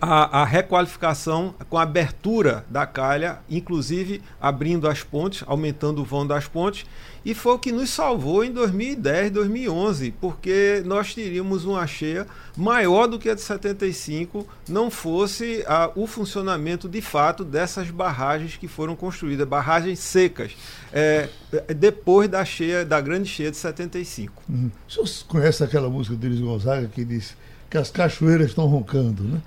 a, 0.00 0.40
a, 0.40 0.44
requalificação 0.44 1.54
com 1.68 1.78
a 1.78 1.82
abertura 1.82 2.64
da 2.68 2.86
calha, 2.86 3.38
inclusive 3.48 4.20
abrindo 4.40 4.88
as 4.88 5.02
pontes, 5.02 5.44
aumentando 5.46 6.02
o 6.02 6.04
vão 6.04 6.26
das 6.26 6.46
pontes, 6.46 6.84
e 7.24 7.34
foi 7.34 7.52
o 7.52 7.58
que 7.58 7.70
nos 7.70 7.90
salvou 7.90 8.44
em 8.44 8.50
2010, 8.50 9.30
2011, 9.32 10.12
porque 10.20 10.82
nós 10.86 11.14
teríamos 11.14 11.64
uma 11.64 11.86
cheia 11.86 12.26
maior 12.56 13.06
do 13.06 13.18
que 13.18 13.28
a 13.28 13.34
de 13.34 13.40
75, 13.40 14.46
não 14.68 14.90
fosse 14.90 15.62
a, 15.66 15.90
o 15.94 16.06
funcionamento 16.06 16.88
de 16.88 17.00
fato 17.00 17.44
dessas 17.44 17.90
barragens 17.90 18.56
que 18.56 18.66
foram 18.66 18.96
construídas, 18.96 19.46
barragens 19.46 19.98
secas, 19.98 20.56
é, 20.92 21.28
depois 21.76 22.28
da 22.28 22.44
cheia, 22.44 22.84
da 22.84 23.00
grande 23.00 23.28
cheia 23.28 23.50
de 23.50 23.56
75. 23.56 24.42
Uhum. 24.48 24.70
O 24.86 25.06
senhor 25.06 25.26
conhece 25.28 25.62
aquela 25.62 25.88
música 25.88 26.16
do 26.16 26.26
Luiz 26.26 26.40
Gonzaga 26.40 26.88
que 26.88 27.04
diz 27.04 27.36
que 27.70 27.78
as 27.78 27.90
cachoeiras 27.90 28.48
estão 28.48 28.66
roncando, 28.66 29.24
né? 29.24 29.42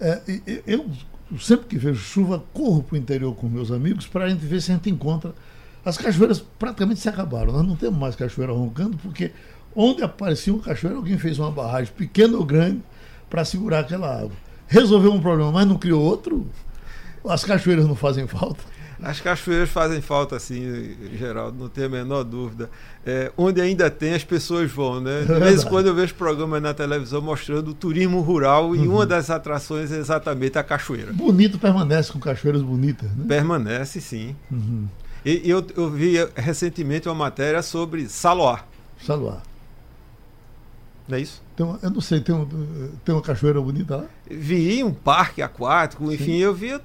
É, 0.00 0.20
eu, 0.66 0.90
sempre 1.40 1.66
que 1.66 1.78
vejo 1.78 2.00
chuva, 2.00 2.42
corro 2.52 2.82
para 2.82 2.94
o 2.94 2.98
interior 2.98 3.34
com 3.34 3.48
meus 3.48 3.70
amigos 3.70 4.06
para 4.06 4.24
a 4.24 4.28
gente 4.28 4.44
ver 4.44 4.60
se 4.60 4.72
a 4.72 4.74
gente 4.74 4.90
encontra. 4.90 5.32
As 5.84 5.96
cachoeiras 5.96 6.40
praticamente 6.40 7.00
se 7.00 7.08
acabaram. 7.08 7.52
Nós 7.52 7.66
não 7.66 7.76
temos 7.76 7.98
mais 7.98 8.16
cachoeira 8.16 8.52
roncando, 8.52 8.96
porque 8.98 9.32
onde 9.74 10.02
aparecia 10.02 10.52
uma 10.52 10.62
cachoeira, 10.62 10.96
alguém 10.96 11.18
fez 11.18 11.38
uma 11.38 11.50
barragem, 11.50 11.92
pequena 11.92 12.36
ou 12.36 12.44
grande, 12.44 12.82
para 13.30 13.44
segurar 13.44 13.80
aquela 13.80 14.14
água. 14.14 14.36
Resolveu 14.66 15.12
um 15.12 15.20
problema, 15.20 15.52
mas 15.52 15.66
não 15.66 15.76
criou 15.76 16.02
outro. 16.02 16.46
As 17.28 17.44
cachoeiras 17.44 17.86
não 17.86 17.94
fazem 17.94 18.26
falta. 18.26 18.64
As 19.02 19.20
cachoeiras 19.20 19.68
fazem 19.68 20.00
falta, 20.00 20.36
assim, 20.36 20.96
Geraldo, 21.18 21.58
não 21.58 21.68
tenho 21.68 21.88
a 21.88 21.90
menor 21.90 22.22
dúvida. 22.22 22.70
É, 23.04 23.32
onde 23.36 23.60
ainda 23.60 23.90
tem, 23.90 24.14
as 24.14 24.22
pessoas 24.22 24.70
vão, 24.70 25.00
né? 25.00 25.22
De 25.22 25.40
vez 25.40 25.64
em 25.64 25.68
quando 25.68 25.86
eu 25.86 25.94
vejo 25.94 26.14
programas 26.14 26.62
na 26.62 26.72
televisão 26.72 27.20
mostrando 27.20 27.72
o 27.72 27.74
turismo 27.74 28.20
rural 28.20 28.68
uhum. 28.68 28.74
e 28.76 28.86
uma 28.86 29.04
das 29.04 29.28
atrações 29.28 29.90
é 29.90 29.96
exatamente 29.96 30.56
a 30.56 30.62
cachoeira. 30.62 31.12
Bonito 31.12 31.58
permanece 31.58 32.12
com 32.12 32.20
cachoeiras 32.20 32.62
bonitas, 32.62 33.10
né? 33.10 33.24
Permanece, 33.26 34.00
sim. 34.00 34.36
Uhum. 34.50 34.86
E, 35.24 35.42
eu, 35.48 35.66
eu 35.76 35.90
vi 35.90 36.14
recentemente 36.36 37.08
uma 37.08 37.14
matéria 37.14 37.62
sobre 37.62 38.08
Saloar. 38.08 38.66
Saloar. 39.04 39.42
Não 41.08 41.18
é 41.18 41.20
isso? 41.20 41.41
Então, 41.62 41.78
eu 41.80 41.90
não 41.90 42.00
sei, 42.00 42.20
tem, 42.20 42.34
um, 42.34 42.44
tem 43.04 43.14
uma 43.14 43.22
cachoeira 43.22 43.60
bonita 43.60 43.96
lá? 43.96 44.04
Vi 44.28 44.82
um 44.82 44.92
parque 44.92 45.40
aquático, 45.40 46.12
enfim, 46.12 46.24
Sim. 46.24 46.38
eu 46.38 46.52
vi. 46.52 46.74
Uh, 46.74 46.80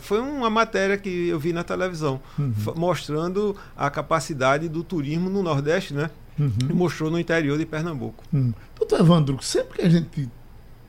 foi 0.00 0.20
uma 0.20 0.48
matéria 0.48 0.96
que 0.96 1.28
eu 1.28 1.38
vi 1.38 1.52
na 1.52 1.64
televisão, 1.64 2.20
uhum. 2.38 2.54
mostrando 2.76 3.56
a 3.76 3.90
capacidade 3.90 4.68
do 4.68 4.84
turismo 4.84 5.28
no 5.28 5.42
Nordeste, 5.42 5.92
né? 5.94 6.10
Uhum. 6.38 6.52
E 6.70 6.72
mostrou 6.72 7.10
no 7.10 7.18
interior 7.18 7.58
de 7.58 7.66
Pernambuco. 7.66 8.22
Uhum. 8.32 8.54
Doutor 8.78 9.00
Evandro, 9.00 9.42
sempre 9.42 9.78
que 9.78 9.84
a 9.84 9.88
gente 9.88 10.28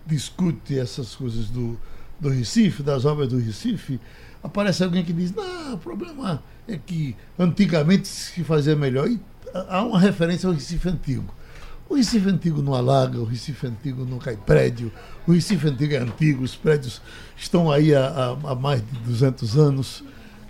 discute 0.06 0.78
essas 0.78 1.16
coisas 1.16 1.50
do, 1.50 1.80
do 2.20 2.30
Recife, 2.30 2.84
das 2.84 3.06
obras 3.06 3.30
do 3.30 3.40
Recife, 3.40 4.00
aparece 4.44 4.84
alguém 4.84 5.04
que 5.04 5.14
diz: 5.14 5.34
não, 5.34 5.74
o 5.74 5.78
problema 5.80 6.44
é 6.68 6.78
que 6.78 7.16
antigamente 7.40 8.08
se 8.08 8.44
fazia 8.44 8.76
melhor. 8.76 9.10
E 9.10 9.20
há 9.52 9.82
uma 9.84 10.00
referência 10.00 10.48
ao 10.48 10.54
Recife 10.54 10.88
antigo. 10.90 11.34
O 11.88 11.96
Recife 11.96 12.28
Antigo 12.30 12.62
não 12.62 12.74
alaga, 12.74 13.20
o 13.20 13.26
Recife 13.26 13.68
Antigo 13.68 14.06
não 14.06 14.18
cai 14.18 14.36
prédio, 14.36 14.92
o 15.28 15.32
Recife 15.32 15.68
Antigo 15.68 15.94
é 15.94 15.98
antigo, 15.98 16.44
os 16.44 16.56
prédios 16.56 17.02
estão 17.38 17.72
aí 17.72 17.94
há, 17.94 18.36
há, 18.44 18.56
mais 18.56 18.82
de 18.82 19.00
200 19.00 19.58
anos. 19.58 20.00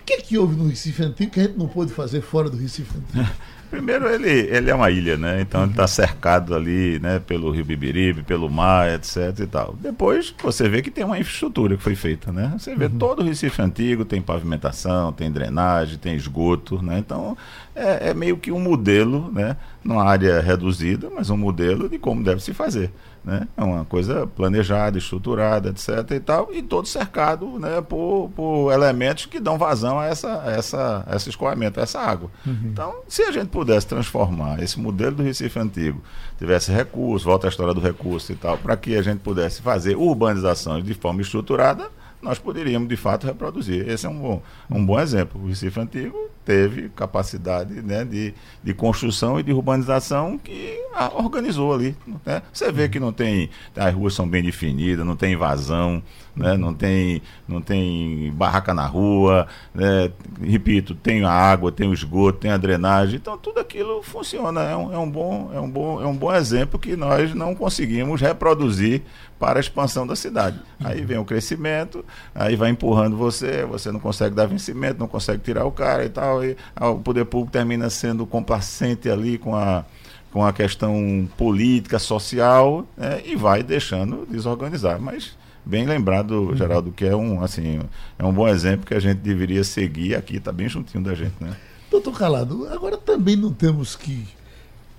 O 0.00 0.04
que, 0.06 0.14
é 0.14 0.20
que 0.20 0.38
houve 0.38 0.56
no 0.56 0.68
Recife 0.68 1.02
Antigo 1.02 1.30
que 1.32 1.40
a 1.40 1.42
gente 1.44 1.58
não 1.58 1.68
pôde 1.68 1.92
fazer 1.92 2.22
fora 2.22 2.48
do 2.48 2.56
Recife 2.56 2.96
Antigo? 2.96 3.30
Primeiro, 3.70 4.08
ele, 4.08 4.30
ele 4.30 4.70
é 4.70 4.74
uma 4.74 4.90
ilha, 4.90 5.16
né? 5.16 5.40
Então 5.40 5.62
ele 5.62 5.72
está 5.72 5.86
cercado 5.86 6.54
ali, 6.54 7.00
né? 7.00 7.18
Pelo 7.18 7.50
Rio 7.50 7.64
Bibiribe, 7.64 8.22
pelo 8.22 8.48
mar, 8.48 8.88
etc 8.94 9.40
e 9.40 9.46
tal. 9.46 9.74
Depois 9.80 10.32
você 10.40 10.68
vê 10.68 10.80
que 10.80 10.90
tem 10.90 11.04
uma 11.04 11.18
infraestrutura 11.18 11.76
que 11.76 11.82
foi 11.82 11.96
feita, 11.96 12.32
né? 12.32 12.54
Você 12.56 12.74
vê 12.76 12.86
uhum. 12.86 12.98
todo 12.98 13.22
o 13.22 13.24
Recife 13.24 13.60
antigo, 13.60 14.04
tem 14.04 14.22
pavimentação, 14.22 15.12
tem 15.12 15.30
drenagem, 15.30 15.98
tem 15.98 16.14
esgoto, 16.14 16.80
né? 16.80 16.98
Então 16.98 17.36
é, 17.76 18.10
é 18.10 18.14
meio 18.14 18.38
que 18.38 18.50
um 18.50 18.58
modelo, 18.58 19.30
né? 19.30 19.56
Numa 19.84 20.02
área 20.02 20.40
reduzida, 20.40 21.08
mas 21.14 21.30
um 21.30 21.36
modelo 21.36 21.88
de 21.88 21.98
como 21.98 22.24
deve 22.24 22.42
se 22.42 22.52
fazer. 22.52 22.90
Né? 23.26 23.46
É 23.56 23.62
uma 23.64 23.84
coisa 23.84 24.24
planejada, 24.24 24.96
estruturada, 24.96 25.70
etc. 25.70 26.12
e 26.12 26.20
tal, 26.20 26.48
e 26.54 26.62
todo 26.62 26.86
cercado 26.86 27.58
né, 27.58 27.80
por, 27.80 28.30
por 28.36 28.72
elementos 28.72 29.26
que 29.26 29.40
dão 29.40 29.58
vazão 29.58 29.98
a, 29.98 30.06
essa, 30.06 30.42
a 30.42 30.52
essa, 30.52 31.04
a 31.04 31.16
esse 31.16 31.28
escoamento, 31.28 31.80
a 31.80 31.82
essa 31.82 31.98
água. 31.98 32.30
Uhum. 32.46 32.56
Então, 32.66 32.94
se 33.08 33.22
a 33.22 33.32
gente 33.32 33.48
pudesse 33.48 33.84
transformar 33.86 34.62
esse 34.62 34.78
modelo 34.78 35.16
do 35.16 35.22
Recife 35.24 35.58
antigo, 35.58 36.00
tivesse 36.38 36.70
recurso, 36.70 37.24
volta 37.24 37.48
à 37.48 37.50
história 37.50 37.74
do 37.74 37.80
recurso 37.80 38.30
e 38.30 38.36
tal, 38.36 38.56
para 38.58 38.76
que 38.76 38.96
a 38.96 39.02
gente 39.02 39.18
pudesse 39.18 39.60
fazer 39.60 39.96
urbanizações 39.96 40.84
de 40.84 40.94
forma 40.94 41.20
estruturada, 41.20 41.90
nós 42.20 42.38
poderíamos 42.38 42.88
de 42.88 42.96
fato 42.96 43.26
reproduzir. 43.26 43.88
Esse 43.88 44.06
é 44.06 44.08
um 44.08 44.18
bom, 44.18 44.42
um 44.70 44.84
bom 44.84 44.98
exemplo. 44.98 45.40
O 45.42 45.48
Recife 45.48 45.78
Antigo 45.78 46.30
teve 46.44 46.88
capacidade 46.90 47.74
né, 47.82 48.04
de, 48.04 48.32
de 48.62 48.74
construção 48.74 49.38
e 49.38 49.42
de 49.42 49.52
urbanização 49.52 50.38
que 50.38 50.78
organizou 51.14 51.74
ali. 51.74 51.96
Né? 52.24 52.42
Você 52.52 52.70
vê 52.72 52.88
que 52.88 53.00
não 53.00 53.12
tem. 53.12 53.50
As 53.76 53.94
ruas 53.94 54.14
são 54.14 54.28
bem 54.28 54.42
definidas, 54.42 55.04
não 55.04 55.16
tem 55.16 55.34
invasão, 55.34 56.02
né? 56.36 56.56
não, 56.56 56.74
tem, 56.74 57.22
não 57.48 57.60
tem 57.60 58.30
barraca 58.32 58.74
na 58.74 58.86
rua. 58.86 59.46
Né? 59.74 60.10
Repito, 60.42 60.94
tem 60.94 61.24
a 61.24 61.30
água, 61.30 61.72
tem 61.72 61.88
o 61.88 61.94
esgoto, 61.94 62.40
tem 62.40 62.50
a 62.50 62.56
drenagem. 62.56 63.16
Então 63.16 63.38
tudo 63.38 63.58
aquilo 63.58 64.02
funciona. 64.02 64.62
É 64.62 64.76
um, 64.76 64.92
é 64.92 64.98
um, 64.98 65.10
bom, 65.10 65.50
é 65.54 65.60
um, 65.60 65.70
bom, 65.70 66.02
é 66.02 66.06
um 66.06 66.16
bom 66.16 66.34
exemplo 66.34 66.78
que 66.78 66.94
nós 66.94 67.34
não 67.34 67.54
conseguimos 67.54 68.20
reproduzir 68.20 69.02
para 69.38 69.58
a 69.58 69.60
expansão 69.60 70.06
da 70.06 70.16
cidade. 70.16 70.60
Aí 70.82 71.04
vem 71.04 71.18
o 71.18 71.24
crescimento, 71.24 72.04
aí 72.34 72.56
vai 72.56 72.70
empurrando 72.70 73.16
você, 73.16 73.64
você 73.64 73.90
não 73.90 74.00
consegue 74.00 74.34
dar 74.34 74.46
vencimento, 74.46 74.98
não 74.98 75.08
consegue 75.08 75.42
tirar 75.42 75.64
o 75.66 75.72
cara 75.72 76.04
e 76.04 76.08
tal, 76.08 76.42
e 76.42 76.56
o 76.80 76.96
poder 76.96 77.26
público 77.26 77.52
termina 77.52 77.90
sendo 77.90 78.26
complacente 78.26 79.10
ali 79.10 79.38
com 79.38 79.54
a 79.54 79.84
com 80.32 80.44
a 80.44 80.52
questão 80.52 81.26
política, 81.38 81.98
social, 81.98 82.86
né, 82.94 83.22
e 83.24 83.34
vai 83.34 83.62
deixando 83.62 84.26
desorganizar. 84.28 85.00
Mas 85.00 85.34
bem 85.66 85.84
lembrado, 85.84 86.54
Geraldo, 86.56 86.92
que 86.92 87.04
é 87.04 87.14
um 87.14 87.42
assim 87.42 87.80
é 88.16 88.24
um 88.24 88.32
bom 88.32 88.46
exemplo 88.46 88.86
que 88.86 88.94
a 88.94 89.00
gente 89.00 89.18
deveria 89.18 89.64
seguir 89.64 90.14
aqui, 90.14 90.36
está 90.36 90.52
bem 90.52 90.68
juntinho 90.68 91.02
da 91.02 91.14
gente, 91.14 91.34
né? 91.40 91.56
Doutor 91.90 92.16
Calado, 92.16 92.68
agora 92.68 92.96
também 92.96 93.34
não 93.34 93.52
temos 93.52 93.96
que 93.96 94.26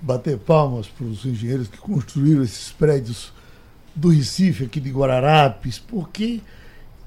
bater 0.02 0.38
palmas 0.38 0.88
para 0.88 1.06
os 1.06 1.26
engenheiros 1.26 1.68
que 1.68 1.78
construíram 1.78 2.44
esses 2.44 2.72
prédios 2.72 3.32
do 3.96 4.10
Recife, 4.10 4.66
aqui 4.66 4.80
de 4.80 4.92
Guararapes, 4.92 5.80
porque 5.80 6.42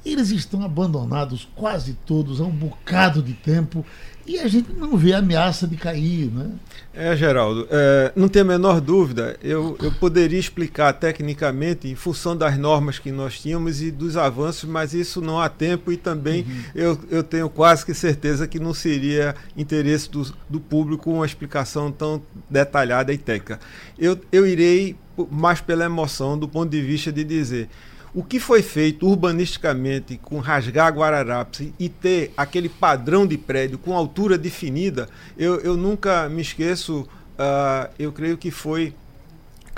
eles 0.05 0.31
estão 0.31 0.65
abandonados 0.65 1.49
quase 1.55 1.93
todos 2.07 2.41
há 2.41 2.45
um 2.45 2.51
bocado 2.51 3.23
de 3.23 3.35
tempo 3.35 3.85
e 4.31 4.39
a 4.39 4.47
gente 4.47 4.73
não 4.73 4.97
vê 4.97 5.13
ameaça 5.13 5.67
de 5.67 5.77
cair, 5.77 6.31
né? 6.31 6.53
É, 6.95 7.17
Geraldo, 7.17 7.67
é, 7.69 8.13
não 8.15 8.29
tem 8.29 8.43
a 8.43 8.45
menor 8.45 8.81
dúvida. 8.81 9.37
Eu, 9.43 9.77
eu 9.83 9.91
poderia 9.91 10.39
explicar 10.39 10.93
tecnicamente 10.93 11.89
em 11.89 11.97
função 11.97 12.37
das 12.37 12.57
normas 12.57 13.01
que 13.01 13.11
nós 13.11 13.41
tínhamos 13.41 13.83
e 13.83 13.91
dos 13.91 14.17
avanços, 14.17 14.71
mas 14.71 14.95
isso 14.95 15.21
não 15.21 15.41
há 15.41 15.49
tempo 15.49 15.91
e 15.91 15.97
também 15.97 16.43
uhum. 16.43 16.63
eu, 16.77 16.99
eu 17.11 17.23
tenho 17.25 17.51
quase 17.51 17.85
que 17.85 17.93
certeza 17.93 18.47
que 18.47 18.61
não 18.61 18.73
seria 18.73 19.35
interesse 19.57 20.09
do, 20.09 20.33
do 20.49 20.61
público 20.61 21.11
uma 21.11 21.27
explicação 21.27 21.91
tão 21.91 22.23
detalhada 22.49 23.13
e 23.13 23.19
técnica. 23.19 23.59
Eu, 23.99 24.17
eu 24.31 24.47
irei 24.47 24.97
mais 25.29 25.61
pela 25.61 25.85
emoção 25.85 26.39
do 26.39 26.49
ponto 26.49 26.71
de 26.71 26.81
vista 26.81 27.11
de 27.11 27.25
dizer 27.25 27.69
o 28.15 28.25
que 28.25 28.41
foi 28.41 28.63
feito 28.63 29.07
urbanisticamente 29.07 30.19
com 30.19 30.39
rasgar 30.39 30.93
Guararapes 30.93 31.73
e 31.79 31.89
ter 31.89 32.33
aquele 32.37 32.69
padrão 32.69 33.27
de 33.27 33.39
prédio 33.39 33.79
com 33.79 33.97
altura 33.97 34.37
definida, 34.37 35.09
eu, 35.39 35.61
eu 35.61 35.77
nunca 35.77 36.29
me 36.29 36.43
esqueço, 36.43 37.09
uh, 37.39 37.91
eu 37.99 38.13
creio 38.13 38.37
que 38.37 38.51
foi 38.51 38.95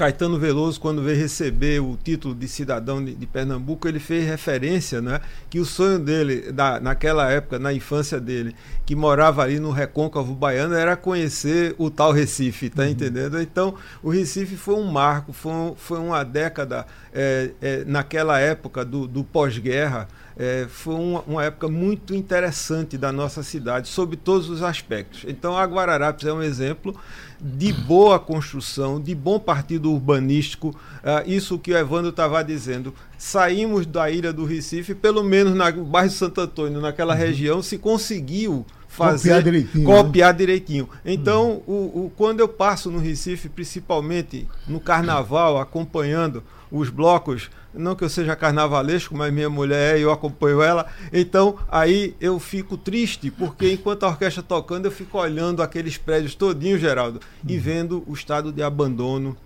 Caetano 0.02 0.36
Veloso, 0.36 0.80
quando 0.80 1.00
veio 1.00 1.16
receber 1.16 1.80
o 1.80 1.96
título 1.96 2.34
de 2.34 2.48
cidadão 2.48 3.04
de, 3.04 3.14
de, 3.14 3.24
Pernambuco, 3.24 3.86
ele 3.86 4.00
fez 4.00 4.26
referência, 4.26 5.00
né, 5.00 5.20
que 5.48 5.60
o 5.60 5.64
sonho 5.64 5.96
dele, 5.96 6.50
da, 6.50 6.80
naquela 6.80 7.30
época, 7.30 7.56
na 7.56 7.72
infância 7.72 8.20
dele, 8.20 8.52
que 8.84 8.96
morava 8.96 9.44
ali 9.44 9.60
no 9.60 9.70
recôncavo 9.70 10.34
baiano, 10.34 10.74
era 10.74 10.96
conhecer 10.96 11.76
o 11.78 11.88
tal 11.88 12.10
Recife, 12.10 12.68
tá 12.68 12.82
uhum. 12.82 12.88
entendendo? 12.88 13.40
Então, 13.40 13.76
o 14.02 14.10
Recife 14.10 14.56
foi 14.56 14.74
um 14.74 14.90
marco, 14.90 15.32
foi, 15.32 15.52
um, 15.52 15.76
foi 15.76 16.00
uma 16.00 16.24
década, 16.24 16.84
é, 17.14 17.52
é, 17.62 17.84
naquela 17.84 18.40
época 18.40 18.84
do, 18.84 19.06
do 19.06 19.22
pós-guerra, 19.22 20.08
é, 20.36 20.66
foi 20.68 20.94
uma, 20.94 21.20
uma, 21.26 21.44
época 21.44 21.68
muito 21.68 22.14
interessante 22.14 22.96
da 22.96 23.12
nossa 23.12 23.42
cidade, 23.42 23.88
sob 23.88 24.16
todos 24.16 24.48
os 24.48 24.62
aspectos. 24.62 25.24
Então, 25.26 25.56
a 25.56 25.64
Guararapes 25.64 26.26
é 26.26 26.32
um 26.32 26.42
exemplo 26.42 26.94
de 27.40 27.72
boa 27.72 28.18
construção, 28.18 29.00
de 29.00 29.14
bom 29.14 29.38
partido 29.38 29.92
urbanístico. 29.92 30.68
Uh, 30.68 31.28
isso 31.28 31.58
que 31.58 31.72
o 31.72 31.76
Evandro 31.76 32.10
estava 32.10 32.42
dizendo. 32.42 32.94
Saímos 33.18 33.84
da 33.84 34.10
ilha 34.10 34.32
do 34.32 34.44
Recife, 34.44 34.94
pelo 34.94 35.22
menos 35.22 35.54
no 35.54 35.84
bairro 35.84 36.08
de 36.08 36.14
Santo 36.14 36.40
Antônio, 36.40 36.80
naquela 36.80 37.14
uhum. 37.14 37.20
região, 37.20 37.62
se 37.62 37.78
conseguiu 37.78 38.64
fazer 38.88 39.30
copiar 39.30 39.42
direitinho. 39.42 39.84
Copiar 39.84 40.32
né? 40.32 40.38
direitinho. 40.38 40.88
Então, 41.04 41.62
uhum. 41.66 41.74
o, 41.74 42.06
o, 42.06 42.12
quando 42.16 42.40
eu 42.40 42.48
passo 42.48 42.90
no 42.90 42.98
Recife, 42.98 43.48
principalmente 43.48 44.46
no 44.66 44.78
carnaval, 44.78 45.58
acompanhando 45.58 46.42
os 46.70 46.90
blocos 46.90 47.50
não 47.74 47.94
que 47.94 48.04
eu 48.04 48.08
seja 48.08 48.36
carnavalesco, 48.36 49.16
mas 49.16 49.32
minha 49.32 49.48
mulher 49.48 49.96
é 49.96 49.98
e 49.98 50.02
eu 50.02 50.12
acompanho 50.12 50.62
ela. 50.62 50.86
Então, 51.12 51.56
aí 51.68 52.14
eu 52.20 52.38
fico 52.38 52.76
triste, 52.76 53.30
porque 53.30 53.72
enquanto 53.72 54.04
a 54.04 54.08
orquestra 54.08 54.42
tocando, 54.42 54.86
eu 54.86 54.92
fico 54.92 55.18
olhando 55.18 55.62
aqueles 55.62 55.96
prédios 55.96 56.34
todinho, 56.34 56.78
Geraldo, 56.78 57.20
e 57.46 57.56
uhum. 57.56 57.60
vendo 57.60 58.04
o 58.06 58.12
estado 58.12 58.52
de 58.52 58.62
abandono. 58.62 59.36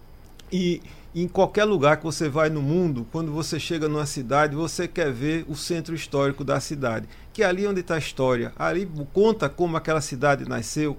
E 0.52 0.80
em 1.14 1.26
qualquer 1.26 1.64
lugar 1.64 1.96
que 1.96 2.04
você 2.04 2.28
vai 2.28 2.50
no 2.50 2.60
mundo, 2.60 3.06
quando 3.10 3.32
você 3.32 3.58
chega 3.58 3.88
numa 3.88 4.04
cidade, 4.04 4.54
você 4.54 4.86
quer 4.86 5.10
ver 5.10 5.46
o 5.48 5.56
centro 5.56 5.94
histórico 5.94 6.44
da 6.44 6.60
cidade, 6.60 7.08
que 7.36 7.42
é 7.42 7.46
ali 7.46 7.66
onde 7.66 7.80
está 7.80 7.96
a 7.96 7.98
história. 7.98 8.50
Ali 8.58 8.88
conta 9.12 9.46
como 9.46 9.76
aquela 9.76 10.00
cidade 10.00 10.48
nasceu, 10.48 10.96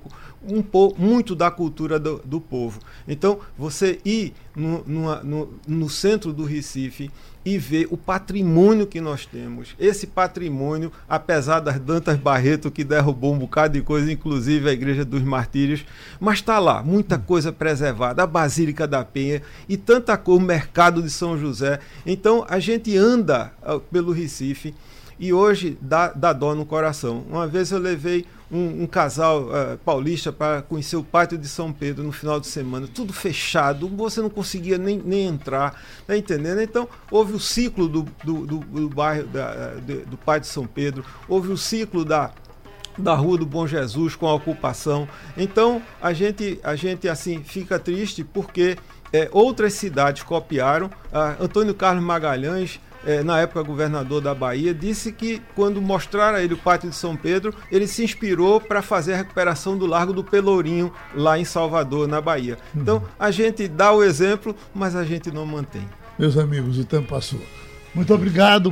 um 0.48 0.62
pouco, 0.62 1.02
muito 1.02 1.36
da 1.36 1.50
cultura 1.50 2.00
do, 2.00 2.22
do 2.24 2.40
povo. 2.40 2.80
Então, 3.08 3.40
você 3.58 4.00
ir 4.06 4.36
no, 4.56 4.84
no, 4.86 5.50
no 5.68 5.90
centro 5.90 6.32
do 6.32 6.44
Recife 6.44 7.10
e 7.44 7.58
ver 7.58 7.88
o 7.90 7.98
patrimônio 7.98 8.86
que 8.86 9.02
nós 9.02 9.26
temos. 9.26 9.74
Esse 9.80 10.06
patrimônio, 10.06 10.92
apesar 11.10 11.60
das 11.60 11.80
Dantas 11.80 12.20
Barreto 12.20 12.70
que 12.70 12.84
derrubou 12.84 13.34
um 13.34 13.40
bocado 13.40 13.74
de 13.74 13.82
coisa, 13.82 14.12
inclusive 14.12 14.70
a 14.70 14.74
Igreja 14.74 15.04
dos 15.04 15.24
Martírios, 15.24 15.84
mas 16.20 16.36
está 16.36 16.60
lá, 16.60 16.84
muita 16.84 17.18
coisa 17.18 17.52
preservada, 17.52 18.22
a 18.22 18.28
Basílica 18.28 18.88
da 18.88 19.04
Penha 19.04 19.42
e 19.68 19.76
tanta 19.76 20.16
coisa, 20.16 20.40
o 20.40 20.46
mercado 20.46 21.02
de 21.02 21.10
São 21.10 21.36
José. 21.36 21.80
Então 22.06 22.46
a 22.48 22.60
gente 22.60 22.96
anda 22.96 23.52
uh, 23.64 23.80
pelo 23.80 24.12
Recife 24.12 24.76
e 25.20 25.34
hoje 25.34 25.78
dá, 25.82 26.10
dá 26.10 26.34
dó 26.34 26.54
no 26.54 26.66
coração. 26.66 27.24
Uma 27.30 27.48
vez 27.48 27.72
eu 27.72 27.80
levei 27.80 28.26
um, 28.52 28.84
um 28.84 28.88
casal 28.88 29.44
uh, 29.44 29.78
paulista 29.84 30.32
para 30.32 30.62
conhecer 30.62 30.96
o 30.96 31.04
pátio 31.04 31.38
de 31.38 31.48
São 31.48 31.72
Pedro 31.74 32.04
no 32.04 32.12
final 32.12 32.40
de 32.40 32.48
semana, 32.48 32.88
tudo 32.88 33.12
fechado, 33.12 33.88
você 33.90 34.22
não 34.22 34.30
conseguia 34.30 34.78
nem, 34.78 35.02
nem 35.04 35.28
entrar, 35.28 35.82
tá 36.06 36.18
entendendo? 36.18 36.62
Então, 36.62 36.88
houve 37.12 37.34
o 37.34 37.40
ciclo 37.40 37.88
do, 37.88 38.06
do, 38.24 38.46
do, 38.46 38.60
do 38.60 38.90
bairro 38.90 39.28
da, 39.28 39.76
do, 39.76 40.06
do 40.06 40.18
pátio 40.18 40.42
de 40.42 40.54
São 40.54 40.66
Pedro, 40.66 41.04
houve 41.28 41.52
o 41.52 41.58
ciclo 41.58 42.06
da 42.06 42.32
da 42.98 43.14
Rua 43.14 43.38
do 43.38 43.46
Bom 43.46 43.68
Jesus 43.68 44.16
com 44.16 44.28
a 44.28 44.34
ocupação. 44.34 45.08
Então, 45.38 45.82
a 46.02 46.14
gente, 46.14 46.60
a 46.64 46.76
gente 46.76 47.08
assim 47.08 47.44
fica 47.44 47.78
triste 47.78 48.24
porque 48.24 48.76
é, 49.14 49.30
outras 49.32 49.74
cidades 49.74 50.24
copiaram. 50.24 50.90
Ah, 51.14 51.36
Antônio 51.40 51.76
Carlos 51.76 52.04
Magalhães 52.04 52.80
é, 53.08 53.24
na 53.24 53.40
época 53.40 53.64
governador 53.64 54.22
da 54.22 54.36
Bahia, 54.36 54.74
disse 54.74 55.14
que 55.14 55.42
quando 55.56 55.82
mostraram 55.82 56.38
a 56.38 56.44
ele 56.44 56.54
o 56.54 56.58
pátio 56.58 56.90
de 56.90 56.96
São 56.96 57.16
Pedro, 57.16 57.54
ele 57.72 57.88
se 57.88 58.04
inspirou 58.04 58.60
para 58.60 58.82
fazer 58.82 59.14
a 59.14 59.18
recuperação 59.18 59.78
do 59.78 59.86
Largo 59.86 60.12
do 60.12 60.24
Pelourinho, 60.24 60.92
lá 61.16 61.40
em 61.40 61.46
Salvador, 61.46 62.06
na 62.06 62.20
Bahia. 62.20 62.58
Uhum. 62.76 62.82
Então, 62.82 63.04
a 63.18 63.32
gente 63.32 63.66
dá 63.66 63.94
o 63.94 64.04
exemplo, 64.04 64.54
mas 64.76 64.94
a 64.94 65.06
gente 65.06 65.32
não 65.32 65.46
mantém. 65.46 65.88
Meus 66.20 66.38
amigos, 66.38 66.78
o 66.78 66.84
tempo 66.84 67.08
passou. 67.08 67.40
Muito 67.96 68.14
obrigado. 68.14 68.72